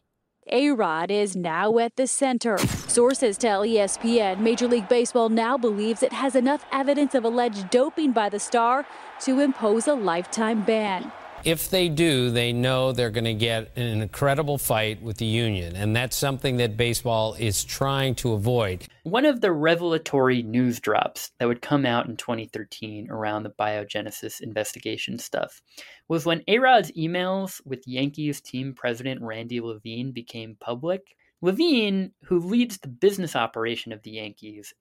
A 0.51 0.71
Rod 0.71 1.09
is 1.09 1.35
now 1.35 1.77
at 1.79 1.95
the 1.95 2.05
center. 2.05 2.57
Sources 2.57 3.37
tell 3.37 3.61
ESPN 3.61 4.39
Major 4.39 4.67
League 4.67 4.89
Baseball 4.89 5.29
now 5.29 5.57
believes 5.57 6.03
it 6.03 6.11
has 6.11 6.35
enough 6.35 6.65
evidence 6.71 7.15
of 7.15 7.23
alleged 7.23 7.69
doping 7.69 8.11
by 8.11 8.27
the 8.29 8.39
star 8.39 8.85
to 9.21 9.39
impose 9.39 9.87
a 9.87 9.93
lifetime 9.93 10.63
ban. 10.63 11.11
If 11.45 11.69
they 11.69 11.89
do, 11.89 12.29
they 12.29 12.53
know 12.53 12.91
they're 12.91 13.09
going 13.09 13.23
to 13.25 13.33
get 13.33 13.75
an 13.75 14.01
incredible 14.01 14.57
fight 14.57 15.01
with 15.01 15.17
the 15.17 15.25
union. 15.25 15.75
And 15.75 15.95
that's 15.95 16.15
something 16.15 16.57
that 16.57 16.77
baseball 16.77 17.33
is 17.35 17.63
trying 17.63 18.15
to 18.15 18.33
avoid. 18.33 18.87
One 19.03 19.25
of 19.25 19.41
the 19.41 19.51
revelatory 19.51 20.41
news 20.41 20.79
drops 20.79 21.31
that 21.39 21.47
would 21.47 21.61
come 21.61 21.85
out 21.85 22.07
in 22.07 22.15
2013 22.15 23.09
around 23.09 23.43
the 23.43 23.49
biogenesis 23.49 24.41
investigation 24.41 25.19
stuff 25.19 25.61
was 26.07 26.25
when 26.25 26.43
A 26.47 26.59
Rod's 26.59 26.91
emails 26.91 27.61
with 27.65 27.87
Yankees 27.87 28.41
team 28.41 28.73
president 28.73 29.21
Randy 29.21 29.59
Levine 29.59 30.11
became 30.11 30.57
public. 30.59 31.15
Levine, 31.41 32.11
who 32.23 32.39
leads 32.39 32.77
the 32.77 32.87
business 32.87 33.35
operation 33.35 33.91
of 33.91 34.01
the 34.03 34.11
Yankees, 34.11 34.73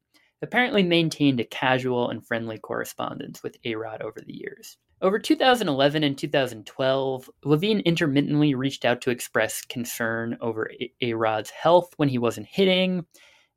apparently 0.42 0.82
maintained 0.82 1.40
a 1.40 1.44
casual 1.44 2.10
and 2.10 2.26
friendly 2.26 2.58
correspondence 2.58 3.42
with 3.42 3.56
A 3.64 3.74
Rod 3.74 4.02
over 4.02 4.20
the 4.20 4.34
years. 4.34 4.76
Over 5.02 5.18
2011 5.18 6.04
and 6.04 6.16
2012, 6.16 7.30
Levine 7.42 7.80
intermittently 7.80 8.54
reached 8.54 8.84
out 8.84 9.00
to 9.00 9.10
express 9.10 9.60
concern 9.62 10.38
over 10.40 10.70
A 11.00 11.14
Rod's 11.14 11.50
health 11.50 11.92
when 11.96 12.08
he 12.08 12.18
wasn't 12.18 12.46
hitting, 12.46 13.04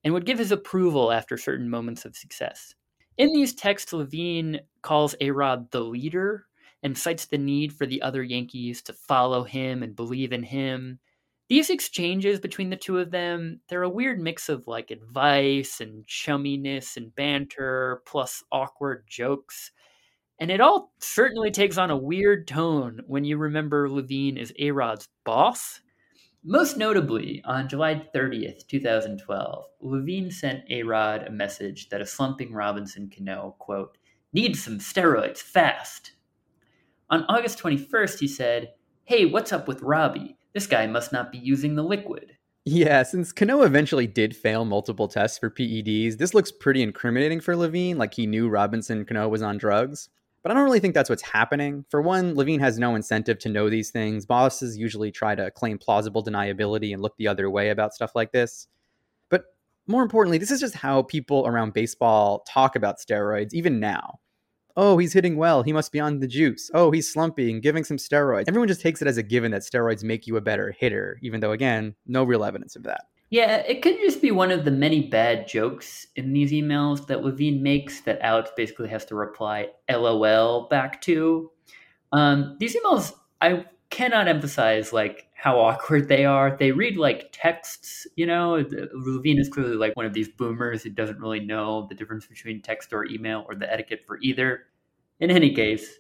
and 0.04 0.12
would 0.12 0.26
give 0.26 0.40
his 0.40 0.52
approval 0.52 1.12
after 1.12 1.38
certain 1.38 1.70
moments 1.70 2.04
of 2.04 2.16
success. 2.16 2.74
In 3.20 3.32
these 3.32 3.54
texts, 3.54 3.94
Levine 3.94 4.60
calls 4.82 5.14
A 5.22 5.30
Rod 5.30 5.70
the 5.70 5.82
leader 5.82 6.48
and 6.82 6.98
cites 6.98 7.28
the 7.28 7.38
need 7.38 7.72
for 7.72 7.86
the 7.86 8.02
other 8.02 8.24
Yankees 8.24 8.82
to 8.82 8.94
follow 8.94 9.44
him 9.44 9.84
and 9.84 9.96
believe 9.96 10.34
in 10.34 10.42
him. 10.42 10.98
These 11.48 11.70
exchanges 11.70 12.40
between 12.40 12.72
the 12.72 12.76
two 12.76 12.98
of 12.98 13.12
them, 13.12 13.62
they're 13.70 13.84
a 13.84 13.90
weird 13.90 14.20
mix 14.20 14.50
of 14.50 14.66
like 14.66 14.90
advice 14.90 15.80
and 15.80 16.08
chumminess 16.08 16.98
and 16.98 17.14
banter, 17.14 18.02
plus 18.08 18.44
awkward 18.52 19.06
jokes 19.08 19.70
and 20.40 20.52
it 20.52 20.62
all 20.62 20.92
certainly 21.00 21.52
takes 21.52 21.78
on 21.78 21.92
a 21.92 21.98
weird 21.98 22.48
tone 22.48 23.02
when 23.08 23.24
you 23.24 23.38
remember 23.38 23.90
Levine 23.90 24.38
is 24.38 24.54
A 24.60 24.72
Rod's 24.72 25.08
boss. 25.24 25.82
Most 26.44 26.78
notably, 26.78 27.42
on 27.46 27.68
July 27.68 28.08
30th, 28.14 28.68
2012, 28.68 29.66
Levine 29.82 30.30
sent 30.30 30.64
A 30.70 30.84
Rod 30.84 31.24
a 31.24 31.32
message 31.32 31.90
that 31.90 32.02
a 32.02 32.06
slumping 32.06 32.54
Robinson 32.54 33.10
Cano, 33.10 33.56
quote, 33.58 33.98
needs 34.32 34.64
some 34.64 34.78
steroids 34.78 35.40
fast. 35.40 36.12
On 37.10 37.24
August 37.30 37.58
21st, 37.60 38.20
he 38.20 38.28
said, 38.28 38.74
Hey, 39.06 39.26
what's 39.26 39.54
up 39.54 39.68
with 39.68 39.82
Robbie? 39.82 40.38
This 40.54 40.68
guy 40.68 40.86
must 40.86 41.12
not 41.12 41.32
be 41.32 41.38
using 41.38 41.76
the 41.76 41.84
liquid. 41.84 42.38
Yeah, 42.66 43.04
since 43.04 43.32
Cano 43.32 43.62
eventually 43.62 44.08
did 44.08 44.36
fail 44.36 44.66
multiple 44.66 45.08
tests 45.08 45.38
for 45.38 45.50
PEDs, 45.50 46.18
this 46.18 46.34
looks 46.34 46.52
pretty 46.52 46.82
incriminating 46.82 47.40
for 47.40 47.56
Levine, 47.56 47.98
like 47.98 48.14
he 48.14 48.26
knew 48.26 48.50
Robinson 48.50 49.06
Cano 49.06 49.30
was 49.30 49.42
on 49.42 49.58
drugs. 49.58 50.10
But 50.46 50.52
I 50.52 50.54
don't 50.54 50.66
really 50.66 50.80
think 50.80 50.94
that's 50.94 51.10
what's 51.10 51.24
happening. 51.24 51.86
For 51.90 52.04
one, 52.04 52.36
Levine 52.36 52.60
has 52.60 52.78
no 52.78 52.94
incentive 52.94 53.40
to 53.40 53.50
know 53.50 53.68
these 53.68 53.90
things. 53.90 54.28
Bosses 54.28 54.78
usually 54.78 55.12
try 55.12 55.34
to 55.34 55.50
claim 55.50 55.80
plausible 55.80 56.24
deniability 56.24 56.94
and 56.94 57.02
look 57.02 57.18
the 57.18 57.28
other 57.28 57.50
way 57.50 57.72
about 57.72 57.96
stuff 57.96 58.12
like 58.14 58.32
this. 58.32 58.68
But 59.32 59.46
more 59.88 60.04
importantly, 60.04 60.38
this 60.38 60.52
is 60.52 60.60
just 60.60 60.76
how 60.76 61.02
people 61.02 61.48
around 61.48 61.74
baseball 61.74 62.46
talk 62.48 62.76
about 62.76 63.00
steroids, 63.00 63.56
even 63.56 63.80
now. 63.80 64.20
Oh, 64.78 65.00
he's 65.00 65.14
hitting 65.14 65.36
well. 65.36 65.64
He 65.64 65.74
must 65.74 65.92
be 65.92 66.00
on 66.00 66.20
the 66.20 66.28
juice. 66.28 66.70
Oh, 66.76 66.92
he's 66.92 67.12
slumping, 67.12 67.60
giving 67.60 67.84
some 67.84 67.98
steroids. 67.98 68.46
Everyone 68.48 68.68
just 68.68 68.82
takes 68.82 69.02
it 69.02 69.08
as 69.08 69.18
a 69.18 69.24
given 69.24 69.50
that 69.50 69.64
steroids 69.64 70.04
make 70.04 70.28
you 70.28 70.38
a 70.38 70.42
better 70.42 70.76
hitter, 70.78 71.18
even 71.24 71.40
though, 71.40 71.54
again, 71.54 71.96
no 72.06 72.24
real 72.24 72.46
evidence 72.46 72.76
of 72.76 72.84
that. 72.84 73.06
Yeah, 73.30 73.58
it 73.58 73.82
could 73.82 73.98
just 73.98 74.22
be 74.22 74.32
one 74.32 74.52
of 74.52 74.66
the 74.66 74.72
many 74.72 75.08
bad 75.08 75.48
jokes 75.48 76.08
in 76.16 76.32
these 76.32 76.52
emails 76.52 77.08
that 77.08 77.24
Levine 77.24 77.64
makes 77.64 78.02
that 78.02 78.22
Alex 78.22 78.52
basically 78.56 78.90
has 78.90 79.04
to 79.06 79.16
reply 79.16 79.70
LOL 79.90 80.68
back 80.70 81.02
to. 81.02 81.52
Um, 82.12 82.56
these 82.60 82.76
emails, 82.76 83.14
I 83.42 83.66
cannot 83.90 84.28
emphasize 84.28 84.94
like 84.94 85.28
how 85.34 85.60
awkward 85.60 86.08
they 86.08 86.26
are. 86.26 86.56
They 86.58 86.72
read 86.72 86.98
like 86.98 87.30
texts, 87.32 88.06
you 88.16 88.26
know. 88.26 88.64
Levine 88.94 89.40
is 89.40 89.50
clearly 89.50 89.76
like 89.76 89.96
one 89.96 90.06
of 90.06 90.14
these 90.14 90.30
boomers 90.30 90.84
who 90.84 90.92
doesn't 90.92 91.20
really 91.20 91.40
know 91.40 91.88
the 91.90 91.96
difference 91.96 92.26
between 92.28 92.62
text 92.62 92.94
or 92.94 93.06
email 93.06 93.44
or 93.48 93.56
the 93.56 93.72
etiquette 93.72 94.04
for 94.06 94.20
either. 94.22 94.64
In 95.20 95.32
any 95.32 95.54
case, 95.54 96.00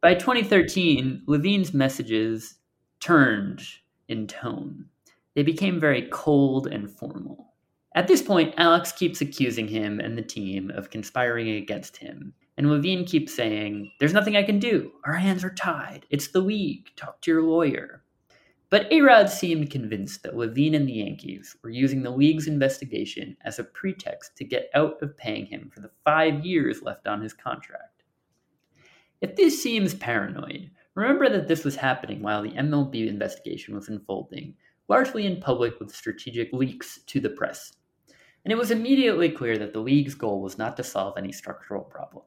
by 0.00 0.14
2013, 0.14 1.22
Levine's 1.26 1.74
messages 1.74 2.54
turned 3.00 3.62
in 4.08 4.26
tone. 4.26 4.86
They 5.36 5.42
became 5.42 5.78
very 5.78 6.08
cold 6.10 6.66
and 6.66 6.90
formal. 6.90 7.52
At 7.94 8.08
this 8.08 8.22
point, 8.22 8.54
Alex 8.56 8.90
keeps 8.90 9.20
accusing 9.20 9.68
him 9.68 10.00
and 10.00 10.16
the 10.16 10.22
team 10.22 10.70
of 10.70 10.88
conspiring 10.88 11.50
against 11.50 11.98
him. 11.98 12.32
And 12.56 12.70
Levine 12.70 13.04
keeps 13.04 13.34
saying, 13.34 13.92
There's 14.00 14.14
nothing 14.14 14.34
I 14.34 14.42
can 14.42 14.58
do. 14.58 14.92
Our 15.04 15.12
hands 15.12 15.44
are 15.44 15.52
tied. 15.52 16.06
It's 16.08 16.28
the 16.28 16.40
league. 16.40 16.88
Talk 16.96 17.20
to 17.20 17.30
your 17.30 17.42
lawyer. 17.42 18.02
But 18.70 18.90
Arod 18.90 19.28
seemed 19.28 19.70
convinced 19.70 20.22
that 20.22 20.38
Levine 20.38 20.74
and 20.74 20.88
the 20.88 20.94
Yankees 20.94 21.54
were 21.62 21.68
using 21.68 22.02
the 22.02 22.10
league's 22.10 22.46
investigation 22.46 23.36
as 23.44 23.58
a 23.58 23.64
pretext 23.64 24.36
to 24.38 24.44
get 24.44 24.70
out 24.74 25.02
of 25.02 25.18
paying 25.18 25.44
him 25.44 25.70
for 25.72 25.80
the 25.80 25.90
five 26.02 26.46
years 26.46 26.80
left 26.80 27.06
on 27.06 27.20
his 27.20 27.34
contract. 27.34 28.04
If 29.20 29.36
this 29.36 29.62
seems 29.62 29.94
paranoid, 29.94 30.70
remember 30.94 31.28
that 31.28 31.46
this 31.46 31.62
was 31.62 31.76
happening 31.76 32.22
while 32.22 32.42
the 32.42 32.52
MLB 32.52 33.06
investigation 33.06 33.74
was 33.74 33.88
unfolding, 33.90 34.54
largely 34.88 35.26
in 35.26 35.40
public 35.40 35.78
with 35.80 35.94
strategic 35.94 36.52
leaks 36.52 37.00
to 37.06 37.20
the 37.20 37.30
press. 37.30 37.72
And 38.44 38.52
it 38.52 38.56
was 38.56 38.70
immediately 38.70 39.28
clear 39.28 39.58
that 39.58 39.72
the 39.72 39.80
league's 39.80 40.14
goal 40.14 40.40
was 40.40 40.58
not 40.58 40.76
to 40.76 40.84
solve 40.84 41.18
any 41.18 41.32
structural 41.32 41.82
problem. 41.82 42.24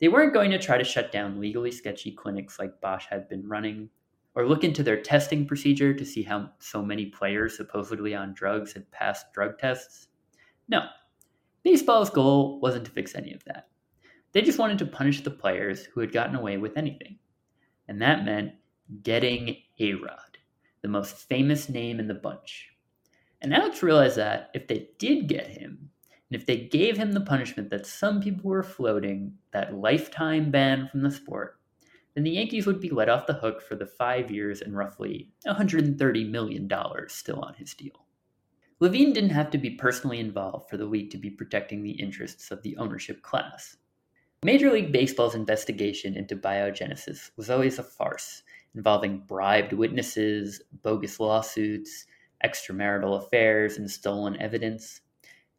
They 0.00 0.08
weren't 0.08 0.32
going 0.32 0.50
to 0.52 0.58
try 0.58 0.78
to 0.78 0.84
shut 0.84 1.12
down 1.12 1.40
legally 1.40 1.72
sketchy 1.72 2.12
clinics 2.12 2.58
like 2.58 2.80
Bosch 2.80 3.06
had 3.10 3.28
been 3.28 3.48
running, 3.48 3.90
or 4.34 4.46
look 4.46 4.62
into 4.62 4.82
their 4.82 5.02
testing 5.02 5.46
procedure 5.46 5.92
to 5.92 6.04
see 6.04 6.22
how 6.22 6.50
so 6.60 6.82
many 6.82 7.06
players 7.06 7.56
supposedly 7.56 8.14
on 8.14 8.32
drugs 8.32 8.72
had 8.72 8.90
passed 8.92 9.32
drug 9.32 9.58
tests. 9.58 10.06
No, 10.68 10.84
baseball's 11.64 12.10
goal 12.10 12.60
wasn't 12.60 12.84
to 12.84 12.92
fix 12.92 13.16
any 13.16 13.32
of 13.32 13.44
that. 13.44 13.68
They 14.32 14.42
just 14.42 14.60
wanted 14.60 14.78
to 14.78 14.86
punish 14.86 15.22
the 15.22 15.30
players 15.30 15.84
who 15.84 16.00
had 16.00 16.12
gotten 16.12 16.36
away 16.36 16.56
with 16.56 16.76
anything. 16.76 17.18
And 17.88 18.00
that 18.00 18.24
meant 18.24 18.52
getting 19.02 19.56
A 19.80 19.94
Rod 19.94 20.29
the 20.82 20.88
most 20.88 21.16
famous 21.16 21.68
name 21.68 22.00
in 22.00 22.08
the 22.08 22.14
bunch. 22.14 22.70
And 23.40 23.54
Alex 23.54 23.82
realized 23.82 24.16
that 24.16 24.50
if 24.54 24.68
they 24.68 24.88
did 24.98 25.28
get 25.28 25.46
him, 25.46 25.90
and 26.30 26.40
if 26.40 26.46
they 26.46 26.58
gave 26.58 26.96
him 26.96 27.12
the 27.12 27.20
punishment 27.20 27.70
that 27.70 27.86
some 27.86 28.20
people 28.20 28.50
were 28.50 28.62
floating, 28.62 29.34
that 29.52 29.74
lifetime 29.74 30.50
ban 30.50 30.88
from 30.88 31.02
the 31.02 31.10
sport, 31.10 31.58
then 32.14 32.24
the 32.24 32.30
Yankees 32.30 32.66
would 32.66 32.80
be 32.80 32.90
let 32.90 33.08
off 33.08 33.26
the 33.26 33.34
hook 33.34 33.62
for 33.62 33.76
the 33.76 33.86
five 33.86 34.30
years 34.30 34.60
and 34.60 34.76
roughly 34.76 35.30
$130 35.46 36.30
million 36.30 36.68
still 37.08 37.40
on 37.40 37.54
his 37.54 37.74
deal. 37.74 38.06
Levine 38.80 39.12
didn't 39.12 39.30
have 39.30 39.50
to 39.50 39.58
be 39.58 39.70
personally 39.70 40.20
involved 40.20 40.70
for 40.70 40.76
the 40.76 40.86
league 40.86 41.10
to 41.10 41.18
be 41.18 41.30
protecting 41.30 41.82
the 41.82 41.90
interests 41.90 42.50
of 42.50 42.62
the 42.62 42.76
ownership 42.78 43.22
class. 43.22 43.76
Major 44.42 44.72
League 44.72 44.90
Baseball's 44.90 45.34
investigation 45.34 46.16
into 46.16 46.34
biogenesis 46.34 47.30
was 47.36 47.50
always 47.50 47.78
a 47.78 47.82
farce, 47.82 48.42
involving 48.74 49.18
bribed 49.26 49.72
witnesses, 49.72 50.62
bogus 50.82 51.20
lawsuits, 51.20 52.06
extramarital 52.44 53.24
affairs, 53.24 53.76
and 53.76 53.90
stolen 53.90 54.40
evidence. 54.40 55.00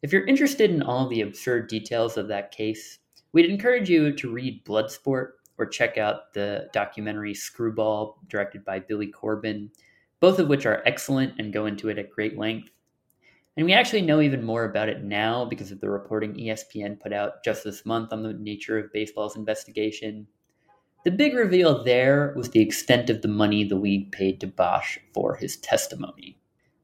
If 0.02 0.12
you're 0.12 0.26
interested 0.26 0.72
in 0.72 0.82
all 0.82 1.08
the 1.08 1.22
absurd 1.22 1.68
details 1.68 2.18
of 2.18 2.28
that 2.30 2.52
case, 2.52 3.00
we'd 3.34 3.50
encourage 3.50 3.90
you 3.90 4.12
to 4.14 4.32
read 4.32 4.66
Bloodsport 4.66 5.34
or 5.58 5.66
check 5.68 5.98
out 5.98 6.34
the 6.34 6.70
documentary 6.74 7.36
Screwball, 7.36 8.18
directed 8.28 8.66
by 8.66 8.80
Billy 8.80 9.08
Corben, 9.08 9.70
both 10.20 10.40
of 10.40 10.48
which 10.48 10.66
are 10.66 10.82
excellent 10.86 11.34
and 11.38 11.54
go 11.54 11.68
into 11.68 11.90
it 11.90 12.00
at 12.00 12.10
great 12.10 12.38
length. 12.38 12.72
And 13.58 13.66
we 13.66 13.74
actually 13.74 14.02
know 14.02 14.22
even 14.22 14.44
more 14.44 14.64
about 14.64 14.90
it 14.90 15.04
now 15.04 15.46
because 15.46 15.72
of 15.72 15.82
the 15.82 15.90
reporting 15.90 16.34
ESPN 16.34 17.00
put 17.00 17.14
out 17.14 17.44
just 17.44 17.64
this 17.64 17.86
month 17.86 18.14
on 18.14 18.24
the 18.24 18.34
nature 18.34 18.80
of 18.80 18.94
baseball's 18.94 19.36
investigation. 19.36 20.26
The 21.04 21.12
big 21.12 21.34
reveal 21.34 21.84
there 21.84 22.32
was 22.36 22.50
the 22.50 22.62
extent 22.62 23.10
of 23.10 23.24
the 23.24 23.28
money 23.28 23.64
the 23.64 23.76
league 23.76 24.12
paid 24.12 24.40
to 24.42 24.48
Bosch 24.48 25.00
for 25.16 25.36
his 25.36 25.58
testimony. 25.58 26.38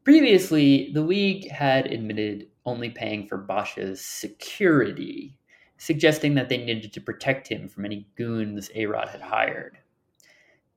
Previously, 0.03 0.89
the 0.91 1.03
league 1.03 1.51
had 1.51 1.86
admitted 1.86 2.47
only 2.65 2.89
paying 2.89 3.28
for 3.28 3.38
Bosch's 3.38 4.01
security, 4.01 5.38
suggesting 5.78 6.34
that 6.34 6.49
they 6.49 6.57
needed 6.57 6.93
to 6.93 7.01
protect 7.01 7.47
him 7.47 7.70
from 7.70 7.86
any 7.86 8.07
goons 8.15 8.72
A-Rod 8.74 9.09
had 9.09 9.22
hired. 9.22 9.78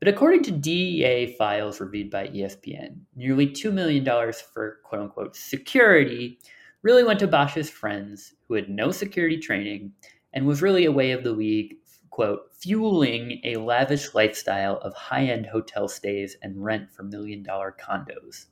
But 0.00 0.08
according 0.08 0.42
to 0.44 0.50
DEA 0.50 1.34
files 1.38 1.80
reviewed 1.80 2.10
by 2.10 2.28
ESPN, 2.28 2.98
nearly 3.16 3.46
$2 3.46 3.72
million 3.72 4.04
for 4.52 4.80
quote 4.84 5.00
unquote 5.00 5.34
security 5.34 6.38
really 6.82 7.04
went 7.04 7.20
to 7.20 7.26
Bosch's 7.26 7.70
friends 7.70 8.34
who 8.48 8.54
had 8.54 8.68
no 8.68 8.90
security 8.90 9.38
training 9.38 9.92
and 10.34 10.46
was 10.46 10.60
really 10.60 10.84
a 10.84 10.92
way 10.92 11.12
of 11.12 11.24
the 11.24 11.32
league 11.32 11.76
quote, 12.20 12.52
fueling 12.52 13.40
a 13.44 13.56
lavish 13.56 14.14
lifestyle 14.14 14.76
of 14.82 14.92
high 14.92 15.24
end 15.24 15.46
hotel 15.46 15.88
stays 15.88 16.36
and 16.42 16.62
rent 16.62 16.92
for 16.92 17.02
million 17.02 17.42
dollar 17.42 17.74
condos. 17.80 18.44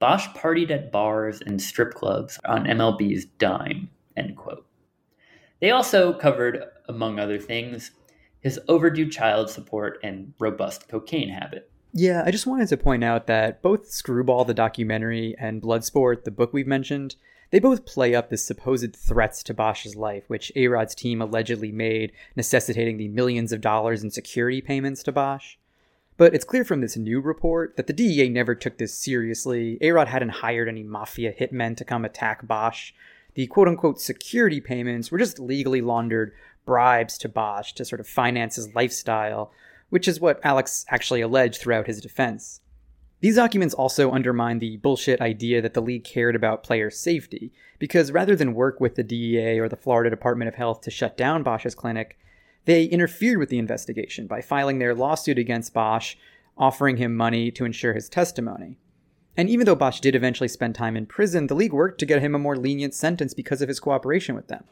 Bosch 0.00 0.26
partied 0.30 0.72
at 0.72 0.90
bars 0.90 1.40
and 1.40 1.62
strip 1.62 1.94
clubs 1.94 2.40
on 2.44 2.64
MLB's 2.64 3.24
dime, 3.24 3.88
end 4.16 4.36
quote. 4.36 4.66
They 5.60 5.70
also 5.70 6.12
covered, 6.12 6.64
among 6.88 7.20
other 7.20 7.38
things, 7.38 7.92
his 8.40 8.58
overdue 8.66 9.08
child 9.08 9.48
support, 9.48 10.00
and 10.02 10.34
robust 10.40 10.88
cocaine 10.88 11.28
habit. 11.28 11.70
Yeah, 11.92 12.24
I 12.26 12.32
just 12.32 12.48
wanted 12.48 12.66
to 12.70 12.76
point 12.76 13.04
out 13.04 13.28
that 13.28 13.62
both 13.62 13.92
Screwball, 13.92 14.44
the 14.44 14.54
documentary, 14.54 15.36
and 15.38 15.62
Bloodsport, 15.62 16.24
the 16.24 16.32
book 16.32 16.52
we've 16.52 16.66
mentioned, 16.66 17.14
they 17.50 17.58
both 17.58 17.86
play 17.86 18.14
up 18.14 18.28
the 18.28 18.36
supposed 18.36 18.94
threats 18.94 19.42
to 19.44 19.54
Bosch's 19.54 19.96
life, 19.96 20.24
which 20.28 20.52
A-Rod's 20.54 20.94
team 20.94 21.22
allegedly 21.22 21.72
made, 21.72 22.12
necessitating 22.36 22.98
the 22.98 23.08
millions 23.08 23.52
of 23.52 23.60
dollars 23.60 24.02
in 24.02 24.10
security 24.10 24.60
payments 24.60 25.02
to 25.04 25.12
Bosch. 25.12 25.56
But 26.18 26.34
it's 26.34 26.44
clear 26.44 26.64
from 26.64 26.80
this 26.80 26.96
new 26.96 27.20
report 27.20 27.76
that 27.76 27.86
the 27.86 27.92
DEA 27.92 28.28
never 28.28 28.54
took 28.54 28.76
this 28.76 28.92
seriously. 28.92 29.78
A-Rod 29.80 30.08
hadn't 30.08 30.28
hired 30.30 30.68
any 30.68 30.82
mafia 30.82 31.32
hitmen 31.32 31.76
to 31.76 31.84
come 31.84 32.04
attack 32.04 32.46
Bosch. 32.46 32.92
The 33.34 33.46
quote-unquote 33.46 34.00
security 34.00 34.60
payments 34.60 35.10
were 35.10 35.18
just 35.18 35.38
legally 35.38 35.80
laundered 35.80 36.32
bribes 36.66 37.16
to 37.18 37.28
Bosch 37.28 37.72
to 37.74 37.84
sort 37.84 38.00
of 38.00 38.08
finance 38.08 38.56
his 38.56 38.74
lifestyle, 38.74 39.52
which 39.90 40.08
is 40.08 40.20
what 40.20 40.44
Alex 40.44 40.84
actually 40.88 41.20
alleged 41.20 41.60
throughout 41.60 41.86
his 41.86 42.00
defense. 42.00 42.60
These 43.20 43.36
documents 43.36 43.74
also 43.74 44.12
undermine 44.12 44.60
the 44.60 44.76
bullshit 44.76 45.20
idea 45.20 45.60
that 45.60 45.74
the 45.74 45.82
league 45.82 46.04
cared 46.04 46.36
about 46.36 46.62
player 46.62 46.88
safety, 46.88 47.52
because 47.78 48.12
rather 48.12 48.36
than 48.36 48.54
work 48.54 48.80
with 48.80 48.94
the 48.94 49.02
DEA 49.02 49.58
or 49.58 49.68
the 49.68 49.76
Florida 49.76 50.08
Department 50.08 50.48
of 50.48 50.54
Health 50.54 50.82
to 50.82 50.90
shut 50.90 51.16
down 51.16 51.42
Bosch's 51.42 51.74
clinic, 51.74 52.16
they 52.64 52.84
interfered 52.84 53.38
with 53.38 53.48
the 53.48 53.58
investigation 53.58 54.26
by 54.26 54.40
filing 54.40 54.78
their 54.78 54.94
lawsuit 54.94 55.38
against 55.38 55.74
Bosch, 55.74 56.14
offering 56.56 56.98
him 56.98 57.16
money 57.16 57.50
to 57.50 57.64
ensure 57.64 57.94
his 57.94 58.08
testimony. 58.08 58.76
And 59.36 59.48
even 59.48 59.66
though 59.66 59.74
Bosch 59.74 60.00
did 60.00 60.14
eventually 60.14 60.48
spend 60.48 60.74
time 60.74 60.96
in 60.96 61.06
prison, 61.06 61.46
the 61.46 61.54
league 61.54 61.72
worked 61.72 61.98
to 62.00 62.06
get 62.06 62.22
him 62.22 62.34
a 62.34 62.38
more 62.38 62.56
lenient 62.56 62.94
sentence 62.94 63.34
because 63.34 63.62
of 63.62 63.68
his 63.68 63.80
cooperation 63.80 64.34
with 64.34 64.48
them. 64.48 64.64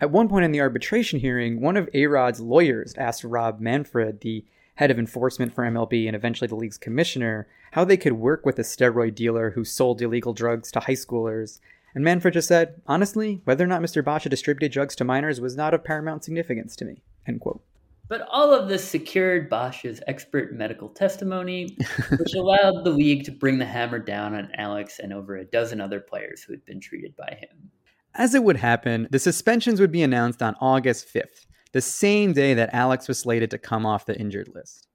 At 0.00 0.10
one 0.10 0.28
point 0.28 0.46
in 0.46 0.52
the 0.52 0.60
arbitration 0.60 1.20
hearing, 1.20 1.60
one 1.60 1.76
of 1.76 1.90
A-Rod's 1.92 2.40
lawyers 2.40 2.94
asked 2.96 3.24
Rob 3.24 3.60
Manfred, 3.60 4.20
the 4.20 4.44
head 4.80 4.90
of 4.90 4.98
enforcement 4.98 5.52
for 5.52 5.62
MLB 5.62 6.06
and 6.06 6.16
eventually 6.16 6.48
the 6.48 6.54
league's 6.54 6.78
commissioner, 6.78 7.46
how 7.72 7.84
they 7.84 7.98
could 7.98 8.14
work 8.14 8.46
with 8.46 8.58
a 8.58 8.62
steroid 8.62 9.14
dealer 9.14 9.50
who 9.50 9.62
sold 9.62 10.00
illegal 10.00 10.32
drugs 10.32 10.72
to 10.72 10.80
high 10.80 10.94
schoolers. 10.94 11.60
And 11.94 12.02
Manfred 12.02 12.32
just 12.32 12.48
said, 12.48 12.80
honestly, 12.86 13.42
whether 13.44 13.62
or 13.62 13.66
not 13.66 13.82
Mr. 13.82 14.02
Bosch 14.02 14.24
distributed 14.24 14.72
drugs 14.72 14.96
to 14.96 15.04
minors 15.04 15.38
was 15.38 15.54
not 15.54 15.74
of 15.74 15.84
paramount 15.84 16.24
significance 16.24 16.76
to 16.76 16.86
me. 16.86 17.02
End 17.26 17.42
quote. 17.42 17.62
But 18.08 18.26
all 18.30 18.54
of 18.54 18.70
this 18.70 18.82
secured 18.82 19.50
Bosch's 19.50 20.00
expert 20.06 20.54
medical 20.54 20.88
testimony, 20.88 21.76
which 22.18 22.32
allowed 22.34 22.82
the 22.82 22.90
league 22.90 23.24
to 23.24 23.32
bring 23.32 23.58
the 23.58 23.66
hammer 23.66 23.98
down 23.98 24.34
on 24.34 24.50
Alex 24.54 24.98
and 24.98 25.12
over 25.12 25.36
a 25.36 25.44
dozen 25.44 25.82
other 25.82 26.00
players 26.00 26.42
who 26.42 26.54
had 26.54 26.64
been 26.64 26.80
treated 26.80 27.14
by 27.16 27.36
him. 27.38 27.70
As 28.14 28.34
it 28.34 28.44
would 28.44 28.56
happen, 28.56 29.08
the 29.10 29.18
suspensions 29.18 29.78
would 29.78 29.92
be 29.92 30.02
announced 30.02 30.42
on 30.42 30.56
August 30.58 31.06
5th, 31.12 31.44
the 31.72 31.80
same 31.80 32.32
day 32.32 32.54
that 32.54 32.74
Alex 32.74 33.08
was 33.08 33.18
slated 33.18 33.50
to 33.50 33.58
come 33.58 33.86
off 33.86 34.06
the 34.06 34.18
injured 34.18 34.50
list. 34.54 34.88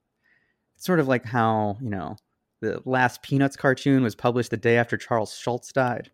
It's 0.76 0.86
sort 0.86 0.99
of 0.99 1.07
like 1.07 1.26
how, 1.26 1.78
you 1.82 1.89
know, 1.89 2.17
the 2.61 2.82
last 2.86 3.21
Peanuts 3.21 3.55
cartoon 3.55 4.03
was 4.03 4.15
published 4.15 4.51
the 4.51 4.57
day 4.57 4.78
after 4.78 4.97
Charles 4.97 5.36
Schulz 5.36 5.71
died. 5.71 6.11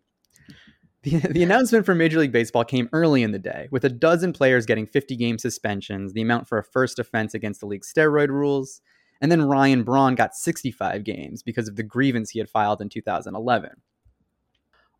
The, 1.02 1.18
the 1.18 1.42
announcement 1.42 1.84
for 1.84 1.96
Major 1.96 2.20
League 2.20 2.30
Baseball 2.30 2.64
came 2.64 2.88
early 2.92 3.24
in 3.24 3.32
the 3.32 3.38
day, 3.38 3.66
with 3.72 3.84
a 3.84 3.88
dozen 3.88 4.32
players 4.32 4.66
getting 4.66 4.86
50 4.86 5.16
game 5.16 5.36
suspensions, 5.36 6.12
the 6.12 6.22
amount 6.22 6.46
for 6.46 6.58
a 6.58 6.64
first 6.64 7.00
offense 7.00 7.34
against 7.34 7.60
the 7.60 7.66
league's 7.66 7.92
steroid 7.92 8.28
rules, 8.28 8.80
and 9.20 9.30
then 9.30 9.42
Ryan 9.42 9.82
Braun 9.82 10.14
got 10.14 10.34
65 10.34 11.02
games 11.02 11.42
because 11.42 11.68
of 11.68 11.74
the 11.74 11.82
grievance 11.82 12.30
he 12.30 12.38
had 12.38 12.48
filed 12.48 12.80
in 12.80 12.88
2011. 12.88 13.70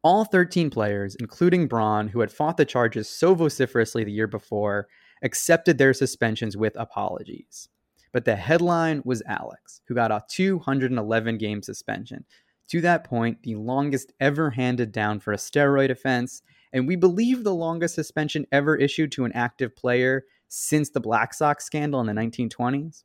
All 0.03 0.25
13 0.25 0.71
players, 0.71 1.15
including 1.17 1.69
Braun, 1.69 2.09
who 2.09 2.21
had 2.21 2.33
fought 2.33 2.57
the 2.57 2.65
charges 2.65 3.09
so 3.09 3.35
vociferously 3.35 4.03
the 4.03 4.11
year 4.11 4.27
before, 4.27 4.89
accepted 5.23 5.79
their 5.79 5.95
suspensions 5.95 6.57
with 6.57 6.77
apologies. 6.77 7.69
But 8.13 8.25
the 8.25 8.37
headline 8.37 9.03
was 9.05 9.23
Alex, 9.27 9.81
who 9.87 9.95
got 9.95 10.11
a 10.11 10.23
211 10.29 11.39
game 11.39 11.63
suspension. 11.63 12.25
To 12.69 12.81
that 12.83 13.05
point, 13.05 13.43
the 13.43 13.55
longest 13.57 14.13
ever 14.21 14.51
handed 14.51 14.93
down 14.93 15.21
for 15.21 15.33
a 15.33 15.37
steroid 15.37 15.91
offense, 15.91 16.43
and 16.73 16.87
we 16.87 16.97
believe 16.97 17.45
the 17.45 17.55
longest 17.55 17.95
suspension 17.95 18.47
ever 18.53 18.77
issued 18.77 19.13
to 19.13 19.25
an 19.25 19.33
active 19.33 19.75
player 19.77 20.25
since 20.49 20.91
the 20.91 21.01
Black 21.01 21.35
Sox 21.35 21.65
scandal 21.65 22.01
in 22.01 22.07
the 22.07 22.13
1920s. 22.13 23.05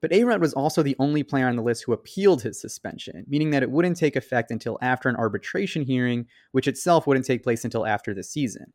But 0.00 0.12
A-Rod 0.12 0.40
was 0.40 0.54
also 0.54 0.82
the 0.82 0.96
only 0.98 1.22
player 1.22 1.48
on 1.48 1.56
the 1.56 1.62
list 1.62 1.84
who 1.84 1.92
appealed 1.92 2.42
his 2.42 2.60
suspension, 2.60 3.24
meaning 3.26 3.50
that 3.50 3.62
it 3.62 3.70
wouldn't 3.70 3.96
take 3.96 4.14
effect 4.14 4.50
until 4.50 4.78
after 4.80 5.08
an 5.08 5.16
arbitration 5.16 5.82
hearing, 5.82 6.26
which 6.52 6.68
itself 6.68 7.06
wouldn't 7.06 7.26
take 7.26 7.42
place 7.42 7.64
until 7.64 7.86
after 7.86 8.14
the 8.14 8.22
season. 8.22 8.72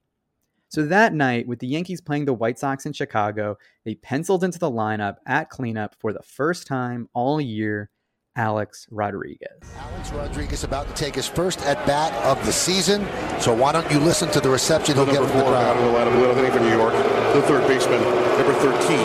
So 0.73 0.87
that 0.87 1.13
night, 1.13 1.47
with 1.47 1.59
the 1.59 1.67
Yankees 1.67 2.01
playing 2.01 2.25
the 2.25 2.33
White 2.33 2.57
Sox 2.57 2.87
in 2.87 2.93
Chicago, 2.93 3.59
they 3.85 3.93
penciled 3.93 4.43
into 4.43 4.57
the 4.57 4.71
lineup 4.71 5.17
at 5.27 5.51
cleanup 5.51 5.93
for 5.99 6.11
the 6.11 6.23
first 6.23 6.65
time 6.65 7.07
all 7.13 7.39
year 7.39 7.91
Alex 8.35 8.87
Rodriguez. 8.89 9.61
Alex 9.77 10.11
Rodriguez 10.11 10.63
about 10.63 10.87
to 10.87 10.93
take 10.95 11.13
his 11.13 11.27
first 11.27 11.61
at 11.61 11.85
bat 11.85 12.11
of 12.25 12.43
the 12.47 12.51
season. 12.51 13.05
So 13.39 13.53
why 13.53 13.71
don't 13.71 13.89
you 13.91 13.99
listen 13.99 14.31
to 14.31 14.39
the 14.39 14.49
reception 14.49 14.95
he'll 14.95 15.05
get 15.05 15.17
from 15.17 15.27
the 15.27 15.43
crowd? 15.43 15.53
Out 15.53 15.77
of 15.77 15.83
the 15.83 16.21
lineup, 16.25 16.51
for 16.51 16.59
New 16.59 16.75
York, 16.75 16.93
the 17.35 17.43
third 17.43 17.67
baseman, 17.67 18.01
number 18.01 18.53
13, 18.55 18.97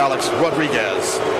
Alex 0.00 0.28
Rodriguez. 0.30 1.31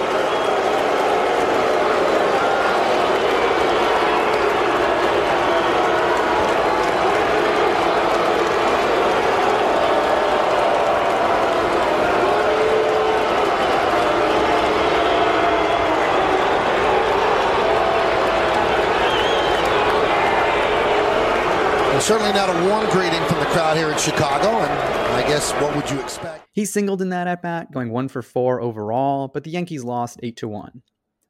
Certainly 22.12 22.34
not 22.34 22.50
a 22.50 22.68
warm 22.68 22.84
greeting 22.90 23.24
from 23.24 23.38
the 23.38 23.46
crowd 23.46 23.74
here 23.74 23.90
in 23.90 23.96
Chicago, 23.96 24.48
and 24.48 25.14
I 25.14 25.26
guess 25.26 25.50
what 25.52 25.74
would 25.74 25.88
you 25.88 25.98
expect? 25.98 26.46
He 26.52 26.66
singled 26.66 27.00
in 27.00 27.08
that 27.08 27.26
at 27.26 27.40
bat, 27.40 27.72
going 27.72 27.88
one 27.88 28.08
for 28.08 28.20
four 28.20 28.60
overall, 28.60 29.28
but 29.28 29.44
the 29.44 29.50
Yankees 29.50 29.82
lost 29.82 30.20
eight 30.22 30.36
to 30.36 30.46
one. 30.46 30.82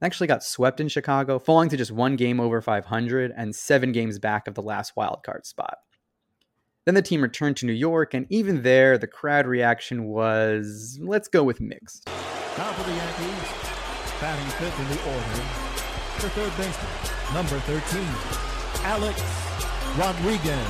Actually 0.03 0.26
got 0.26 0.43
swept 0.43 0.80
in 0.80 0.89
Chicago, 0.89 1.39
falling 1.39 1.68
to 1.68 1.76
just 1.76 1.93
one 1.93 2.16
game 2.16 2.41
over 2.41 2.61
500 2.61 3.33
and 3.37 3.55
seven 3.55 3.93
games 3.93 4.18
back 4.18 4.49
of 4.49 4.55
the 4.55 4.62
last 4.62 4.97
wildcard 4.97 5.47
spot. 5.47 5.76
Then 6.85 6.97
the 6.97 7.03
team 7.03 7.22
returned 7.22 7.59
to 7.59 7.66
New 7.66 7.72
York, 7.72 8.12
and 8.12 8.26
even 8.28 8.62
there, 8.62 8.99
the 8.99 9.07
crowd 9.07 9.47
reaction 9.47 10.07
was, 10.07 10.99
let's 11.01 11.28
go 11.28 11.45
with 11.45 11.61
mixed. 11.61 12.09
Now 12.59 12.72
for 12.72 12.83
the 12.91 12.97
Yankees, 12.97 13.53
batting 14.20 14.51
fifth 14.59 14.80
in 14.80 14.89
the 14.89 15.01
order, 15.14 15.43
for 16.18 16.28
third 16.30 16.57
baseman, 16.57 17.35
number 17.35 17.61
13, 17.61 18.05
Alex 18.85 19.52
Rodriguez. 19.99 20.68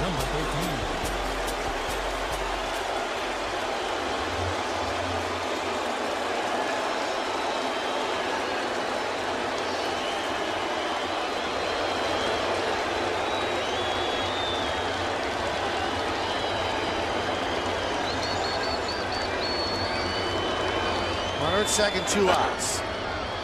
Number 0.00 0.22
13. 0.22 0.96
Second, 21.66 22.06
two 22.08 22.30
outs. 22.30 22.80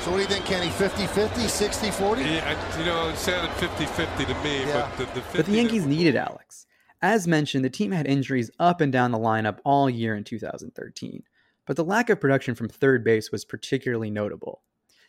So 0.03 0.11
what 0.11 0.17
do 0.17 0.23
you 0.25 0.29
think, 0.29 0.45
Kenny? 0.45 0.67
50-50, 0.67 1.29
60-40? 1.29 2.19
Yeah, 2.19 2.79
you 2.79 2.85
know, 2.85 3.11
it 3.11 3.17
sounded 3.17 3.53
50-50 3.53 4.27
to 4.27 4.35
me, 4.43 4.59
yeah. 4.67 4.91
but 4.99 5.15
the, 5.15 5.21
the 5.21 5.27
But 5.37 5.47
the 5.47 5.53
Yankees 5.53 5.87
needed 5.87 6.17
Alex. 6.17 6.67
As 7.03 7.29
mentioned, 7.29 7.65
the 7.65 7.71
team 7.71 7.93
had 7.93 8.09
injuries 8.09 8.51
up 8.59 8.81
and 8.81 8.93
down 8.93 9.13
the 9.13 9.19
lineup 9.19 9.59
all 9.65 9.89
year 9.89 10.17
in 10.17 10.25
2013. 10.25 11.23
But 11.67 11.77
the 11.77 11.85
lack 11.85 12.11
of 12.11 12.21
production 12.21 12.57
from 12.57 12.69
third 12.69 13.05
base 13.05 13.31
was 13.31 13.45
particularly 13.45 14.11
notable. 14.11 14.63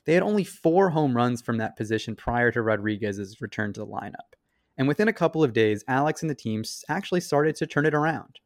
They 0.06 0.14
had 0.14 0.22
only 0.22 0.44
four 0.44 0.92
home 0.92 1.18
runs 1.18 1.42
from 1.42 1.58
that 1.58 1.76
position 1.76 2.16
prior 2.16 2.52
to 2.52 2.62
Rodriguez's 2.62 3.42
return 3.42 3.74
to 3.74 3.80
the 3.80 3.88
lineup. 3.88 4.38
And 4.78 4.88
within 4.88 5.08
a 5.08 5.14
couple 5.14 5.44
of 5.44 5.54
days, 5.54 5.84
Alex 5.88 6.22
and 6.22 6.30
the 6.30 6.36
team 6.36 6.64
actually 6.88 7.22
started 7.22 7.56
to 7.56 7.66
turn 7.66 7.88
it 7.88 7.96
around. 7.96 8.40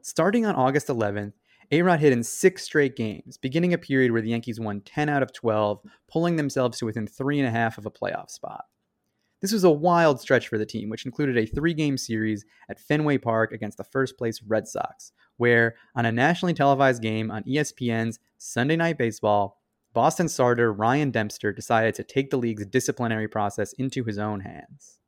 Starting 0.00 0.46
on 0.46 0.54
August 0.54 0.88
11th, 0.88 1.34
a-Rod 1.74 2.00
hit 2.00 2.12
in 2.12 2.22
six 2.22 2.62
straight 2.62 2.96
games, 2.96 3.36
beginning 3.36 3.72
a 3.72 3.78
period 3.78 4.12
where 4.12 4.22
the 4.22 4.30
Yankees 4.30 4.60
won 4.60 4.80
10 4.82 5.08
out 5.08 5.22
of 5.22 5.32
12, 5.32 5.80
pulling 6.08 6.36
themselves 6.36 6.78
to 6.78 6.86
within 6.86 7.06
three 7.06 7.38
and 7.38 7.48
a 7.48 7.50
half 7.50 7.78
of 7.78 7.86
a 7.86 7.90
playoff 7.90 8.30
spot. 8.30 8.64
This 9.40 9.52
was 9.52 9.64
a 9.64 9.70
wild 9.70 10.20
stretch 10.20 10.48
for 10.48 10.56
the 10.56 10.64
team, 10.64 10.88
which 10.88 11.04
included 11.04 11.36
a 11.36 11.46
three 11.46 11.74
game 11.74 11.98
series 11.98 12.44
at 12.68 12.80
Fenway 12.80 13.18
Park 13.18 13.52
against 13.52 13.76
the 13.76 13.84
first 13.84 14.16
place 14.16 14.42
Red 14.42 14.66
Sox, 14.66 15.12
where, 15.36 15.74
on 15.94 16.06
a 16.06 16.12
nationally 16.12 16.54
televised 16.54 17.02
game 17.02 17.30
on 17.30 17.42
ESPN's 17.42 18.18
Sunday 18.38 18.76
Night 18.76 18.96
Baseball, 18.96 19.60
Boston 19.92 20.28
starter 20.28 20.72
Ryan 20.72 21.10
Dempster 21.10 21.52
decided 21.52 21.94
to 21.94 22.04
take 22.04 22.30
the 22.30 22.38
league's 22.38 22.66
disciplinary 22.66 23.28
process 23.28 23.72
into 23.74 24.02
his 24.04 24.18
own 24.18 24.40
hands. 24.40 24.98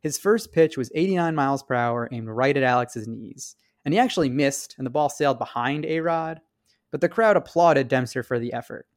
His 0.00 0.18
first 0.18 0.52
pitch 0.52 0.76
was 0.76 0.90
89 0.94 1.34
miles 1.34 1.62
per 1.62 1.74
hour 1.74 2.08
aimed 2.12 2.28
right 2.28 2.56
at 2.56 2.62
Alex's 2.62 3.06
knees, 3.06 3.56
and 3.86 3.94
he 3.94 4.00
actually 4.00 4.28
missed, 4.28 4.74
and 4.76 4.84
the 4.84 4.90
ball 4.90 5.08
sailed 5.08 5.38
behind 5.38 5.86
A 5.86 6.00
Rod, 6.00 6.40
but 6.90 7.00
the 7.00 7.08
crowd 7.08 7.36
applauded 7.36 7.86
Dempster 7.86 8.24
for 8.24 8.40
the 8.40 8.52
effort. 8.52 8.88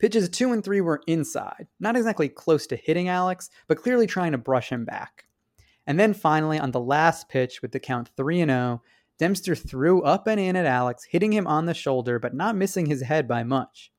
Pitches 0.00 0.28
two 0.28 0.52
and 0.52 0.64
three 0.64 0.80
were 0.80 1.00
inside, 1.06 1.68
not 1.78 1.96
exactly 1.96 2.28
close 2.28 2.66
to 2.66 2.76
hitting 2.76 3.08
Alex, 3.08 3.50
but 3.68 3.80
clearly 3.80 4.08
trying 4.08 4.32
to 4.32 4.38
brush 4.38 4.68
him 4.68 4.84
back. 4.84 5.26
And 5.86 5.98
then 5.98 6.12
finally, 6.12 6.58
on 6.58 6.72
the 6.72 6.80
last 6.80 7.28
pitch 7.28 7.62
with 7.62 7.70
the 7.70 7.78
count 7.78 8.10
3 8.16 8.40
and 8.40 8.50
0, 8.50 8.82
Dempster 9.16 9.54
threw 9.54 10.02
up 10.02 10.26
and 10.26 10.40
in 10.40 10.56
at 10.56 10.66
Alex, 10.66 11.04
hitting 11.04 11.32
him 11.32 11.46
on 11.46 11.66
the 11.66 11.72
shoulder, 11.72 12.18
but 12.18 12.34
not 12.34 12.56
missing 12.56 12.86
his 12.86 13.02
head 13.02 13.28
by 13.28 13.44
much. 13.44 13.92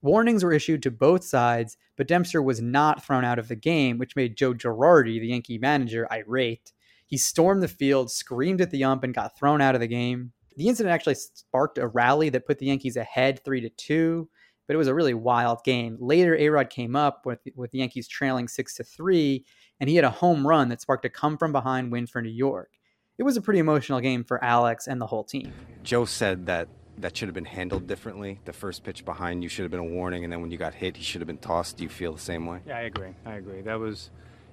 Warnings 0.00 0.42
were 0.42 0.52
issued 0.52 0.82
to 0.84 0.90
both 0.90 1.24
sides, 1.24 1.76
but 1.96 2.08
Dempster 2.08 2.40
was 2.40 2.62
not 2.62 3.04
thrown 3.04 3.24
out 3.24 3.38
of 3.38 3.48
the 3.48 3.56
game, 3.56 3.98
which 3.98 4.16
made 4.16 4.36
Joe 4.36 4.54
Girardi, 4.54 5.20
the 5.20 5.28
Yankee 5.28 5.58
manager, 5.58 6.08
irate. 6.10 6.72
He 7.08 7.16
stormed 7.16 7.62
the 7.62 7.68
field, 7.68 8.10
screamed 8.10 8.60
at 8.60 8.70
the 8.70 8.84
ump, 8.84 9.02
and 9.02 9.12
got 9.12 9.36
thrown 9.36 9.60
out 9.60 9.74
of 9.74 9.80
the 9.80 9.88
game. 9.88 10.32
The 10.56 10.68
incident 10.68 10.94
actually 10.94 11.16
sparked 11.16 11.78
a 11.78 11.88
rally 11.88 12.28
that 12.28 12.46
put 12.46 12.58
the 12.58 12.66
Yankees 12.66 12.96
ahead 12.96 13.44
3 13.44 13.62
to 13.62 13.70
2, 13.70 14.28
but 14.66 14.74
it 14.74 14.76
was 14.76 14.88
a 14.88 14.94
really 14.94 15.14
wild 15.14 15.64
game. 15.64 15.96
Later, 15.98 16.36
Arod 16.36 16.68
came 16.68 16.94
up 16.94 17.24
with, 17.24 17.40
with 17.56 17.70
the 17.70 17.78
Yankees 17.78 18.06
trailing 18.06 18.46
6 18.46 18.74
to 18.74 18.84
3, 18.84 19.44
and 19.80 19.88
he 19.88 19.96
had 19.96 20.04
a 20.04 20.10
home 20.10 20.46
run 20.46 20.68
that 20.68 20.80
sparked 20.80 21.06
a 21.06 21.08
come 21.08 21.38
from 21.38 21.50
behind 21.50 21.90
win 21.90 22.06
for 22.06 22.20
New 22.20 22.28
York. 22.28 22.72
It 23.16 23.22
was 23.22 23.36
a 23.36 23.40
pretty 23.40 23.58
emotional 23.58 24.00
game 24.00 24.22
for 24.22 24.44
Alex 24.44 24.86
and 24.86 25.00
the 25.00 25.06
whole 25.06 25.24
team. 25.24 25.52
Joe 25.82 26.04
said 26.04 26.46
that 26.46 26.68
that 26.98 27.16
should 27.16 27.28
have 27.28 27.34
been 27.34 27.44
handled 27.44 27.86
differently. 27.86 28.40
The 28.44 28.52
first 28.52 28.84
pitch 28.84 29.04
behind 29.04 29.42
you 29.42 29.48
should 29.48 29.62
have 29.62 29.70
been 29.70 29.80
a 29.80 29.84
warning, 29.84 30.24
and 30.24 30.32
then 30.32 30.40
when 30.40 30.50
you 30.50 30.58
got 30.58 30.74
hit, 30.74 30.96
he 30.96 31.02
should 31.02 31.20
have 31.20 31.26
been 31.26 31.38
tossed. 31.38 31.78
Do 31.78 31.84
you 31.84 31.88
feel 31.88 32.12
the 32.12 32.20
same 32.20 32.44
way? 32.44 32.60
Yeah, 32.66 32.76
I 32.76 32.82
agree. 32.82 33.14
I 33.24 33.34
agree. 33.34 33.62
That 33.62 33.78
was, 33.78 34.10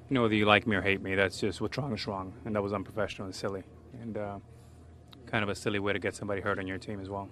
you 0.10 0.14
know, 0.14 0.22
whether 0.22 0.36
you 0.36 0.46
like 0.46 0.68
me 0.68 0.76
or 0.76 0.82
hate 0.82 1.02
me, 1.02 1.16
that's 1.16 1.40
just 1.40 1.62
what's 1.62 1.78
wrong 1.78 1.94
is 1.94 2.06
wrong, 2.08 2.34
and 2.46 2.56
that 2.56 2.62
was 2.62 2.74
unprofessional 2.74 3.26
and 3.26 3.36
silly, 3.36 3.64
and 4.02 4.18
uh, 4.18 4.38
kind 5.26 5.44
of 5.44 5.50
a 5.50 5.56
silly 5.56 5.80
way 5.80 5.94
to 5.94 6.00
get 6.00 6.16
somebody 6.16 6.42
hurt 6.42 6.60
on 6.60 6.68
your 6.68 6.78
team 6.78 7.00
as 7.00 7.10
well. 7.10 7.30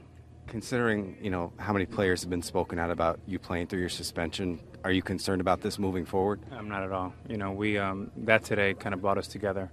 Considering, 0.47 1.17
you 1.21 1.29
know, 1.29 1.53
how 1.57 1.71
many 1.71 1.85
players 1.85 2.21
have 2.21 2.29
been 2.29 2.41
spoken 2.41 2.77
out 2.79 2.91
about 2.91 3.19
you 3.25 3.39
playing 3.39 3.67
through 3.67 3.79
your 3.79 3.89
suspension, 3.89 4.59
are 4.83 4.91
you 4.91 5.01
concerned 5.01 5.39
about 5.39 5.61
this 5.61 5.79
moving 5.79 6.05
forward? 6.05 6.41
I'm 6.51 6.67
not 6.67 6.83
at 6.83 6.91
all. 6.91 7.13
You 7.29 7.37
know, 7.37 7.51
we 7.51 7.77
um, 7.77 8.11
that 8.17 8.43
today 8.43 8.73
kind 8.73 8.93
of 8.93 9.01
brought 9.01 9.17
us 9.17 9.27
together. 9.27 9.71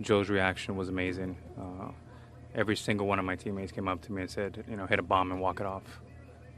Joe's 0.00 0.30
reaction 0.30 0.76
was 0.76 0.88
amazing. 0.88 1.36
Uh, 1.58 1.90
every 2.54 2.76
single 2.76 3.06
one 3.06 3.18
of 3.18 3.24
my 3.24 3.36
teammates 3.36 3.72
came 3.72 3.88
up 3.88 4.00
to 4.02 4.12
me 4.12 4.22
and 4.22 4.30
said, 4.30 4.64
you 4.68 4.76
know, 4.76 4.86
hit 4.86 4.98
a 4.98 5.02
bomb 5.02 5.32
and 5.32 5.40
walk 5.40 5.60
it 5.60 5.66
off. 5.66 5.82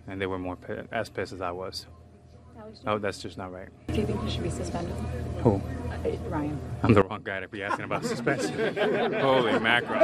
And 0.07 0.20
they 0.20 0.26
were 0.26 0.39
more 0.39 0.57
p- 0.57 0.74
as 0.93 1.09
pissed 1.09 1.32
as 1.32 1.41
I 1.41 1.51
was. 1.51 1.86
Oh, 2.86 2.98
that's 2.98 3.18
just 3.18 3.38
not 3.38 3.52
right. 3.52 3.68
Do 3.88 4.00
you 4.00 4.06
think 4.06 4.22
he 4.24 4.30
should 4.30 4.42
be 4.42 4.50
suspended? 4.50 4.94
Who? 5.42 5.54
Uh, 5.54 6.11
Ryan. 6.28 6.61
I'm 6.82 6.94
the 6.94 7.02
wrong 7.02 7.22
guy 7.22 7.40
to 7.40 7.48
be 7.48 7.62
asking 7.62 7.84
about 7.86 8.04
suspension. 8.04 8.52
Holy 9.20 9.59
mackerel. 9.59 10.00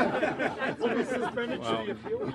Well, 0.78 1.86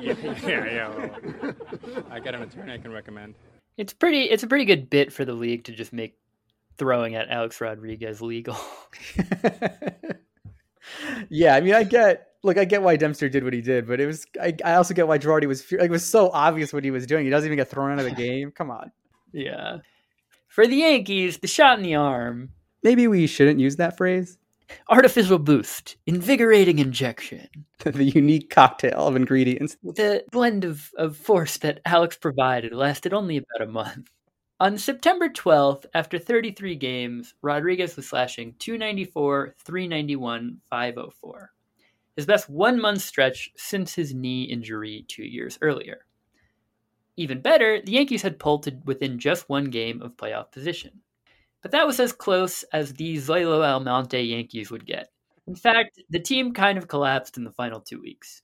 yeah, 0.01 0.15
yeah, 0.45 0.65
yeah. 0.65 0.89
Well, 0.89 2.03
I 2.11 2.19
got 2.19 2.35
an 2.35 2.43
attorney 2.43 2.73
I 2.73 2.77
can 2.77 2.91
recommend. 2.91 3.35
It's 3.77 3.93
pretty. 3.93 4.23
It's 4.23 4.43
a 4.43 4.47
pretty 4.47 4.65
good 4.65 4.89
bit 4.89 5.11
for 5.13 5.25
the 5.25 5.33
league 5.33 5.63
to 5.65 5.71
just 5.71 5.93
make 5.93 6.17
throwing 6.77 7.15
at 7.15 7.29
Alex 7.29 7.59
Rodriguez 7.61 8.21
legal. 8.21 8.57
yeah, 11.29 11.55
I 11.55 11.61
mean, 11.61 11.73
I 11.73 11.83
get 11.83 12.29
look, 12.43 12.57
I 12.57 12.65
get 12.65 12.81
why 12.81 12.95
Dempster 12.95 13.29
did 13.29 13.43
what 13.43 13.53
he 13.53 13.61
did, 13.61 13.87
but 13.87 13.99
it 13.99 14.05
was 14.05 14.25
I, 14.41 14.55
I 14.63 14.75
also 14.75 14.93
get 14.93 15.07
why 15.07 15.17
Girardi 15.17 15.47
was 15.47 15.71
like 15.71 15.83
it 15.83 15.91
was 15.91 16.05
so 16.05 16.29
obvious 16.31 16.73
what 16.73 16.83
he 16.83 16.91
was 16.91 17.05
doing. 17.05 17.25
He 17.25 17.29
doesn't 17.29 17.47
even 17.47 17.57
get 17.57 17.69
thrown 17.69 17.91
out 17.91 17.99
of 17.99 18.05
the 18.05 18.11
game. 18.15 18.51
Come 18.51 18.71
on. 18.71 18.91
Yeah. 19.31 19.77
For 20.59 20.67
the 20.67 20.75
Yankees, 20.75 21.37
the 21.37 21.47
shot 21.47 21.77
in 21.77 21.85
the 21.85 21.95
arm. 21.95 22.49
Maybe 22.83 23.07
we 23.07 23.27
shouldn't 23.27 23.61
use 23.61 23.77
that 23.77 23.95
phrase. 23.95 24.37
Artificial 24.89 25.39
boost, 25.39 25.95
invigorating 26.05 26.79
injection. 26.79 27.47
the 27.79 28.03
unique 28.03 28.49
cocktail 28.49 29.07
of 29.07 29.15
ingredients. 29.15 29.77
The 29.81 30.25
blend 30.33 30.65
of, 30.65 30.91
of 30.97 31.15
force 31.15 31.55
that 31.59 31.79
Alex 31.85 32.17
provided 32.17 32.73
lasted 32.73 33.13
only 33.13 33.37
about 33.37 33.69
a 33.69 33.71
month. 33.71 34.09
On 34.59 34.77
September 34.77 35.29
12th, 35.29 35.85
after 35.93 36.19
33 36.19 36.75
games, 36.75 37.35
Rodriguez 37.41 37.95
was 37.95 38.09
slashing 38.09 38.53
294, 38.59 39.55
391, 39.63 40.57
504. 40.69 41.51
His 42.17 42.25
best 42.25 42.49
one 42.49 42.81
month 42.81 43.01
stretch 43.01 43.49
since 43.55 43.95
his 43.95 44.13
knee 44.13 44.43
injury 44.43 45.05
two 45.07 45.23
years 45.23 45.57
earlier. 45.61 46.05
Even 47.19 47.41
better, 47.41 47.81
the 47.81 47.91
Yankees 47.91 48.21
had 48.21 48.39
pulled 48.39 48.63
to 48.63 48.77
within 48.85 49.19
just 49.19 49.49
one 49.49 49.65
game 49.65 50.01
of 50.01 50.15
playoff 50.15 50.53
position. 50.53 51.01
But 51.61 51.71
that 51.71 51.85
was 51.85 51.99
as 51.99 52.13
close 52.13 52.63
as 52.71 52.93
the 52.93 53.17
Zoilo 53.17 53.61
Almonte 53.61 54.23
Yankees 54.23 54.71
would 54.71 54.85
get. 54.85 55.11
In 55.45 55.53
fact, 55.53 56.01
the 56.09 56.21
team 56.21 56.53
kind 56.53 56.77
of 56.77 56.87
collapsed 56.87 57.35
in 57.35 57.43
the 57.43 57.51
final 57.51 57.81
two 57.81 57.99
weeks. 57.99 58.41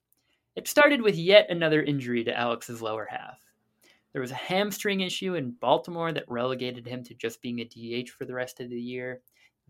It 0.57 0.67
started 0.67 1.01
with 1.01 1.15
yet 1.15 1.49
another 1.49 1.81
injury 1.81 2.25
to 2.25 2.37
Alex's 2.37 2.81
lower 2.81 3.07
half. 3.09 3.39
There 4.11 4.21
was 4.21 4.31
a 4.31 4.35
hamstring 4.35 4.99
issue 4.99 5.35
in 5.35 5.51
Baltimore 5.51 6.11
that 6.11 6.25
relegated 6.27 6.85
him 6.85 7.01
to 7.05 7.13
just 7.13 7.41
being 7.41 7.61
a 7.61 7.63
DH 7.63 8.09
for 8.09 8.25
the 8.25 8.33
rest 8.33 8.59
of 8.59 8.69
the 8.69 8.75
year. 8.75 9.21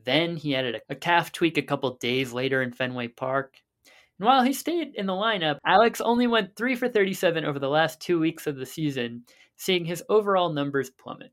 Then 0.03 0.35
he 0.35 0.55
added 0.55 0.81
a 0.89 0.95
calf 0.95 1.31
tweak 1.31 1.59
a 1.59 1.61
couple 1.61 1.91
days 1.97 2.33
later 2.33 2.63
in 2.63 2.71
Fenway 2.71 3.09
Park. 3.09 3.57
And 4.19 4.27
while 4.27 4.43
he 4.43 4.53
stayed 4.53 4.95
in 4.95 5.05
the 5.05 5.13
lineup, 5.13 5.57
Alex 5.65 5.99
only 5.99 6.27
went 6.27 6.55
3 6.55 6.75
for 6.75 6.87
37 6.87 7.43
over 7.43 7.59
the 7.59 7.69
last 7.69 7.99
two 7.99 8.19
weeks 8.19 8.47
of 8.47 8.55
the 8.55 8.65
season, 8.65 9.23
seeing 9.57 9.83
his 9.83 10.03
overall 10.09 10.51
numbers 10.51 10.89
plummet. 10.89 11.31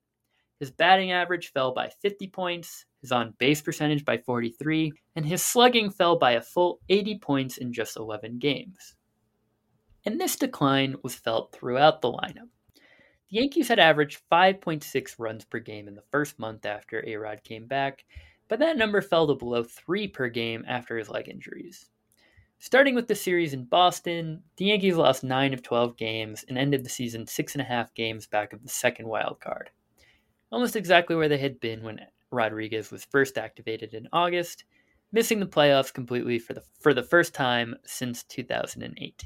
His 0.59 0.71
batting 0.71 1.13
average 1.13 1.53
fell 1.53 1.73
by 1.73 1.91
50 2.01 2.29
points, 2.29 2.85
his 3.01 3.13
on 3.13 3.35
base 3.39 3.61
percentage 3.61 4.05
by 4.05 4.19
43, 4.19 4.93
and 5.17 5.27
his 5.27 5.43
slugging 5.43 5.91
fell 5.91 6.19
by 6.19 6.33
a 6.33 6.41
full 6.41 6.81
80 6.89 7.19
points 7.19 7.57
in 7.59 7.73
just 7.73 7.97
11 7.97 8.39
games. 8.39 8.95
And 10.05 10.21
this 10.21 10.37
decline 10.37 10.97
was 11.03 11.15
felt 11.15 11.53
throughout 11.53 12.01
the 12.01 12.13
lineup. 12.13 12.49
The 12.75 13.39
Yankees 13.39 13.69
had 13.69 13.79
averaged 13.79 14.23
5.6 14.31 15.15
runs 15.19 15.45
per 15.45 15.59
game 15.59 15.89
in 15.89 15.95
the 15.95 16.05
first 16.11 16.39
month 16.39 16.67
after 16.67 17.03
Arod 17.03 17.43
came 17.45 17.67
back, 17.67 18.05
but 18.49 18.59
that 18.59 18.77
number 18.77 19.01
fell 19.01 19.27
to 19.29 19.35
below 19.35 19.65
3 19.65 20.09
per 20.09 20.29
game 20.29 20.65
after 20.67 20.99
his 20.99 21.09
leg 21.09 21.29
injuries. 21.29 21.89
Starting 22.65 22.95
with 22.95 23.09
the 23.09 23.15
series 23.15 23.53
in 23.53 23.65
Boston, 23.65 24.41
the 24.57 24.67
Yankees 24.67 24.95
lost 24.95 25.25
9 25.25 25.53
of 25.53 25.63
12 25.63 25.97
games 25.97 26.45
and 26.49 26.57
ended 26.57 26.85
the 26.85 26.89
season 26.89 27.25
6.5 27.27 27.93
games 27.95 28.29
back 28.29 28.53
of 28.53 28.63
the 28.63 28.69
second 28.69 29.09
wild 29.09 29.41
card 29.41 29.71
almost 30.53 30.77
exactly 30.77 31.17
where 31.17 31.29
they 31.29 31.39
had 31.39 31.59
been 31.59 31.83
when 31.83 31.99
Rodriguez 32.31 32.91
was 32.91 33.07
first 33.07 33.39
activated 33.39 33.95
in 33.95 34.07
August, 34.13 34.65
missing 35.11 35.41
the 35.41 35.47
playoffs 35.47 35.93
completely 35.93 36.39
for 36.39 36.53
the 36.53 36.63
for 36.79 36.95
the 36.95 37.03
first 37.03 37.35
time 37.35 37.75
since 37.85 38.23
2008. 38.25 39.25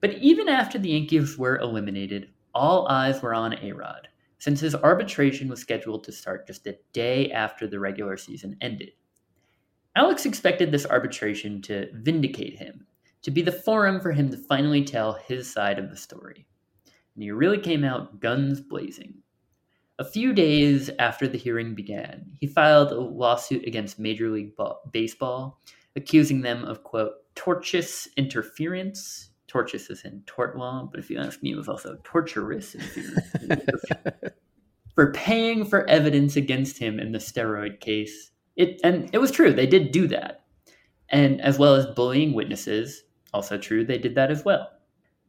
But 0.00 0.14
even 0.14 0.48
after 0.48 0.78
the 0.78 0.90
Yankees 0.90 1.36
were 1.36 1.58
eliminated, 1.58 2.30
all 2.54 2.88
eyes 2.88 3.20
were 3.20 3.34
on 3.34 3.58
A-Rod, 3.58 4.08
since 4.38 4.60
his 4.60 4.74
arbitration 4.74 5.48
was 5.48 5.60
scheduled 5.60 6.04
to 6.04 6.12
start 6.12 6.46
just 6.46 6.66
a 6.66 6.78
day 6.92 7.30
after 7.32 7.66
the 7.66 7.80
regular 7.80 8.16
season 8.16 8.56
ended. 8.60 8.92
Alex 9.96 10.24
expected 10.24 10.70
this 10.70 10.86
arbitration 10.86 11.60
to 11.62 11.88
vindicate 11.94 12.58
him, 12.58 12.86
to 13.22 13.30
be 13.30 13.42
the 13.42 13.52
forum 13.52 14.00
for 14.00 14.12
him 14.12 14.30
to 14.30 14.36
finally 14.36 14.84
tell 14.84 15.14
his 15.14 15.50
side 15.50 15.78
of 15.78 15.90
the 15.90 15.96
story. 15.96 16.46
And 17.14 17.22
he 17.24 17.32
really 17.32 17.58
came 17.58 17.84
out 17.84 18.20
guns 18.20 18.60
blazing. 18.60 19.14
A 19.98 20.04
few 20.04 20.32
days 20.32 20.90
after 20.98 21.28
the 21.28 21.36
hearing 21.36 21.74
began, 21.74 22.24
he 22.40 22.46
filed 22.46 22.92
a 22.92 23.00
lawsuit 23.00 23.66
against 23.66 23.98
Major 23.98 24.30
League 24.30 24.52
Baseball, 24.92 25.60
accusing 25.96 26.40
them 26.40 26.64
of, 26.64 26.82
quote, 26.84 27.12
tortious 27.34 28.06
interference. 28.16 29.30
Tortious 29.48 29.90
is 29.90 30.04
in 30.04 30.22
tort 30.24 30.56
law, 30.56 30.88
but 30.90 31.00
if 31.00 31.10
you 31.10 31.18
ask 31.18 31.42
me, 31.42 31.52
it 31.52 31.56
was 31.56 31.68
also 31.68 31.98
torturous 32.04 32.76
for 34.94 35.12
paying 35.12 35.64
for 35.64 35.86
evidence 35.90 36.36
against 36.36 36.78
him 36.78 37.00
in 37.00 37.12
the 37.12 37.18
steroid 37.18 37.80
case. 37.80 38.29
It, 38.56 38.80
and 38.84 39.08
it 39.12 39.18
was 39.18 39.30
true, 39.30 39.52
they 39.52 39.66
did 39.66 39.92
do 39.92 40.06
that. 40.08 40.44
And 41.08 41.40
as 41.40 41.58
well 41.58 41.74
as 41.74 41.86
bullying 41.86 42.32
witnesses, 42.32 43.04
also 43.32 43.58
true, 43.58 43.84
they 43.84 43.98
did 43.98 44.14
that 44.14 44.30
as 44.30 44.44
well. 44.44 44.70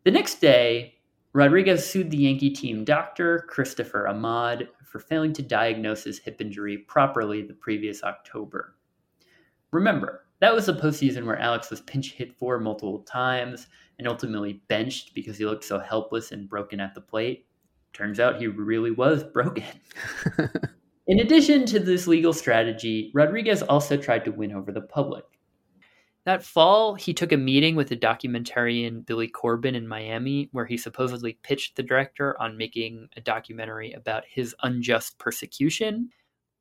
The 0.04 0.12
next 0.12 0.42
day, 0.42 0.96
Rodriguez 1.34 1.88
sued 1.88 2.12
the 2.12 2.18
Yankee 2.18 2.50
team 2.50 2.84
doctor, 2.84 3.46
Christopher 3.48 4.08
Ahmad, 4.08 4.68
for 4.84 5.00
failing 5.00 5.32
to 5.34 5.42
diagnose 5.42 6.04
his 6.04 6.20
hip 6.20 6.42
injury 6.42 6.78
properly 6.78 7.42
the 7.42 7.54
previous 7.54 8.04
October. 8.04 8.76
Remember, 9.72 10.26
that 10.40 10.54
was 10.54 10.66
the 10.66 10.74
postseason 10.74 11.26
where 11.26 11.40
Alex 11.40 11.70
was 11.70 11.82
pinch 11.82 12.14
hit 12.14 12.36
for 12.36 12.60
multiple 12.60 13.00
times 13.00 13.68
and 14.00 14.08
ultimately 14.08 14.62
benched 14.68 15.14
because 15.14 15.38
he 15.38 15.46
looked 15.46 15.64
so 15.64 15.80
helpless 15.80 16.32
and 16.32 16.50
broken 16.50 16.80
at 16.80 16.94
the 16.94 17.02
plate. 17.02 17.46
Turns 17.94 18.20
out 18.20 18.40
he 18.42 18.48
really 18.48 18.92
was 18.92 19.24
broken. 19.24 19.64
In 21.12 21.20
addition 21.20 21.66
to 21.66 21.80
this 21.82 22.07
legal 22.07 22.32
strategy, 22.32 23.12
Rodriguez 23.14 23.62
also 23.62 23.97
tried 23.97 24.24
to 24.24 24.32
win 24.32 24.53
over 24.53 24.72
the 24.72 24.80
public. 24.80 25.26
That 26.24 26.41
fall, 26.41 26.95
he 26.95 27.14
took 27.14 27.34
a 27.34 27.38
meeting 27.38 27.76
with 27.76 27.89
the 27.89 27.97
documentarian 27.97 29.05
Billy 29.05 29.28
Corben 29.28 29.76
in 29.76 29.89
Miami, 29.89 30.47
where 30.53 30.66
he 30.66 30.78
supposedly 30.78 31.38
pitched 31.43 31.76
the 31.76 31.84
director 31.84 32.41
on 32.41 32.55
making 32.55 33.09
a 33.18 33.20
documentary 33.20 33.91
about 33.91 34.24
his 34.26 34.55
unjust 34.64 35.20
persecution. 35.20 36.12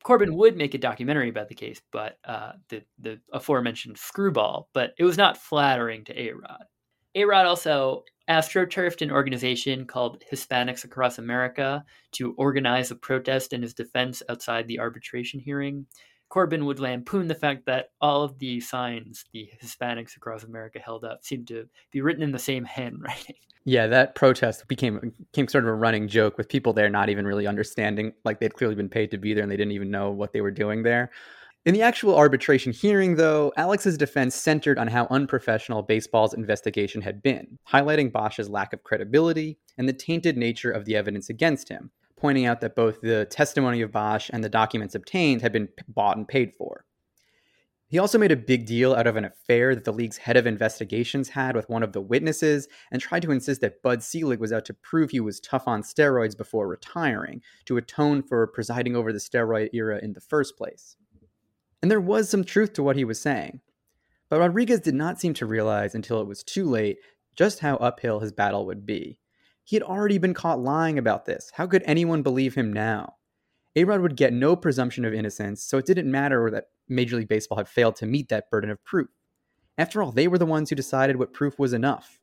Corben 0.03 0.35
would 0.35 0.57
make 0.57 0.75
a 0.75 0.79
documentary 0.79 1.29
about 1.29 1.49
the 1.49 1.55
case, 1.55 1.81
but 1.93 2.19
uh, 2.25 2.55
the 2.71 2.83
the 2.99 3.21
aforementioned 3.33 3.99
screwball, 3.99 4.69
but 4.73 4.95
it 4.99 5.05
was 5.05 5.17
not 5.17 5.39
flattering 5.39 6.03
to 6.07 6.21
A 6.21 6.33
Rod. 6.33 6.65
A 7.15 7.25
Rod 7.25 7.47
also 7.47 8.03
astroturfed 8.31 9.03
an 9.03 9.11
organization 9.11 9.85
called 9.85 10.23
Hispanics 10.33 10.85
Across 10.85 11.19
America 11.19 11.85
to 12.13 12.33
organize 12.35 12.91
a 12.91 12.95
protest 12.95 13.53
in 13.53 13.61
his 13.61 13.75
defense 13.75 14.23
outside 14.29 14.69
the 14.69 14.79
arbitration 14.79 15.41
hearing. 15.41 15.85
Corben 16.29 16.65
would 16.65 16.79
lampoon 16.79 17.27
the 17.27 17.35
fact 17.35 17.67
that 17.67 17.91
all 18.01 18.23
of 18.23 18.39
the 18.39 18.61
signs 18.61 19.25
the 19.33 19.51
Hispanics 19.61 20.17
across 20.17 20.45
America 20.45 20.79
held 20.79 21.05
up 21.05 21.25
seemed 21.25 21.49
to 21.49 21.69
be 21.91 22.01
written 22.01 22.23
in 22.23 22.31
the 22.31 22.39
same 22.39 22.65
handwriting. 22.65 23.35
Yeah, 23.67 23.89
that 23.89 24.15
protest 24.15 24.67
became 24.69 25.13
became 25.33 25.47
sort 25.47 25.65
of 25.65 25.69
a 25.69 25.75
running 25.75 26.09
joke 26.09 26.39
with 26.39 26.49
people 26.49 26.73
there 26.73 26.89
not 26.89 27.11
even 27.11 27.27
really 27.27 27.47
understanding, 27.47 28.15
like 28.25 28.41
they'd 28.41 28.55
clearly 28.55 28.75
been 28.75 28.89
paid 28.89 29.11
to 29.11 29.19
be 29.19 29.35
there 29.35 29.43
and 29.43 29.53
they 29.53 29.57
didn't 29.59 29.75
even 29.75 29.91
know 29.91 30.11
what 30.11 30.33
they 30.33 30.41
were 30.41 30.51
doing 30.51 30.83
there. 30.83 31.11
In 31.67 31.75
the 31.75 31.83
actual 31.83 32.17
arbitration 32.17 32.73
hearing, 32.73 33.17
though, 33.17 33.53
Alex's 33.55 33.99
defense 33.99 34.35
centered 34.35 34.79
on 34.79 34.89
how 34.89 35.07
unprofessional 35.11 35.83
baseball's 35.83 36.33
investigation 36.33 37.03
had 37.03 37.23
been, 37.23 37.59
highlighting 37.71 38.11
Bosch's 38.11 38.49
lack 38.49 38.73
of 38.73 38.83
credibility 38.83 39.59
and 39.77 39.87
the 39.87 39.93
tainted 39.93 40.39
nature 40.39 40.71
of 40.71 40.87
the 40.87 40.97
evidence 40.97 41.29
against 41.29 41.69
him, 41.69 41.91
pointing 42.17 42.47
out 42.47 42.63
that 42.63 42.75
both 42.75 43.03
the 43.03 43.27
testimony 43.27 43.83
of 43.83 43.93
Bosch 43.93 44.31
and 44.33 44.43
the 44.43 44.49
documents 44.49 44.95
obtained 44.95 45.43
had 45.43 45.53
been 45.53 45.69
bought 45.87 46.17
and 46.17 46.27
paid 46.27 46.55
for. 46.57 46.87
He 47.89 47.99
also 47.99 48.19
made 48.19 48.33
a 48.33 48.37
big 48.37 48.65
deal 48.65 48.95
out 48.95 49.07
of 49.07 49.17
an 49.17 49.27
affair 49.27 49.75
that 49.75 49.85
the 49.85 49.93
league's 49.93 50.17
head 50.17 50.39
of 50.39 50.47
investigations 50.47 51.29
had 51.29 51.55
with 51.55 51.69
one 51.69 51.83
of 51.83 51.93
the 51.93 52.01
witnesses 52.01 52.69
and 52.91 53.03
tried 53.03 53.21
to 53.21 53.33
insist 53.33 53.61
that 53.61 53.83
Bud 53.83 54.03
Selig 54.03 54.41
was 54.41 54.53
out 54.53 54.65
to 54.65 54.75
prove 54.75 55.11
he 55.11 55.21
was 55.21 55.41
tough 55.41 55.69
on 55.69 55.83
steroids 55.83 56.39
before 56.39 56.69
retiring, 56.69 57.43
to 57.67 57.77
atone 57.77 58.23
for 58.23 58.47
presiding 58.47 58.97
over 58.97 59.13
the 59.13 59.19
steroid 59.19 59.69
era 59.75 60.01
in 60.03 60.15
the 60.15 60.23
first 60.23 60.57
place. 60.57 60.97
And 61.83 61.91
there 61.91 62.01
was 62.01 62.29
some 62.29 62.45
truth 62.45 62.73
to 62.75 62.83
what 62.83 62.97
he 62.97 63.05
was 63.05 63.21
saying. 63.21 63.61
But 64.29 64.41
Rodriguez 64.41 64.81
did 64.81 64.95
not 64.95 65.21
seem 65.21 65.35
to 65.35 65.47
realize 65.47 65.95
until 65.95 66.21
it 66.21 66.27
was 66.27 66.45
too 66.45 66.65
late 66.65 66.99
just 67.37 67.61
how 67.61 67.77
uphill 67.77 68.21
his 68.21 68.33
battle 68.33 68.67
would 68.67 68.85
be. 68.85 69.19
He 69.65 69.77
had 69.77 69.83
already 69.83 70.19
been 70.19 70.35
caught 70.35 70.61
lying 70.61 70.99
about 70.99 71.25
this. 71.25 71.51
How 71.55 71.67
could 71.67 71.83
anyone 71.87 72.23
believe 72.23 72.55
him 72.55 72.73
now? 72.73 73.15
A-Rod 73.77 74.01
would 74.01 74.17
get 74.17 74.33
no 74.33 74.57
presumption 74.57 75.05
of 75.05 75.15
innocence, 75.15 75.63
so 75.63 75.79
it 75.79 75.87
didn't 75.87 76.11
matter 76.11 76.51
that 76.51 76.67
Major 76.89 77.17
League 77.17 77.29
Baseball 77.29 77.59
had 77.59 77.69
failed 77.69 77.97
to 77.97 78.07
meet 78.07 78.29
that 78.29 78.51
burden 78.51 78.71
of 78.71 78.85
proof. 78.85 79.09
After 79.79 80.03
all, 80.03 80.11
they 80.11 80.27
were 80.27 80.39
the 80.39 80.47
ones 80.47 80.69
who 80.69 80.77
decided 80.77 81.17
what 81.17 81.33
proof 81.33 81.59
was 81.59 81.73
enough. 81.73 82.19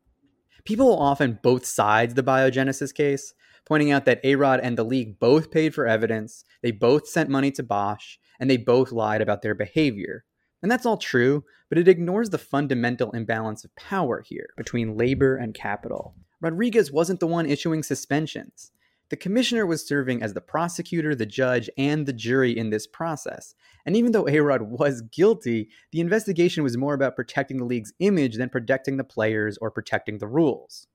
People 0.65 0.87
will 0.87 0.99
often 0.99 1.39
both 1.41 1.65
sides 1.65 2.13
the 2.13 2.23
biogenesis 2.23 2.93
case, 2.93 3.33
pointing 3.65 3.91
out 3.91 4.05
that 4.05 4.19
A-Rod 4.25 4.59
and 4.59 4.77
the 4.77 4.83
league 4.83 5.19
both 5.19 5.49
paid 5.49 5.73
for 5.73 5.87
evidence, 5.87 6.43
they 6.61 6.71
both 6.71 7.07
sent 7.07 7.29
money 7.29 7.51
to 7.51 7.63
Bosch, 7.63 8.17
and 8.39 8.49
they 8.49 8.57
both 8.57 8.91
lied 8.91 9.21
about 9.21 9.41
their 9.41 9.55
behavior. 9.55 10.23
And 10.61 10.71
that's 10.71 10.85
all 10.85 10.97
true, 10.97 11.43
but 11.69 11.77
it 11.77 11.87
ignores 11.87 12.29
the 12.29 12.37
fundamental 12.37 13.11
imbalance 13.11 13.63
of 13.63 13.75
power 13.75 14.23
here 14.25 14.49
between 14.57 14.97
labor 14.97 15.35
and 15.35 15.53
capital. 15.53 16.15
Rodriguez 16.41 16.91
wasn't 16.91 17.19
the 17.19 17.27
one 17.27 17.45
issuing 17.45 17.83
suspensions. 17.83 18.71
The 19.09 19.15
commissioner 19.15 19.65
was 19.65 19.87
serving 19.87 20.21
as 20.21 20.33
the 20.33 20.41
prosecutor, 20.41 21.15
the 21.15 21.25
judge, 21.25 21.69
and 21.77 22.05
the 22.05 22.13
jury 22.13 22.57
in 22.57 22.71
this 22.71 22.85
process. 22.85 23.55
And 23.85 23.95
even 23.95 24.11
though 24.11 24.25
Arod 24.25 24.63
was 24.63 25.01
guilty, 25.01 25.69
the 25.91 26.01
investigation 26.01 26.61
was 26.61 26.75
more 26.75 26.93
about 26.93 27.15
protecting 27.15 27.57
the 27.57 27.65
league's 27.65 27.93
image 27.99 28.35
than 28.35 28.49
protecting 28.49 28.97
the 28.97 29.05
players 29.05 29.57
or 29.61 29.71
protecting 29.71 30.17
the 30.17 30.27
rules. 30.27 30.87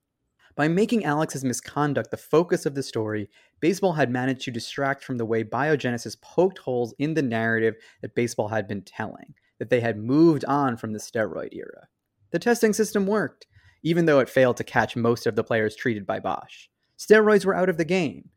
By 0.55 0.69
making 0.69 1.05
Alex's 1.05 1.45
misconduct 1.45 2.11
the 2.11 2.17
focus 2.19 2.67
of 2.67 2.75
the 2.75 2.83
story, 2.83 3.31
baseball 3.61 3.95
had 3.95 4.11
managed 4.11 4.43
to 4.43 4.51
distract 4.51 5.03
from 5.03 5.17
the 5.17 5.25
way 5.25 5.43
biogenesis 5.45 6.21
poked 6.21 6.59
holes 6.59 6.95
in 6.99 7.15
the 7.15 7.23
narrative 7.23 7.77
that 8.03 8.15
baseball 8.15 8.49
had 8.49 8.69
been 8.69 8.83
telling, 8.83 9.35
that 9.59 9.71
they 9.71 9.81
had 9.81 9.97
moved 9.97 10.45
on 10.45 10.77
from 10.77 10.93
the 10.93 10.99
steroid 10.99 11.55
era. 11.55 11.89
The 12.33 12.39
testing 12.39 12.75
system 12.75 13.07
worked, 13.07 13.47
even 13.83 14.05
though 14.05 14.19
it 14.19 14.29
failed 14.29 14.59
to 14.59 14.65
catch 14.65 14.95
most 14.95 15.27
of 15.27 15.37
the 15.37 15.45
players 15.45 15.75
treated 15.75 16.07
by 16.07 16.21
Bosch. 16.21 16.69
Steroids 16.99 17.47
were 17.47 17.55
out 17.55 17.71
of 17.71 17.79
the 17.79 17.85
game. 17.85 18.29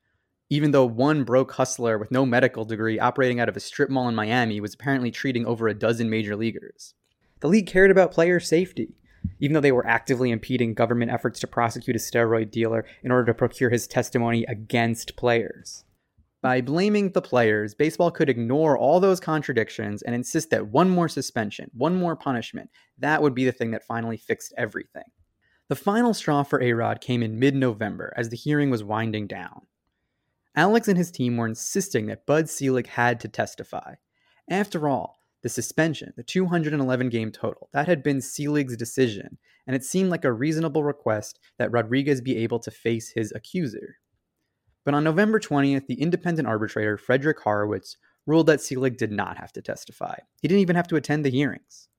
Even 0.50 0.72
though 0.72 0.86
one 0.86 1.24
broke 1.24 1.54
hustler 1.54 1.98
with 1.98 2.12
no 2.12 2.26
medical 2.26 2.66
degree 2.66 3.00
operating 3.00 3.40
out 3.40 3.50
of 3.50 3.58
a 3.58 3.60
strip 3.60 3.90
mall 3.90 4.08
in 4.08 4.16
Miami 4.16 4.62
was 4.62 4.74
apparently 4.74 5.12
treating 5.12 5.46
over 5.46 5.68
a 5.68 5.74
dozen 5.74 6.10
major 6.10 6.36
leaguers. 6.36 6.94
The 7.42 7.48
league 7.48 7.68
cared 7.68 7.92
about 7.92 8.12
player 8.12 8.40
safety, 8.40 8.96
even 9.40 9.54
though 9.54 9.62
they 9.62 9.72
were 9.72 9.88
actively 9.88 10.32
impeding 10.32 10.74
government 10.74 11.12
efforts 11.12 11.40
to 11.40 11.48
prosecute 11.48 11.96
a 11.96 12.00
steroid 12.00 12.52
dealer 12.52 12.86
in 13.04 13.12
order 13.12 13.26
to 13.26 13.34
procure 13.34 13.70
his 13.70 13.88
testimony 13.88 14.46
against 14.46 15.16
players. 15.16 15.84
By 16.42 16.62
blaming 16.62 17.10
the 17.10 17.24
players, 17.24 17.74
baseball 17.74 18.12
could 18.12 18.30
ignore 18.30 18.78
all 18.78 19.00
those 19.00 19.20
contradictions 19.20 20.04
and 20.04 20.14
insist 20.14 20.52
that 20.52 20.68
one 20.68 20.90
more 20.90 21.10
suspension, 21.10 21.72
one 21.74 21.96
more 21.96 22.16
punishment, 22.16 22.70
that 23.00 23.22
would 23.22 23.34
be 23.34 23.46
the 23.46 23.52
thing 23.52 23.72
that 23.72 23.88
finally 23.88 24.18
fixed 24.18 24.54
everything. 24.56 25.06
The 25.70 25.76
final 25.76 26.14
straw 26.14 26.44
for 26.44 26.62
A-Rod 26.62 27.02
came 27.02 27.24
in 27.24 27.40
mid-November 27.40 28.14
as 28.16 28.30
the 28.30 28.38
hearing 28.38 28.70
was 28.70 28.84
winding 28.84 29.26
down. 29.26 29.64
Alex 30.56 30.88
and 30.88 30.98
his 30.98 31.10
team 31.10 31.36
were 31.36 31.48
insisting 31.48 32.06
that 32.06 32.28
Bud 32.28 32.48
Selig 32.48 32.88
had 32.88 33.20
to 33.22 33.28
testify. 33.28 33.96
After 34.48 34.88
all, 34.88 35.15
the 35.46 35.50
suspension, 35.50 36.12
the 36.18 36.24
211 36.24 37.08
game 37.10 37.32
total, 37.32 37.70
that 37.72 37.88
had 37.88 38.02
been 38.02 38.20
Selig's 38.20 38.76
decision, 38.76 39.38
and 39.68 39.76
it 39.76 39.84
seemed 39.84 40.10
like 40.10 40.26
a 40.26 40.34
reasonable 40.34 40.84
request 40.84 41.40
that 41.60 41.72
Rodriguez 41.72 42.20
be 42.20 42.38
able 42.38 42.58
to 42.58 42.72
face 42.72 43.12
his 43.12 43.32
accuser. 43.36 43.98
But 44.86 44.96
on 44.96 45.04
November 45.04 45.40
20th, 45.40 45.86
the 45.86 46.02
independent 46.02 46.48
arbitrator, 46.48 46.98
Frederick 46.98 47.40
Horowitz, 47.40 47.96
ruled 48.26 48.48
that 48.48 48.60
Selig 48.60 48.98
did 48.98 49.12
not 49.12 49.38
have 49.38 49.54
to 49.54 49.62
testify. 49.62 50.16
He 50.42 50.48
didn't 50.48 50.62
even 50.62 50.76
have 50.76 50.88
to 50.88 50.96
attend 50.96 51.24
the 51.24 51.30
hearings. 51.30 51.90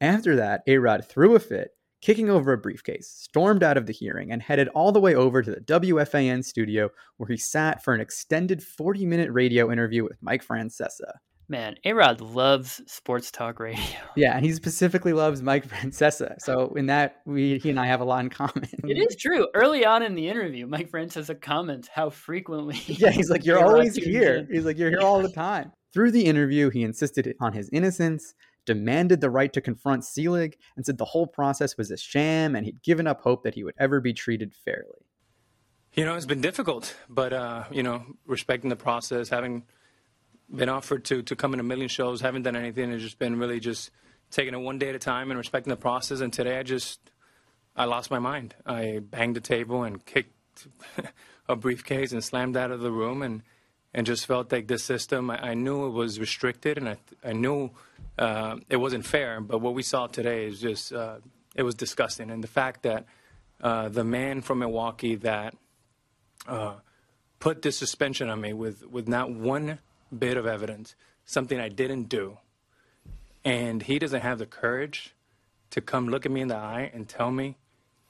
After 0.00 0.36
that, 0.36 0.62
A-Rod 0.68 1.04
threw 1.04 1.34
a 1.34 1.40
fit 1.40 1.72
kicking 2.00 2.30
over 2.30 2.52
a 2.52 2.58
briefcase, 2.58 3.08
stormed 3.08 3.64
out 3.64 3.76
of 3.76 3.86
the 3.86 3.92
hearing, 3.92 4.30
and 4.30 4.40
headed 4.40 4.68
all 4.68 4.92
the 4.92 5.00
way 5.00 5.16
over 5.16 5.42
to 5.42 5.50
the 5.50 5.60
WFAN 5.62 6.44
studio 6.44 6.90
where 7.16 7.28
he 7.28 7.36
sat 7.36 7.82
for 7.82 7.92
an 7.92 8.00
extended 8.00 8.62
40 8.62 9.04
minute 9.04 9.32
radio 9.32 9.72
interview 9.72 10.04
with 10.04 10.22
Mike 10.22 10.46
Francesa. 10.46 11.14
Man, 11.48 11.76
Arod 11.84 12.20
loves 12.20 12.82
sports 12.86 13.30
talk 13.30 13.58
radio. 13.60 13.82
Yeah, 14.16 14.36
and 14.36 14.44
he 14.44 14.52
specifically 14.52 15.12
loves 15.12 15.42
Mike 15.42 15.66
Francesa. 15.66 16.36
So 16.40 16.74
in 16.74 16.86
that, 16.86 17.22
we 17.24 17.58
he 17.58 17.70
and 17.70 17.80
I 17.80 17.86
have 17.86 18.00
a 18.00 18.04
lot 18.04 18.20
in 18.20 18.30
common. 18.30 18.68
It 18.84 18.98
is 18.98 19.16
true. 19.16 19.48
Early 19.54 19.84
on 19.84 20.02
in 20.02 20.14
the 20.14 20.28
interview, 20.28 20.66
Mike 20.66 20.90
Francesa 20.90 21.40
comments 21.40 21.88
how 21.88 22.10
frequently. 22.10 22.80
Yeah, 22.98 23.10
he's 23.10 23.30
like, 23.30 23.44
"You're 23.44 23.64
always 23.64 23.94
here." 23.94 24.46
He's 24.50 24.64
like, 24.64 24.76
"You're 24.76 24.90
here 24.90 25.00
all 25.00 25.22
the 25.22 25.30
time." 25.30 25.72
Through 25.92 26.10
the 26.10 26.24
interview, 26.24 26.68
he 26.68 26.82
insisted 26.82 27.34
on 27.40 27.52
his 27.52 27.70
innocence 27.72 28.34
demanded 28.68 29.22
the 29.22 29.30
right 29.30 29.54
to 29.54 29.62
confront 29.62 30.04
Selig, 30.04 30.58
and 30.76 30.84
said 30.84 30.98
the 30.98 31.04
whole 31.06 31.26
process 31.26 31.78
was 31.78 31.90
a 31.90 31.96
sham 31.96 32.54
and 32.54 32.66
he'd 32.66 32.82
given 32.82 33.06
up 33.06 33.22
hope 33.22 33.42
that 33.44 33.54
he 33.54 33.64
would 33.64 33.74
ever 33.78 33.98
be 33.98 34.12
treated 34.12 34.52
fairly. 34.62 35.06
You 35.94 36.04
know, 36.04 36.14
it's 36.16 36.26
been 36.26 36.42
difficult, 36.42 36.94
but, 37.08 37.32
uh, 37.32 37.64
you 37.70 37.82
know, 37.82 38.04
respecting 38.26 38.68
the 38.68 38.76
process, 38.76 39.30
having 39.30 39.64
been 40.54 40.68
offered 40.68 41.04
to, 41.06 41.22
to 41.22 41.36
come 41.36 41.54
in 41.54 41.60
a 41.60 41.64
million 41.64 41.88
shows, 41.88 42.20
haven't 42.20 42.42
done 42.42 42.56
anything, 42.56 42.90
it's 42.90 43.02
just 43.02 43.18
been 43.18 43.38
really 43.38 43.60
just 43.60 43.90
taking 44.30 44.54
it 44.54 44.58
one 44.58 44.78
day 44.78 44.88
at 44.90 44.94
a 44.94 44.98
time 44.98 45.30
and 45.30 45.38
respecting 45.38 45.70
the 45.70 45.76
process. 45.76 46.20
And 46.20 46.32
today 46.32 46.58
I 46.58 46.62
just, 46.62 47.00
I 47.76 47.84
lost 47.84 48.10
my 48.10 48.18
mind. 48.18 48.54
I 48.66 49.00
banged 49.02 49.36
the 49.36 49.40
table 49.40 49.82
and 49.82 50.04
kicked 50.04 50.66
a 51.48 51.56
briefcase 51.56 52.12
and 52.12 52.22
slammed 52.22 52.56
out 52.56 52.70
of 52.70 52.80
the 52.80 52.90
room 52.90 53.22
and, 53.22 53.42
and 53.94 54.06
just 54.06 54.26
felt 54.26 54.52
like 54.52 54.68
this 54.68 54.84
system, 54.84 55.30
I, 55.30 55.50
I 55.50 55.54
knew 55.54 55.86
it 55.86 55.90
was 55.90 56.20
restricted 56.20 56.78
and 56.78 56.88
I, 56.88 56.96
I 57.24 57.32
knew 57.32 57.70
uh, 58.18 58.56
it 58.68 58.76
wasn't 58.76 59.06
fair. 59.06 59.40
But 59.40 59.60
what 59.60 59.74
we 59.74 59.82
saw 59.82 60.06
today 60.06 60.46
is 60.46 60.60
just 60.60 60.92
uh, 60.92 61.18
it 61.54 61.62
was 61.62 61.74
disgusting, 61.74 62.30
and 62.30 62.42
the 62.42 62.48
fact 62.48 62.82
that 62.82 63.06
uh, 63.62 63.88
the 63.88 64.04
man 64.04 64.42
from 64.42 64.60
Milwaukee 64.60 65.14
that 65.16 65.54
uh, 66.46 66.74
put 67.38 67.62
this 67.62 67.76
suspension 67.76 68.28
on 68.28 68.40
me 68.40 68.52
with 68.52 68.86
with 68.86 69.08
not 69.08 69.30
one 69.30 69.78
bit 70.16 70.36
of 70.36 70.46
evidence, 70.46 70.94
something 71.24 71.58
I 71.58 71.68
didn't 71.68 72.04
do, 72.04 72.38
and 73.44 73.82
he 73.82 73.98
doesn't 73.98 74.20
have 74.20 74.38
the 74.38 74.46
courage 74.46 75.14
to 75.70 75.80
come 75.80 76.08
look 76.08 76.26
at 76.26 76.32
me 76.32 76.40
in 76.40 76.48
the 76.48 76.56
eye 76.56 76.90
and 76.92 77.08
tell 77.08 77.30
me 77.30 77.56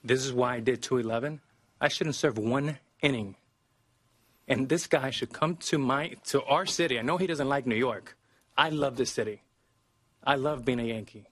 this 0.03 0.25
is 0.25 0.33
why 0.33 0.55
I 0.55 0.61
did 0.61 0.83
211. 0.83 1.41
I 1.81 1.89
shouldn't 1.89 2.17
serve 2.17 2.39
one 2.39 2.79
inning. 3.03 3.37
And 4.47 4.69
this 4.69 4.87
guy 4.87 5.11
should 5.11 5.33
come 5.33 5.57
to 5.57 5.79
my 5.79 6.15
to 6.27 6.43
our 6.45 6.65
city. 6.65 6.99
I 6.99 7.03
know 7.03 7.19
he 7.19 7.27
doesn't 7.27 7.49
like 7.49 7.67
New 7.67 7.77
York. 7.77 8.17
I 8.57 8.71
love 8.71 8.97
this 8.97 9.11
city. 9.11 9.43
I 10.25 10.37
love 10.37 10.65
being 10.65 10.81
a 10.81 10.85
Yankee. 10.85 11.29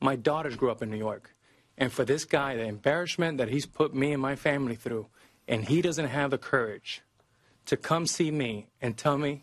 My 0.00 0.16
daughters 0.16 0.56
grew 0.56 0.70
up 0.70 0.82
in 0.82 0.90
New 0.90 0.98
York. 0.98 1.34
And 1.78 1.92
for 1.92 2.04
this 2.04 2.24
guy, 2.24 2.56
the 2.56 2.64
embarrassment 2.64 3.38
that 3.38 3.48
he's 3.48 3.66
put 3.66 3.94
me 3.94 4.12
and 4.12 4.20
my 4.20 4.34
family 4.34 4.74
through, 4.74 5.06
and 5.46 5.64
he 5.64 5.80
doesn't 5.82 6.08
have 6.08 6.30
the 6.30 6.38
courage 6.38 7.02
to 7.66 7.76
come 7.76 8.06
see 8.06 8.30
me 8.30 8.66
and 8.80 8.96
tell 8.96 9.18
me, 9.18 9.42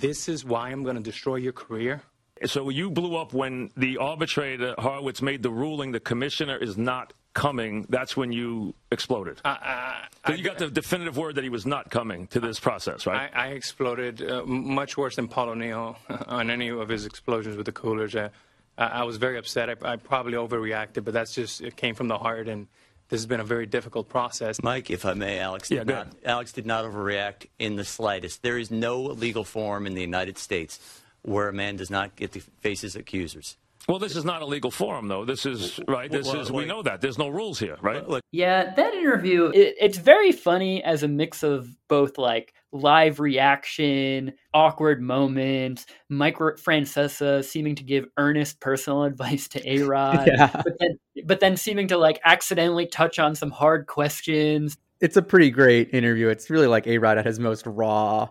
this 0.00 0.28
is 0.28 0.44
why 0.44 0.70
I'm 0.70 0.82
going 0.82 0.96
to 0.96 1.02
destroy 1.02 1.36
your 1.36 1.52
career. 1.52 2.02
So 2.46 2.70
you 2.70 2.90
blew 2.90 3.16
up 3.16 3.32
when 3.32 3.70
the 3.76 3.98
arbitrator 3.98 4.74
Horowitz 4.78 5.22
made 5.22 5.42
the 5.42 5.50
ruling 5.50 5.92
the 5.92 6.00
commissioner 6.00 6.56
is 6.56 6.76
not 6.76 7.12
coming, 7.34 7.86
that's 7.88 8.16
when 8.16 8.32
you 8.32 8.74
exploded. 8.90 9.40
Uh, 9.44 9.92
so 10.26 10.34
you 10.34 10.44
got 10.44 10.58
the 10.58 10.70
definitive 10.70 11.16
word 11.16 11.36
that 11.36 11.44
he 11.44 11.50
was 11.50 11.66
not 11.66 11.90
coming 11.90 12.26
to 12.28 12.40
this 12.40 12.60
process, 12.60 13.06
right? 13.06 13.30
I, 13.34 13.46
I 13.46 13.48
exploded 13.48 14.28
uh, 14.28 14.44
much 14.44 14.96
worse 14.96 15.16
than 15.16 15.28
Paul 15.28 15.50
O'Neill 15.50 15.96
on 16.26 16.50
any 16.50 16.68
of 16.68 16.88
his 16.88 17.06
explosions 17.06 17.56
with 17.56 17.66
the 17.66 17.72
coolers. 17.72 18.14
Uh, 18.14 18.28
I 18.76 19.04
was 19.04 19.16
very 19.16 19.38
upset. 19.38 19.70
I, 19.70 19.92
I, 19.92 19.96
probably 19.96 20.34
overreacted, 20.34 21.04
but 21.04 21.14
that's 21.14 21.34
just 21.34 21.60
it 21.60 21.76
came 21.76 21.94
from 21.94 22.08
the 22.08 22.18
heart, 22.18 22.48
and 22.48 22.68
this 23.12 23.20
has 23.20 23.26
been 23.26 23.40
a 23.40 23.44
very 23.44 23.66
difficult 23.66 24.08
process. 24.08 24.62
Mike, 24.62 24.90
if 24.90 25.04
I 25.04 25.12
may, 25.12 25.38
Alex 25.38 25.70
yeah, 25.70 25.80
did 25.80 25.88
not, 25.88 26.08
Alex 26.24 26.50
did 26.50 26.64
not 26.64 26.86
overreact 26.86 27.46
in 27.58 27.76
the 27.76 27.84
slightest. 27.84 28.42
There 28.42 28.56
is 28.56 28.70
no 28.70 29.02
legal 29.02 29.44
forum 29.44 29.86
in 29.86 29.92
the 29.92 30.00
United 30.00 30.38
States 30.38 30.80
where 31.20 31.50
a 31.50 31.52
man 31.52 31.76
does 31.76 31.90
not 31.90 32.16
get 32.16 32.32
to 32.32 32.40
face 32.40 32.80
his 32.80 32.96
accusers. 32.96 33.58
Well, 33.86 33.98
this 33.98 34.16
is 34.16 34.24
not 34.24 34.40
a 34.40 34.46
legal 34.46 34.70
forum, 34.70 35.08
though. 35.08 35.26
This 35.26 35.44
is 35.44 35.78
right. 35.86 36.10
This 36.10 36.26
well, 36.26 36.40
is 36.40 36.50
we 36.50 36.64
know 36.64 36.82
that 36.84 37.02
there's 37.02 37.18
no 37.18 37.28
rules 37.28 37.58
here, 37.58 37.76
right? 37.82 38.02
Yeah, 38.30 38.72
that 38.74 38.94
interview 38.94 39.50
it, 39.52 39.74
it's 39.78 39.98
very 39.98 40.32
funny 40.32 40.82
as 40.82 41.02
a 41.02 41.08
mix 41.08 41.42
of 41.42 41.76
both 41.88 42.16
like 42.16 42.54
live 42.72 43.20
reaction, 43.20 44.32
awkward 44.54 45.00
moments, 45.02 45.86
Mike 46.08 46.38
Francesa 46.38 47.44
seeming 47.44 47.74
to 47.76 47.84
give 47.84 48.06
earnest 48.16 48.60
personal 48.60 49.04
advice 49.04 49.48
to 49.48 49.70
A 49.70 49.82
Rod, 49.82 50.26
Yeah. 50.32 50.50
but 50.52 50.74
then 50.78 50.98
but 51.24 51.40
then 51.40 51.56
seeming 51.56 51.88
to 51.88 51.98
like 51.98 52.20
accidentally 52.24 52.86
touch 52.86 53.18
on 53.18 53.34
some 53.34 53.50
hard 53.50 53.86
questions. 53.86 54.76
It's 55.00 55.16
a 55.16 55.22
pretty 55.22 55.50
great 55.50 55.92
interview. 55.92 56.28
It's 56.28 56.48
really 56.48 56.66
like 56.68 56.86
A 56.86 56.98
Rod 56.98 57.18
at 57.18 57.26
his 57.26 57.38
most 57.38 57.66
raw. 57.66 58.28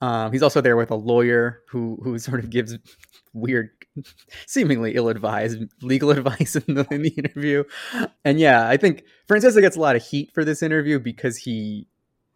Um, 0.00 0.32
he's 0.32 0.42
also 0.42 0.60
there 0.60 0.76
with 0.76 0.90
a 0.90 0.96
lawyer 0.96 1.62
who 1.68 1.98
who 2.02 2.18
sort 2.18 2.40
of 2.40 2.50
gives 2.50 2.76
weird, 3.32 3.70
seemingly 4.46 4.94
ill-advised 4.94 5.62
legal 5.82 6.10
advice 6.10 6.56
in 6.56 6.74
the 6.74 6.86
in 6.90 7.02
the 7.02 7.10
interview. 7.10 7.64
And 8.24 8.38
yeah, 8.40 8.68
I 8.68 8.76
think 8.76 9.04
Francesa 9.28 9.60
gets 9.60 9.76
a 9.76 9.80
lot 9.80 9.96
of 9.96 10.04
heat 10.04 10.30
for 10.34 10.44
this 10.44 10.62
interview 10.62 10.98
because 10.98 11.36
he, 11.36 11.86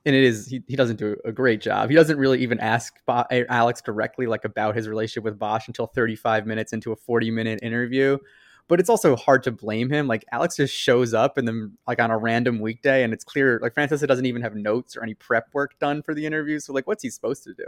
and 0.08 0.16
it 0.16 0.24
is 0.24 0.46
he, 0.46 0.62
he 0.66 0.74
doesn't 0.74 0.96
do 0.96 1.16
a 1.24 1.30
great 1.30 1.60
job. 1.60 1.90
He 1.90 1.94
doesn't 1.94 2.18
really 2.18 2.40
even 2.40 2.58
ask 2.60 2.94
Bo- 3.04 3.26
eh, 3.30 3.44
Alex 3.50 3.82
directly 3.82 4.26
like 4.26 4.44
about 4.44 4.74
his 4.74 4.88
relationship 4.88 5.22
with 5.22 5.38
Bosch 5.38 5.68
until 5.68 5.86
35 5.86 6.46
minutes 6.46 6.72
into 6.72 6.92
a 6.92 6.96
40-minute 6.96 7.60
interview. 7.62 8.16
But 8.68 8.80
it's 8.80 8.88
also 8.88 9.16
hard 9.16 9.42
to 9.42 9.52
blame 9.52 9.90
him. 9.90 10.08
Like 10.08 10.24
Alex 10.32 10.56
just 10.56 10.74
shows 10.74 11.12
up 11.12 11.36
and 11.36 11.46
then 11.46 11.76
like 11.86 12.00
on 12.00 12.10
a 12.10 12.16
random 12.16 12.58
weekday, 12.58 13.02
and 13.04 13.12
it's 13.12 13.24
clear 13.24 13.58
like 13.62 13.74
Francesa 13.74 14.06
doesn't 14.06 14.26
even 14.26 14.40
have 14.40 14.54
notes 14.54 14.96
or 14.96 15.02
any 15.02 15.14
prep 15.14 15.48
work 15.52 15.78
done 15.78 16.02
for 16.02 16.14
the 16.14 16.24
interview. 16.24 16.58
So 16.58 16.72
like, 16.72 16.86
what's 16.86 17.02
he 17.02 17.10
supposed 17.10 17.44
to 17.44 17.52
do? 17.52 17.64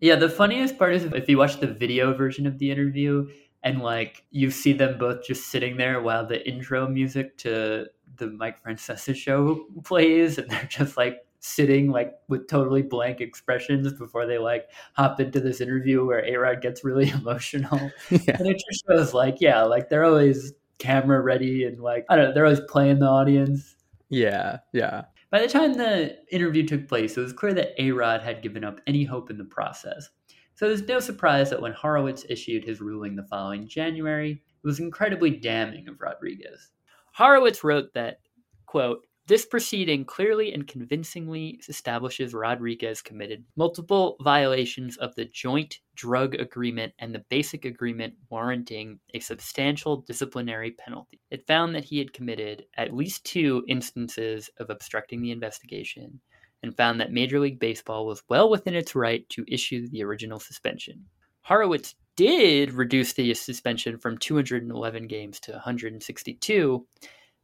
Yeah, 0.00 0.16
the 0.16 0.28
funniest 0.28 0.78
part 0.78 0.94
is 0.94 1.04
if 1.04 1.28
you 1.28 1.38
watch 1.38 1.58
the 1.60 1.66
video 1.66 2.14
version 2.14 2.46
of 2.46 2.58
the 2.58 2.70
interview 2.70 3.28
and 3.62 3.82
like 3.82 4.24
you 4.30 4.50
see 4.50 4.72
them 4.72 4.98
both 4.98 5.24
just 5.24 5.48
sitting 5.48 5.76
there 5.76 6.00
while 6.00 6.26
the 6.26 6.46
intro 6.48 6.86
music 6.86 7.36
to 7.38 7.86
the 8.16 8.26
Mike 8.26 8.62
Francesa 8.62 9.14
show 9.14 9.66
plays 9.84 10.38
and 10.38 10.50
they're 10.50 10.64
just 10.64 10.96
like 10.96 11.24
sitting 11.40 11.90
like 11.90 12.14
with 12.28 12.46
totally 12.48 12.82
blank 12.82 13.20
expressions 13.20 13.92
before 13.94 14.26
they 14.26 14.38
like 14.38 14.68
hop 14.94 15.18
into 15.20 15.40
this 15.40 15.60
interview 15.60 16.04
where 16.04 16.24
A-Rod 16.24 16.60
gets 16.60 16.84
really 16.84 17.08
emotional. 17.20 17.90
Yeah. 18.10 18.36
And 18.38 18.48
it 18.48 18.62
just 18.68 18.84
shows 18.86 19.14
like, 19.14 19.36
yeah, 19.40 19.62
like 19.62 19.88
they're 19.88 20.04
always 20.04 20.52
camera 20.78 21.20
ready 21.20 21.64
and 21.64 21.80
like 21.80 22.04
I 22.08 22.16
don't 22.16 22.26
know, 22.26 22.34
they're 22.34 22.44
always 22.44 22.60
playing 22.68 22.98
the 22.98 23.06
audience. 23.06 23.76
Yeah, 24.08 24.58
yeah. 24.72 25.04
By 25.30 25.40
the 25.40 25.48
time 25.48 25.74
the 25.74 26.16
interview 26.32 26.66
took 26.66 26.88
place, 26.88 27.16
it 27.16 27.20
was 27.20 27.32
clear 27.32 27.54
that 27.54 27.80
A 27.80 27.92
Rod 27.92 28.20
had 28.20 28.42
given 28.42 28.64
up 28.64 28.80
any 28.86 29.04
hope 29.04 29.30
in 29.30 29.38
the 29.38 29.44
process. 29.44 30.08
So 30.56 30.66
it 30.66 30.70
was 30.70 30.82
no 30.82 30.98
surprise 31.00 31.50
that 31.50 31.62
when 31.62 31.72
Horowitz 31.72 32.26
issued 32.28 32.64
his 32.64 32.80
ruling 32.80 33.16
the 33.16 33.22
following 33.22 33.68
January, 33.68 34.32
it 34.32 34.66
was 34.66 34.80
incredibly 34.80 35.30
damning 35.30 35.88
of 35.88 36.00
Rodriguez. 36.00 36.70
Horowitz 37.12 37.64
wrote 37.64 37.94
that, 37.94 38.18
quote, 38.66 39.06
this 39.26 39.46
proceeding 39.46 40.04
clearly 40.04 40.52
and 40.52 40.66
convincingly 40.66 41.60
establishes 41.68 42.34
Rodriguez 42.34 43.00
committed 43.00 43.44
multiple 43.56 44.16
violations 44.20 44.96
of 44.96 45.14
the 45.14 45.24
joint 45.26 45.78
drug 45.94 46.34
agreement 46.34 46.92
and 46.98 47.14
the 47.14 47.24
basic 47.28 47.64
agreement 47.64 48.14
warranting 48.28 48.98
a 49.14 49.20
substantial 49.20 49.98
disciplinary 49.98 50.72
penalty. 50.72 51.20
It 51.30 51.46
found 51.46 51.74
that 51.74 51.84
he 51.84 51.98
had 51.98 52.12
committed 52.12 52.64
at 52.76 52.94
least 52.94 53.24
two 53.24 53.64
instances 53.68 54.50
of 54.58 54.70
obstructing 54.70 55.22
the 55.22 55.30
investigation 55.30 56.20
and 56.62 56.76
found 56.76 57.00
that 57.00 57.12
Major 57.12 57.40
League 57.40 57.60
Baseball 57.60 58.06
was 58.06 58.22
well 58.28 58.50
within 58.50 58.74
its 58.74 58.94
right 58.94 59.28
to 59.30 59.44
issue 59.48 59.88
the 59.88 60.02
original 60.02 60.40
suspension. 60.40 61.04
Horowitz 61.42 61.94
did 62.16 62.72
reduce 62.72 63.12
the 63.12 63.32
suspension 63.34 63.98
from 63.98 64.18
211 64.18 65.06
games 65.06 65.40
to 65.40 65.52
162, 65.52 66.86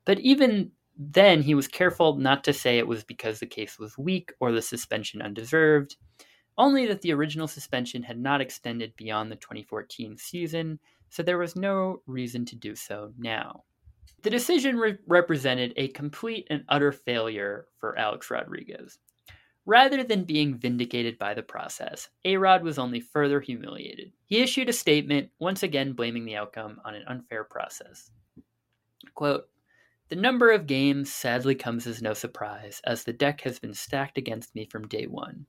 but 0.05 0.21
even 0.21 0.71
then, 0.97 1.43
he 1.43 1.55
was 1.55 1.69
careful 1.69 2.17
not 2.17 2.43
to 2.45 2.53
say 2.53 2.79
it 2.79 2.89
was 2.89 3.05
because 3.05 3.39
the 3.39 3.47
case 3.47 3.79
was 3.79 3.99
weak 3.99 4.33
or 4.41 4.51
the 4.51 4.63
suspension 4.63 5.21
undeserved, 5.21 5.97
only 6.57 6.87
that 6.87 7.03
the 7.03 7.13
original 7.13 7.47
suspension 7.47 8.03
had 8.03 8.19
not 8.19 8.41
extended 8.41 8.97
beyond 8.97 9.31
the 9.31 9.37
2014 9.37 10.17
season, 10.17 10.79
so 11.11 11.23
there 11.23 11.39
was 11.39 11.55
no 11.55 12.01
reason 12.07 12.47
to 12.47 12.57
do 12.57 12.75
so 12.75 13.13
now. 13.19 13.65
The 14.23 14.31
decision 14.31 14.79
re- 14.79 14.99
represented 15.07 15.75
a 15.77 15.89
complete 15.89 16.47
and 16.49 16.65
utter 16.69 16.93
failure 16.93 17.67
for 17.79 17.99
Alex 17.99 18.31
Rodriguez. 18.31 18.99
Rather 19.67 20.03
than 20.03 20.25
being 20.25 20.57
vindicated 20.57 21.19
by 21.19 21.35
the 21.35 21.43
process, 21.43 22.09
A 22.25 22.37
Rod 22.37 22.63
was 22.63 22.79
only 22.79 23.01
further 23.01 23.41
humiliated. 23.41 24.13
He 24.25 24.39
issued 24.41 24.69
a 24.69 24.73
statement, 24.73 25.31
once 25.41 25.63
again 25.63 25.93
blaming 25.93 26.25
the 26.25 26.37
outcome 26.37 26.81
on 26.85 26.95
an 26.95 27.05
unfair 27.07 27.45
process. 27.45 28.11
Quote, 29.15 29.49
the 30.09 30.17
number 30.17 30.53
of 30.53 30.67
games 30.67 31.13
sadly 31.13 31.55
comes 31.55 31.87
as 31.87 32.01
no 32.01 32.15
surprise, 32.15 32.81
as 32.85 33.03
the 33.03 33.13
deck 33.13 33.41
has 33.41 33.59
been 33.59 33.75
stacked 33.75 34.19
against 34.19 34.55
me 34.55 34.65
from 34.65 34.87
day 34.87 35.07
one. 35.07 35.47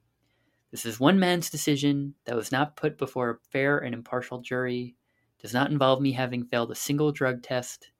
This 0.71 0.85
is 0.85 0.99
one 0.99 1.19
man's 1.19 1.49
decision 1.49 2.15
that 2.25 2.35
was 2.35 2.51
not 2.51 2.75
put 2.75 2.97
before 2.97 3.29
a 3.29 3.37
fair 3.51 3.77
and 3.77 3.93
impartial 3.93 4.41
jury, 4.41 4.95
does 5.39 5.53
not 5.53 5.71
involve 5.71 6.01
me 6.01 6.11
having 6.11 6.43
failed 6.43 6.71
a 6.71 6.75
single 6.75 7.11
drug 7.11 7.43
test, 7.43 7.91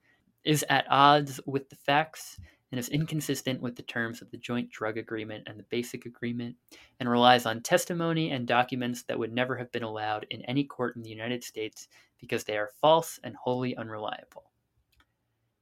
is 0.44 0.64
at 0.68 0.86
odds 0.90 1.40
with 1.46 1.68
the 1.70 1.76
facts, 1.76 2.38
and 2.70 2.78
is 2.78 2.88
inconsistent 2.88 3.62
with 3.62 3.76
the 3.76 3.82
terms 3.82 4.20
of 4.20 4.30
the 4.30 4.36
joint 4.36 4.70
drug 4.70 4.98
agreement 4.98 5.44
and 5.46 5.58
the 5.58 5.64
basic 5.64 6.06
agreement, 6.06 6.56
and 7.00 7.08
relies 7.08 7.46
on 7.46 7.62
testimony 7.62 8.30
and 8.30 8.46
documents 8.46 9.04
that 9.04 9.18
would 9.18 9.32
never 9.32 9.56
have 9.56 9.72
been 9.72 9.84
allowed 9.84 10.26
in 10.30 10.42
any 10.42 10.64
court 10.64 10.96
in 10.96 11.02
the 11.02 11.08
United 11.08 11.42
States 11.42 11.88
because 12.20 12.44
they 12.44 12.58
are 12.58 12.72
false 12.80 13.18
and 13.22 13.36
wholly 13.36 13.76
unreliable. 13.76 14.50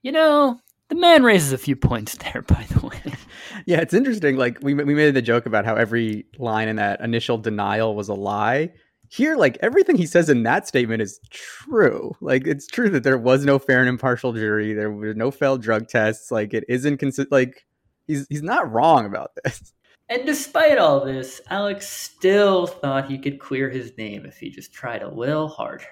You 0.02 0.12
know, 0.12 0.60
the 0.88 0.94
man 0.94 1.22
raises 1.22 1.52
a 1.52 1.58
few 1.58 1.76
points 1.76 2.16
there, 2.32 2.42
by 2.42 2.64
the 2.70 2.86
way. 2.86 3.14
Yeah, 3.66 3.80
it's 3.80 3.94
interesting. 3.94 4.36
Like 4.36 4.58
we 4.62 4.74
we 4.74 4.94
made 4.94 5.14
the 5.14 5.22
joke 5.22 5.46
about 5.46 5.64
how 5.64 5.74
every 5.74 6.26
line 6.38 6.68
in 6.68 6.76
that 6.76 7.00
initial 7.00 7.38
denial 7.38 7.94
was 7.94 8.08
a 8.08 8.14
lie. 8.14 8.72
Here, 9.08 9.36
like 9.36 9.56
everything 9.62 9.96
he 9.96 10.06
says 10.06 10.28
in 10.28 10.42
that 10.42 10.66
statement 10.66 11.00
is 11.00 11.20
true. 11.30 12.12
Like 12.20 12.46
it's 12.46 12.66
true 12.66 12.90
that 12.90 13.04
there 13.04 13.18
was 13.18 13.44
no 13.44 13.58
fair 13.58 13.80
and 13.80 13.88
impartial 13.88 14.32
jury. 14.32 14.74
There 14.74 14.90
were 14.90 15.14
no 15.14 15.30
failed 15.30 15.62
drug 15.62 15.88
tests. 15.88 16.30
Like 16.30 16.54
it 16.54 16.64
isn't 16.68 16.98
consistent. 16.98 17.32
Like 17.32 17.66
he's 18.06 18.26
he's 18.28 18.42
not 18.42 18.70
wrong 18.70 19.06
about 19.06 19.30
this. 19.44 19.72
And 20.08 20.24
despite 20.24 20.78
all 20.78 21.04
this, 21.04 21.40
Alex 21.50 21.88
still 21.88 22.68
thought 22.68 23.10
he 23.10 23.18
could 23.18 23.40
clear 23.40 23.68
his 23.68 23.96
name 23.98 24.24
if 24.24 24.38
he 24.38 24.50
just 24.50 24.72
tried 24.72 25.02
a 25.02 25.12
little 25.12 25.48
harder. 25.48 25.84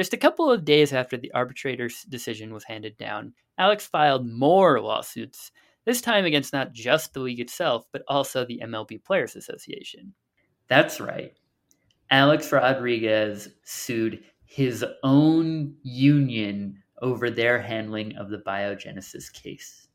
Just 0.00 0.14
a 0.14 0.16
couple 0.16 0.50
of 0.50 0.64
days 0.64 0.94
after 0.94 1.18
the 1.18 1.30
arbitrator's 1.32 2.04
decision 2.04 2.54
was 2.54 2.64
handed 2.64 2.96
down, 2.96 3.34
Alex 3.58 3.86
filed 3.86 4.26
more 4.26 4.80
lawsuits, 4.80 5.52
this 5.84 6.00
time 6.00 6.24
against 6.24 6.54
not 6.54 6.72
just 6.72 7.12
the 7.12 7.20
league 7.20 7.38
itself, 7.38 7.84
but 7.92 8.00
also 8.08 8.46
the 8.46 8.62
MLB 8.64 9.04
Players 9.04 9.36
Association. 9.36 10.14
That's 10.68 11.00
right. 11.00 11.34
Alex 12.10 12.50
Rodriguez 12.50 13.50
sued 13.64 14.24
his 14.46 14.82
own 15.02 15.74
union 15.82 16.82
over 17.02 17.28
their 17.28 17.60
handling 17.60 18.16
of 18.16 18.30
the 18.30 18.38
biogenesis 18.38 19.30
case. 19.30 19.86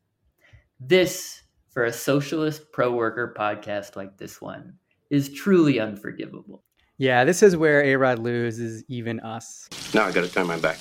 This, 0.78 1.42
for 1.70 1.86
a 1.86 1.92
socialist 1.92 2.70
pro 2.72 2.92
worker 2.92 3.34
podcast 3.36 3.96
like 3.96 4.16
this 4.18 4.40
one, 4.40 4.74
is 5.10 5.32
truly 5.32 5.80
unforgivable. 5.80 6.62
Yeah, 6.98 7.24
this 7.24 7.42
is 7.42 7.56
where 7.56 7.82
A 7.82 7.94
Rod 7.96 8.18
loses 8.18 8.82
even 8.88 9.20
us. 9.20 9.68
Now 9.94 10.04
I 10.04 10.12
gotta 10.12 10.28
turn 10.28 10.46
my 10.46 10.58
back. 10.58 10.78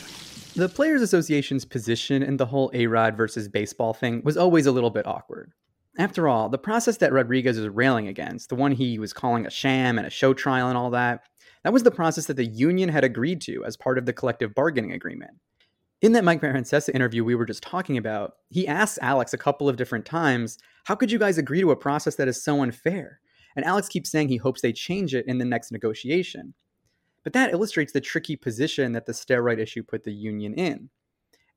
The 0.56 0.70
Players 0.70 1.02
Association's 1.02 1.66
position 1.66 2.24
in 2.24 2.38
the 2.38 2.46
whole 2.46 2.72
A 2.74 2.88
Rod 2.88 3.18
versus 3.18 3.50
baseball 3.50 3.94
thing 3.94 4.22
was 4.24 4.38
always 4.38 4.66
a 4.66 4.72
little 4.72 4.90
bit 4.90 5.06
awkward. 5.06 5.52
After 5.98 6.30
all, 6.30 6.48
the 6.48 6.58
process 6.58 6.98
that 6.98 7.12
Rodriguez 7.12 7.60
was 7.60 7.68
railing 7.68 8.08
against, 8.08 8.50
the 8.50 8.56
one 8.56 8.72
he 8.72 8.98
was 8.98 9.12
calling 9.12 9.46
a 9.46 9.50
sham 9.50 9.98
and 9.98 10.08
a 10.08 10.10
show 10.10 10.34
trial 10.34 10.70
and 10.70 10.78
all 10.78 10.90
that, 10.92 11.22
that 11.64 11.74
was 11.74 11.84
the 11.84 11.92
process 11.92 12.28
that 12.28 12.38
the 12.38 12.46
union 12.46 12.90
had 12.90 13.04
agreed 13.04 13.42
to 13.42 13.66
as 13.66 13.76
part 13.76 13.98
of 13.98 14.06
the 14.06 14.14
collective 14.14 14.56
bargaining 14.56 14.94
agreement. 14.94 15.32
In 16.02 16.12
that 16.14 16.24
Mike 16.24 16.42
Francesa 16.42 16.94
interview 16.94 17.24
we 17.24 17.36
were 17.36 17.46
just 17.46 17.64
talking 17.64 17.98
about, 17.98 18.34
he 18.50 18.68
asks 18.68 19.00
Alex 19.02 19.34
a 19.34 19.38
couple 19.38 19.68
of 19.68 19.76
different 19.76 20.06
times, 20.06 20.58
How 20.86 20.96
could 20.96 21.12
you 21.12 21.20
guys 21.20 21.38
agree 21.38 21.62
to 21.62 21.72
a 21.72 21.76
process 21.76 22.16
that 22.16 22.28
is 22.28 22.44
so 22.44 22.62
unfair? 22.62 23.20
And 23.56 23.66
Alex 23.66 23.88
keeps 23.88 24.10
saying 24.10 24.30
he 24.30 24.38
hopes 24.38 24.62
they 24.62 24.74
change 24.74 25.16
it 25.16 25.26
in 25.28 25.38
the 25.38 25.46
next 25.46 25.72
negotiation. 25.72 26.54
But 27.24 27.34
that 27.34 27.52
illustrates 27.52 27.94
the 27.94 28.02
tricky 28.02 28.36
position 28.36 28.92
that 28.92 29.06
the 29.06 29.12
steroid 29.12 29.60
issue 29.60 29.84
put 29.84 30.04
the 30.04 30.14
union 30.14 30.54
in. 30.54 30.90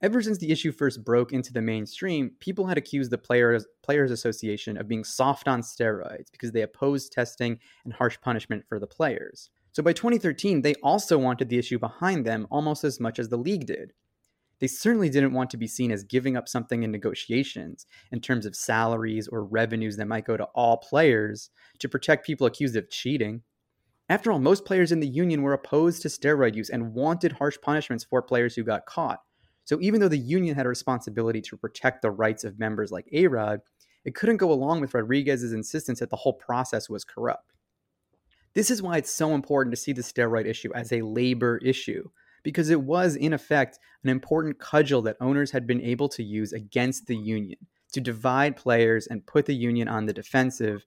Ever 0.01 0.23
since 0.23 0.39
the 0.39 0.53
issue 0.53 0.71
first 0.71 1.05
broke 1.05 1.33
into 1.33 1.53
the 1.53 1.61
mainstream, 1.61 2.31
people 2.39 2.67
had 2.67 2.79
accused 2.79 3.11
the 3.11 3.19
Players, 3.19 3.67
Players 3.83 4.13
Association 4.13 4.77
of 4.77 4.87
being 4.87 5.03
soft 5.03 5.49
on 5.49 5.61
steroids 5.61 6.31
because 6.31 6.53
they 6.53 6.63
opposed 6.63 7.13
testing 7.13 7.59
and 7.85 7.93
harsh 7.93 8.17
punishment 8.21 8.65
for 8.69 8.79
the 8.79 8.87
players. 8.87 9.51
So 9.73 9.83
by 9.83 9.93
2013, 9.93 10.63
they 10.63 10.75
also 10.85 11.19
wanted 11.19 11.49
the 11.49 11.59
issue 11.59 11.81
behind 11.81 12.25
them 12.25 12.47
almost 12.49 12.85
as 12.85 13.01
much 13.01 13.19
as 13.19 13.29
the 13.29 13.37
league 13.37 13.67
did. 13.67 13.93
They 14.61 14.67
certainly 14.67 15.09
didn't 15.09 15.33
want 15.33 15.51
to 15.51 15.57
be 15.57 15.69
seen 15.69 15.93
as 15.93 16.03
giving 16.03 16.37
up 16.37 16.49
something 16.49 16.83
in 16.83 16.91
negotiations 16.91 17.87
in 18.11 18.21
terms 18.21 18.45
of 18.45 18.57
salaries 18.57 19.29
or 19.29 19.45
revenues 19.45 19.97
that 19.97 20.09
might 20.09 20.27
go 20.27 20.37
to 20.37 20.49
all 20.55 20.79
players 20.79 21.51
to 21.79 21.89
protect 21.89 22.27
people 22.27 22.47
accused 22.47 22.77
of 22.77 22.91
cheating. 22.91 23.43
After 24.09 24.33
all, 24.33 24.39
most 24.39 24.65
players 24.65 24.91
in 24.91 25.01
the 25.01 25.07
union 25.07 25.43
were 25.43 25.53
opposed 25.53 26.03
to 26.03 26.09
steroid 26.09 26.55
use 26.55 26.71
and 26.71 26.95
wanted 26.95 27.33
harsh 27.33 27.59
punishments 27.63 28.05
for 28.05 28.23
players 28.23 28.55
who 28.55 28.65
got 28.65 28.87
caught. 28.87 29.21
So 29.65 29.79
even 29.81 30.01
though 30.01 30.09
the 30.09 30.19
union 30.19 30.57
had 30.57 30.65
a 30.65 30.71
responsibility 30.71 31.43
to 31.43 31.57
protect 31.59 32.01
the 32.01 32.11
rights 32.11 32.43
of 32.43 32.59
members 32.59 32.91
like 32.91 33.07
A-Rod, 33.13 33.61
it 34.05 34.15
couldn't 34.15 34.39
go 34.39 34.51
along 34.51 34.81
with 34.81 34.95
Rodriguez's 34.95 35.53
insistence 35.53 36.01
that 36.01 36.09
the 36.09 36.17
whole 36.17 36.33
process 36.33 36.89
was 36.89 37.05
corrupt. 37.05 37.53
This 38.55 38.71
is 38.71 38.81
why 38.81 38.97
it's 38.97 39.13
so 39.13 39.35
important 39.35 39.75
to 39.75 39.81
see 39.81 39.93
the 39.93 40.01
steroid 40.01 40.47
issue 40.47 40.73
as 40.75 40.91
a 40.91 41.03
labor 41.03 41.59
issue, 41.59 42.09
because 42.43 42.71
it 42.71 42.81
was, 42.81 43.17
in 43.17 43.33
effect, 43.33 43.79
an 44.03 44.11
important 44.11 44.59
cudgel 44.59 45.03
that 45.03 45.17
owners 45.21 45.51
had 45.51 45.67
been 45.67 45.81
able 45.81 46.09
to 46.11 46.23
use 46.23 46.53
against 46.53 47.07
the 47.07 47.17
union 47.17 47.59
to 47.93 48.01
divide 48.01 48.57
players 48.57 49.07
and 49.07 49.27
put 49.27 49.47
the 49.47 49.55
union 49.55 49.89
on 49.89 50.07
the 50.07 50.13
defensive, 50.13 50.87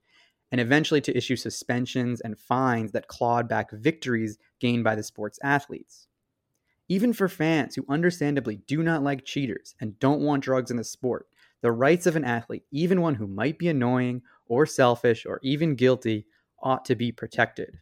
and 0.50 0.60
eventually 0.60 1.00
to 1.00 1.16
issue 1.16 1.36
suspensions 1.36 2.20
and 2.20 2.38
fines 2.38 2.92
that 2.92 3.08
clawed 3.08 3.48
back 3.48 3.70
victories 3.72 4.38
gained 4.60 4.84
by 4.84 4.94
the 4.94 5.02
sport's 5.02 5.38
athletes. 5.42 6.06
Even 6.88 7.12
for 7.12 7.28
fans 7.28 7.74
who 7.74 7.84
understandably 7.88 8.56
do 8.66 8.82
not 8.82 9.02
like 9.02 9.24
cheaters 9.24 9.74
and 9.80 9.98
don't 9.98 10.20
want 10.20 10.44
drugs 10.44 10.70
in 10.70 10.76
the 10.76 10.84
sport, 10.84 11.26
the 11.62 11.72
rights 11.72 12.06
of 12.06 12.16
an 12.16 12.24
athlete, 12.24 12.64
even 12.70 13.00
one 13.00 13.14
who 13.14 13.26
might 13.26 13.58
be 13.58 13.68
annoying 13.68 14.20
or 14.46 14.66
selfish 14.66 15.24
or 15.24 15.40
even 15.42 15.74
guilty, 15.74 16.26
ought 16.62 16.84
to 16.84 16.94
be 16.94 17.10
protected. 17.10 17.78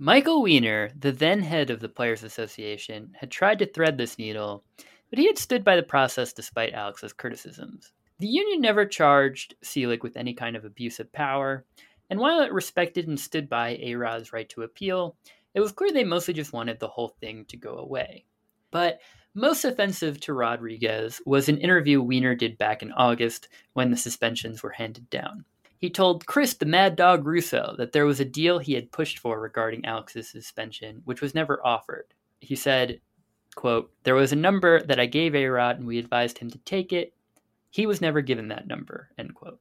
Michael 0.00 0.42
Weiner, 0.42 0.92
the 0.96 1.10
then 1.10 1.42
head 1.42 1.70
of 1.70 1.80
the 1.80 1.88
Players 1.88 2.22
Association, 2.22 3.16
had 3.18 3.32
tried 3.32 3.58
to 3.58 3.66
thread 3.66 3.98
this 3.98 4.16
needle, 4.16 4.62
but 5.10 5.18
he 5.18 5.26
had 5.26 5.38
stood 5.38 5.64
by 5.64 5.74
the 5.74 5.82
process 5.82 6.32
despite 6.32 6.72
Alex's 6.72 7.12
criticisms. 7.12 7.90
The 8.20 8.28
union 8.28 8.60
never 8.60 8.86
charged 8.86 9.56
Selig 9.60 10.04
with 10.04 10.16
any 10.16 10.34
kind 10.34 10.54
of 10.54 10.64
abuse 10.64 11.00
of 11.00 11.10
power, 11.10 11.64
and 12.08 12.20
while 12.20 12.40
it 12.42 12.52
respected 12.52 13.08
and 13.08 13.18
stood 13.18 13.48
by 13.48 13.70
A-Rod's 13.70 14.32
right 14.32 14.48
to 14.50 14.62
appeal, 14.62 15.16
it 15.52 15.58
was 15.58 15.72
clear 15.72 15.90
they 15.90 16.04
mostly 16.04 16.32
just 16.32 16.52
wanted 16.52 16.78
the 16.78 16.86
whole 16.86 17.16
thing 17.20 17.44
to 17.46 17.56
go 17.56 17.78
away. 17.78 18.24
But 18.70 19.00
most 19.34 19.64
offensive 19.64 20.20
to 20.20 20.32
Rodriguez 20.32 21.20
was 21.26 21.48
an 21.48 21.58
interview 21.58 22.00
Weiner 22.00 22.36
did 22.36 22.56
back 22.56 22.84
in 22.84 22.92
August 22.92 23.48
when 23.72 23.90
the 23.90 23.96
suspensions 23.96 24.62
were 24.62 24.70
handed 24.70 25.10
down. 25.10 25.44
He 25.78 25.90
told 25.90 26.26
Chris 26.26 26.54
the 26.54 26.66
Mad 26.66 26.96
Dog 26.96 27.24
Russo 27.24 27.76
that 27.78 27.92
there 27.92 28.06
was 28.06 28.18
a 28.18 28.24
deal 28.24 28.58
he 28.58 28.74
had 28.74 28.90
pushed 28.90 29.20
for 29.20 29.40
regarding 29.40 29.84
Alex's 29.84 30.28
suspension, 30.28 31.02
which 31.04 31.20
was 31.20 31.36
never 31.36 31.64
offered. 31.64 32.06
He 32.40 32.56
said, 32.56 33.00
quote, 33.54 33.92
There 34.02 34.16
was 34.16 34.32
a 34.32 34.36
number 34.36 34.82
that 34.82 34.98
I 34.98 35.06
gave 35.06 35.36
A-Rod 35.36 35.78
and 35.78 35.86
we 35.86 35.98
advised 35.98 36.38
him 36.38 36.50
to 36.50 36.58
take 36.58 36.92
it. 36.92 37.14
He 37.70 37.86
was 37.86 38.00
never 38.00 38.20
given 38.20 38.48
that 38.48 38.66
number, 38.66 39.10
end 39.18 39.34
quote. 39.34 39.60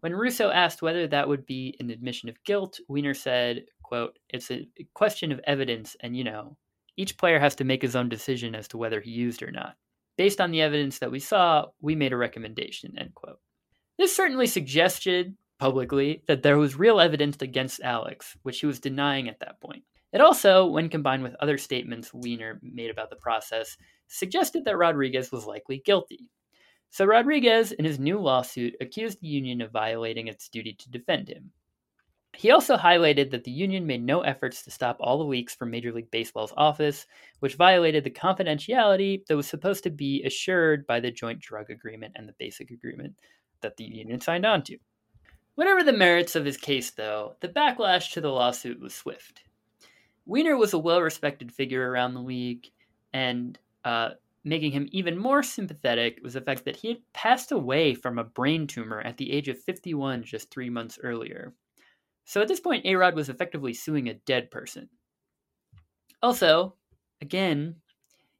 When 0.00 0.14
Russo 0.14 0.50
asked 0.50 0.82
whether 0.82 1.08
that 1.08 1.28
would 1.28 1.44
be 1.44 1.76
an 1.80 1.90
admission 1.90 2.28
of 2.28 2.42
guilt, 2.44 2.78
Weiner 2.88 3.14
said, 3.14 3.64
quote, 3.82 4.18
It's 4.28 4.50
a 4.50 4.68
question 4.94 5.32
of 5.32 5.40
evidence, 5.44 5.96
and 6.00 6.16
you 6.16 6.24
know, 6.24 6.56
each 6.96 7.16
player 7.16 7.40
has 7.40 7.54
to 7.56 7.64
make 7.64 7.82
his 7.82 7.96
own 7.96 8.08
decision 8.08 8.54
as 8.54 8.68
to 8.68 8.78
whether 8.78 9.00
he 9.00 9.10
used 9.10 9.42
or 9.42 9.50
not. 9.50 9.76
Based 10.16 10.40
on 10.40 10.50
the 10.50 10.60
evidence 10.60 10.98
that 10.98 11.10
we 11.10 11.20
saw, 11.20 11.66
we 11.80 11.96
made 11.96 12.12
a 12.12 12.16
recommendation, 12.16 12.96
end 12.98 13.14
quote. 13.14 13.40
This 14.02 14.16
certainly 14.16 14.48
suggested 14.48 15.36
publicly 15.60 16.24
that 16.26 16.42
there 16.42 16.58
was 16.58 16.74
real 16.74 16.98
evidence 16.98 17.36
against 17.40 17.80
Alex, 17.82 18.36
which 18.42 18.58
he 18.58 18.66
was 18.66 18.80
denying 18.80 19.28
at 19.28 19.38
that 19.38 19.60
point. 19.60 19.84
It 20.12 20.20
also, 20.20 20.66
when 20.66 20.88
combined 20.88 21.22
with 21.22 21.36
other 21.38 21.56
statements 21.56 22.12
Weiner 22.12 22.58
made 22.64 22.90
about 22.90 23.10
the 23.10 23.16
process, 23.16 23.76
suggested 24.08 24.64
that 24.64 24.76
Rodriguez 24.76 25.30
was 25.30 25.46
likely 25.46 25.82
guilty. 25.84 26.26
So 26.90 27.04
Rodriguez, 27.04 27.70
in 27.70 27.84
his 27.84 28.00
new 28.00 28.18
lawsuit, 28.18 28.74
accused 28.80 29.20
the 29.20 29.28
union 29.28 29.60
of 29.60 29.70
violating 29.70 30.26
its 30.26 30.48
duty 30.48 30.72
to 30.80 30.90
defend 30.90 31.28
him. 31.28 31.52
He 32.36 32.50
also 32.50 32.76
highlighted 32.76 33.30
that 33.30 33.44
the 33.44 33.52
union 33.52 33.86
made 33.86 34.02
no 34.02 34.22
efforts 34.22 34.64
to 34.64 34.72
stop 34.72 34.96
all 34.98 35.18
the 35.18 35.24
leaks 35.24 35.54
from 35.54 35.70
Major 35.70 35.92
League 35.92 36.10
Baseball's 36.10 36.54
office, 36.56 37.06
which 37.38 37.54
violated 37.54 38.02
the 38.02 38.10
confidentiality 38.10 39.24
that 39.26 39.36
was 39.36 39.46
supposed 39.46 39.84
to 39.84 39.90
be 39.90 40.24
assured 40.24 40.88
by 40.88 40.98
the 40.98 41.12
joint 41.12 41.38
drug 41.38 41.70
agreement 41.70 42.14
and 42.16 42.28
the 42.28 42.34
basic 42.40 42.72
agreement 42.72 43.14
that 43.62 43.76
the 43.76 43.84
union 43.84 44.20
signed 44.20 44.46
on 44.46 44.62
to. 44.64 44.78
Whatever 45.54 45.82
the 45.82 45.92
merits 45.92 46.34
of 46.34 46.44
his 46.44 46.56
case, 46.56 46.90
though, 46.90 47.36
the 47.40 47.48
backlash 47.48 48.12
to 48.12 48.20
the 48.20 48.30
lawsuit 48.30 48.80
was 48.80 48.94
swift. 48.94 49.42
Weiner 50.24 50.56
was 50.56 50.72
a 50.72 50.78
well 50.78 51.02
respected 51.02 51.52
figure 51.52 51.90
around 51.90 52.14
the 52.14 52.20
league, 52.20 52.68
and 53.12 53.58
uh, 53.84 54.10
making 54.44 54.72
him 54.72 54.88
even 54.92 55.18
more 55.18 55.42
sympathetic 55.42 56.20
was 56.22 56.34
the 56.34 56.40
fact 56.40 56.64
that 56.64 56.76
he 56.76 56.88
had 56.88 57.12
passed 57.12 57.52
away 57.52 57.94
from 57.94 58.18
a 58.18 58.24
brain 58.24 58.66
tumor 58.66 59.00
at 59.00 59.16
the 59.16 59.32
age 59.32 59.48
of 59.48 59.60
51 59.62 60.24
just 60.24 60.50
three 60.50 60.70
months 60.70 60.98
earlier. 61.02 61.52
So 62.24 62.40
at 62.40 62.48
this 62.48 62.60
point, 62.60 62.86
A 62.86 62.94
Rod 62.94 63.14
was 63.14 63.28
effectively 63.28 63.74
suing 63.74 64.08
a 64.08 64.14
dead 64.14 64.50
person. 64.50 64.88
Also, 66.22 66.76
again, 67.20 67.76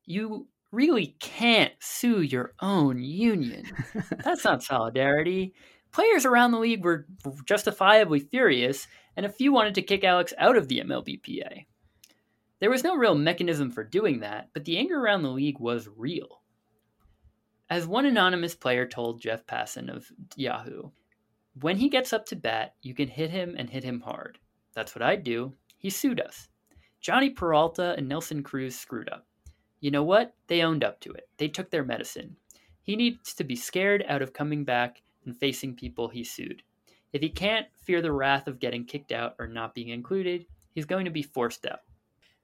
you 0.07 0.47
really 0.73 1.15
can't 1.21 1.73
sue 1.79 2.23
your 2.23 2.55
own 2.61 3.03
union. 3.03 3.65
That's 4.25 4.45
not 4.45 4.63
solidarity. 4.63 5.55
Players 5.93 6.25
around 6.25 6.53
the 6.53 6.59
league 6.59 6.83
were 6.85 7.07
justifiably 7.45 8.19
furious, 8.19 8.89
and 9.17 9.27
a 9.27 9.33
few 9.33 9.53
wanted 9.53 9.75
to 9.77 9.83
kick 9.83 10.03
Alex 10.03 10.33
out 10.39 10.57
of 10.57 10.69
the 10.69 10.81
MLBPA. 10.81 11.67
There 12.59 12.71
was 12.71 12.83
no 12.83 12.97
real 12.97 13.15
mechanism 13.15 13.71
for 13.71 13.85
doing 13.85 14.21
that, 14.21 14.49
but 14.55 14.65
the 14.65 14.79
anger 14.79 14.99
around 14.99 15.23
the 15.23 15.31
league 15.31 15.61
was 15.61 15.89
real. 15.97 16.43
As 17.69 17.87
one 17.87 18.07
anonymous 18.07 18.55
player 18.55 18.87
told 18.87 19.21
Jeff 19.21 19.47
Passan 19.47 19.95
of 19.95 20.11
Yahoo, 20.37 20.91
when 21.61 21.77
he 21.77 21.91
gets 21.91 22.13
up 22.13 22.25
to 22.27 22.37
bat, 22.37 22.75
you 22.81 22.95
can 22.95 23.09
hit 23.09 23.31
him 23.31 23.55
and 23.59 23.69
hit 23.69 23.85
him 23.85 24.01
hard. 24.01 24.39
That's 24.75 24.95
what 24.95 25.03
I'd 25.03 25.25
do. 25.25 25.53
He 25.77 25.91
sued 25.91 26.21
us. 26.21 26.49
Jhonny 27.03 27.35
Peralta 27.35 27.95
and 27.99 28.09
Nelson 28.09 28.43
Cruz 28.43 28.79
screwed 28.79 29.09
up. 29.11 29.27
You 29.83 29.91
know 29.91 30.05
what? 30.05 30.33
They 30.47 30.63
owned 30.63 30.85
up 30.85 31.01
to 31.01 31.11
it. 31.11 31.29
They 31.39 31.49
took 31.49 31.71
their 31.71 31.85
medicine. 31.85 32.37
He 32.85 32.95
needs 32.95 33.35
to 33.35 33.43
be 33.43 33.57
scared 33.57 34.05
out 34.07 34.23
of 34.23 34.33
coming 34.33 34.65
back 34.65 35.03
and 35.25 35.37
facing 35.37 35.75
people 35.75 36.07
he 36.07 36.23
sued. 36.23 36.63
If 37.13 37.21
he 37.21 37.29
can't 37.29 37.67
fear 37.81 38.01
the 38.01 38.13
wrath 38.13 38.47
of 38.47 38.61
getting 38.61 38.85
kicked 38.85 39.11
out 39.11 39.35
or 39.41 39.49
not 39.49 39.75
being 39.75 39.89
included, 39.89 40.47
he's 40.73 40.85
going 40.85 41.05
to 41.05 41.11
be 41.11 41.25
forced 41.25 41.67
out. 41.67 41.81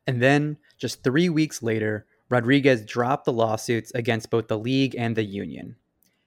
And 0.09 0.20
then, 0.20 0.57
just 0.78 1.05
three 1.05 1.28
weeks 1.28 1.62
later, 1.62 2.07
Rodriguez 2.28 2.84
dropped 2.84 3.24
the 3.24 3.32
lawsuits 3.32 3.93
against 3.95 4.30
both 4.30 4.49
the 4.49 4.59
league 4.59 4.97
and 4.99 5.14
the 5.14 5.22
union. 5.22 5.76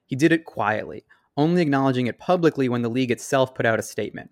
He 0.06 0.16
did 0.16 0.32
it 0.32 0.46
quietly, 0.46 1.04
only 1.36 1.62
acknowledging 1.62 2.08
it 2.08 2.20
publicly 2.20 2.70
when 2.70 2.84
the 2.84 2.90
league 2.90 3.12
itself 3.12 3.54
put 3.54 3.66
out 3.66 3.80
a 3.80 3.84
statement. 3.84 4.32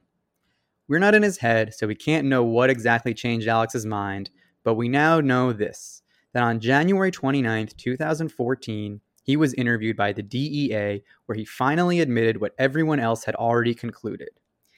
We're 0.88 1.00
not 1.00 1.14
in 1.14 1.24
his 1.24 1.40
head, 1.40 1.74
so 1.74 1.88
we 1.88 1.96
can't 1.96 2.28
know 2.28 2.46
what 2.46 2.70
exactly 2.70 3.14
changed 3.14 3.50
Alex's 3.50 3.86
mind, 3.86 4.30
but 4.64 4.76
we 4.76 4.88
now 4.88 5.20
know 5.20 5.52
this 5.52 6.04
that 6.34 6.44
on 6.44 6.60
January 6.60 7.12
29, 7.12 7.70
2014, 7.78 9.02
he 9.24 9.38
was 9.38 9.54
interviewed 9.54 9.96
by 9.96 10.14
the 10.14 10.24
DEA, 10.24 11.04
where 11.26 11.36
he 11.36 11.46
finally 11.46 12.00
admitted 12.00 12.40
what 12.40 12.56
everyone 12.58 13.00
else 13.00 13.24
had 13.24 13.36
already 13.36 13.76
concluded. 13.76 14.30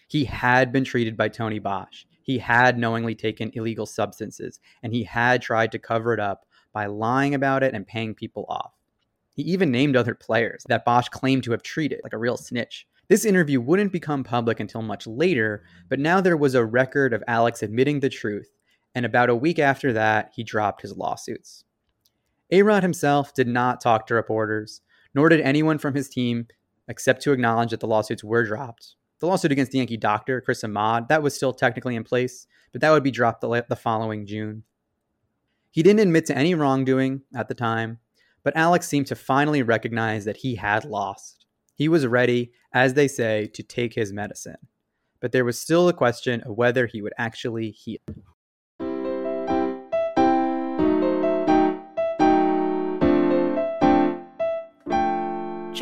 He 0.07 0.25
had 0.25 0.71
been 0.71 0.83
treated 0.83 1.15
by 1.15 1.29
Tony 1.29 1.59
Bosch. 1.59 2.05
He 2.21 2.37
had 2.37 2.77
knowingly 2.77 3.15
taken 3.15 3.51
illegal 3.53 3.85
substances, 3.85 4.59
and 4.83 4.93
he 4.93 5.03
had 5.03 5.41
tried 5.41 5.71
to 5.71 5.79
cover 5.79 6.13
it 6.13 6.19
up 6.19 6.45
by 6.73 6.85
lying 6.85 7.33
about 7.33 7.63
it 7.63 7.73
and 7.73 7.87
paying 7.87 8.13
people 8.13 8.45
off. 8.49 8.73
He 9.33 9.43
even 9.43 9.71
named 9.71 9.95
other 9.95 10.13
players 10.15 10.65
that 10.67 10.85
Bosch 10.85 11.07
claimed 11.09 11.43
to 11.45 11.51
have 11.51 11.63
treated, 11.63 12.01
like 12.03 12.13
a 12.13 12.17
real 12.17 12.37
snitch. 12.37 12.85
This 13.07 13.25
interview 13.25 13.59
wouldn't 13.59 13.91
become 13.91 14.23
public 14.23 14.59
until 14.59 14.81
much 14.81 15.07
later, 15.07 15.63
but 15.89 15.99
now 15.99 16.21
there 16.21 16.37
was 16.37 16.55
a 16.55 16.65
record 16.65 17.13
of 17.13 17.23
Alex 17.27 17.63
admitting 17.63 17.99
the 17.99 18.09
truth, 18.09 18.49
and 18.93 19.05
about 19.05 19.29
a 19.29 19.35
week 19.35 19.59
after 19.59 19.93
that, 19.93 20.31
he 20.35 20.43
dropped 20.43 20.81
his 20.81 20.97
lawsuits. 20.97 21.63
A-Rod 22.51 22.83
himself 22.83 23.33
did 23.33 23.47
not 23.47 23.79
talk 23.79 24.07
to 24.07 24.13
reporters, 24.13 24.81
nor 25.13 25.29
did 25.29 25.41
anyone 25.41 25.77
from 25.77 25.93
his 25.93 26.09
team 26.09 26.47
except 26.87 27.21
to 27.21 27.31
acknowledge 27.31 27.71
that 27.71 27.79
the 27.79 27.87
lawsuits 27.87 28.23
were 28.23 28.45
dropped. 28.45 28.95
The 29.19 29.27
lawsuit 29.27 29.51
against 29.51 29.71
the 29.71 29.77
Yankee 29.77 29.97
doctor, 29.97 30.41
Chris 30.41 30.63
Ahmad, 30.63 31.07
that 31.07 31.23
was 31.23 31.35
still 31.35 31.53
technically 31.53 31.95
in 31.95 32.03
place, 32.03 32.47
but 32.71 32.81
that 32.81 32.89
would 32.89 33.03
be 33.03 33.11
dropped 33.11 33.41
the, 33.41 33.65
the 33.69 33.75
following 33.75 34.25
June. 34.25 34.63
He 35.69 35.83
didn't 35.83 36.01
admit 36.01 36.25
to 36.25 36.37
any 36.37 36.53
wrongdoing 36.55 37.21
at 37.33 37.47
the 37.47 37.53
time, 37.53 37.99
but 38.43 38.57
Alex 38.57 38.87
seemed 38.87 39.07
to 39.07 39.15
finally 39.15 39.61
recognize 39.61 40.25
that 40.25 40.37
he 40.37 40.55
had 40.55 40.83
lost. 40.83 41.45
He 41.75 41.87
was 41.87 42.05
ready, 42.05 42.51
as 42.73 42.95
they 42.95 43.07
say, 43.07 43.47
to 43.53 43.63
take 43.63 43.93
his 43.93 44.11
medicine. 44.11 44.57
But 45.19 45.31
there 45.31 45.45
was 45.45 45.59
still 45.59 45.87
a 45.87 45.93
question 45.93 46.41
of 46.41 46.57
whether 46.57 46.87
he 46.87 47.01
would 47.01 47.13
actually 47.17 47.71
heal. 47.71 47.99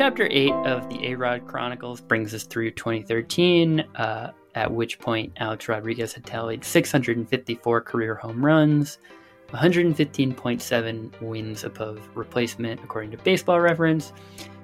Chapter 0.00 0.28
8 0.30 0.52
of 0.64 0.88
the 0.88 1.08
A 1.08 1.14
Rod 1.14 1.46
Chronicles 1.46 2.00
brings 2.00 2.32
us 2.32 2.44
through 2.44 2.70
2013, 2.70 3.80
uh, 3.96 4.30
at 4.54 4.72
which 4.72 4.98
point 4.98 5.30
Alex 5.36 5.68
Rodriguez 5.68 6.14
had 6.14 6.24
tallied 6.24 6.64
654 6.64 7.82
career 7.82 8.14
home 8.14 8.42
runs, 8.42 8.96
115.7 9.48 11.20
wins 11.20 11.64
above 11.64 12.00
replacement, 12.14 12.82
according 12.82 13.10
to 13.10 13.18
baseball 13.18 13.60
reference, 13.60 14.14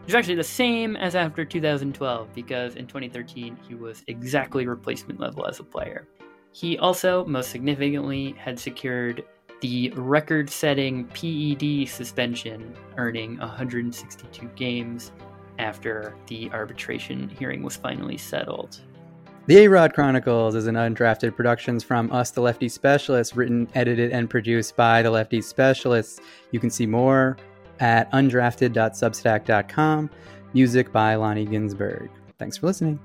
is 0.07 0.15
actually 0.15 0.37
the 0.37 0.43
same 0.43 0.97
as 0.97 1.15
after 1.15 1.45
2012, 1.45 2.35
because 2.35 2.77
in 2.77 2.87
2013 2.87 3.59
he 3.69 3.75
was 3.75 4.05
exactly 4.07 4.67
replacement 4.67 5.21
level 5.21 5.45
as 5.45 5.61
a 5.61 5.65
player. 5.65 6.09
He 6.53 6.79
also, 6.79 7.27
most 7.27 7.51
significantly, 7.51 8.35
had 8.39 8.59
secured 8.59 9.23
the 9.61 9.91
record 9.97 10.51
setting 10.51 11.07
PED 11.07 11.89
suspension, 11.89 12.77
earning 12.97 13.39
162 13.39 14.47
games 14.57 15.13
after 15.59 16.15
the 16.27 16.51
arbitration 16.51 17.29
hearing 17.29 17.63
was 17.63 17.77
finally 17.77 18.19
settled. 18.19 18.81
The 19.47 19.59
A 19.59 19.69
Rod 19.69 19.95
Chronicles 19.95 20.57
is 20.57 20.67
an 20.67 20.75
undrafted 20.75 21.37
productions 21.37 21.85
from 21.85 22.11
us, 22.11 22.33
the 22.33 22.41
Lefty 22.41 22.69
Specialists, 22.69 23.37
written, 23.37 23.69
edited, 23.75 24.11
and 24.11 24.29
produced 24.29 24.75
by 24.75 25.03
the 25.03 25.11
Lefty 25.11 25.41
Specialists. 25.41 26.21
You 26.51 26.59
can 26.59 26.69
see 26.69 26.87
more 26.87 27.37
at 27.79 28.11
undrafted.substack.com. 28.13 30.11
Music 30.53 30.91
by 30.93 31.15
Lonnie 31.15 31.45
Ginsberg. 31.45 32.11
Thanks 32.39 32.57
for 32.57 32.67
listening. 32.67 32.99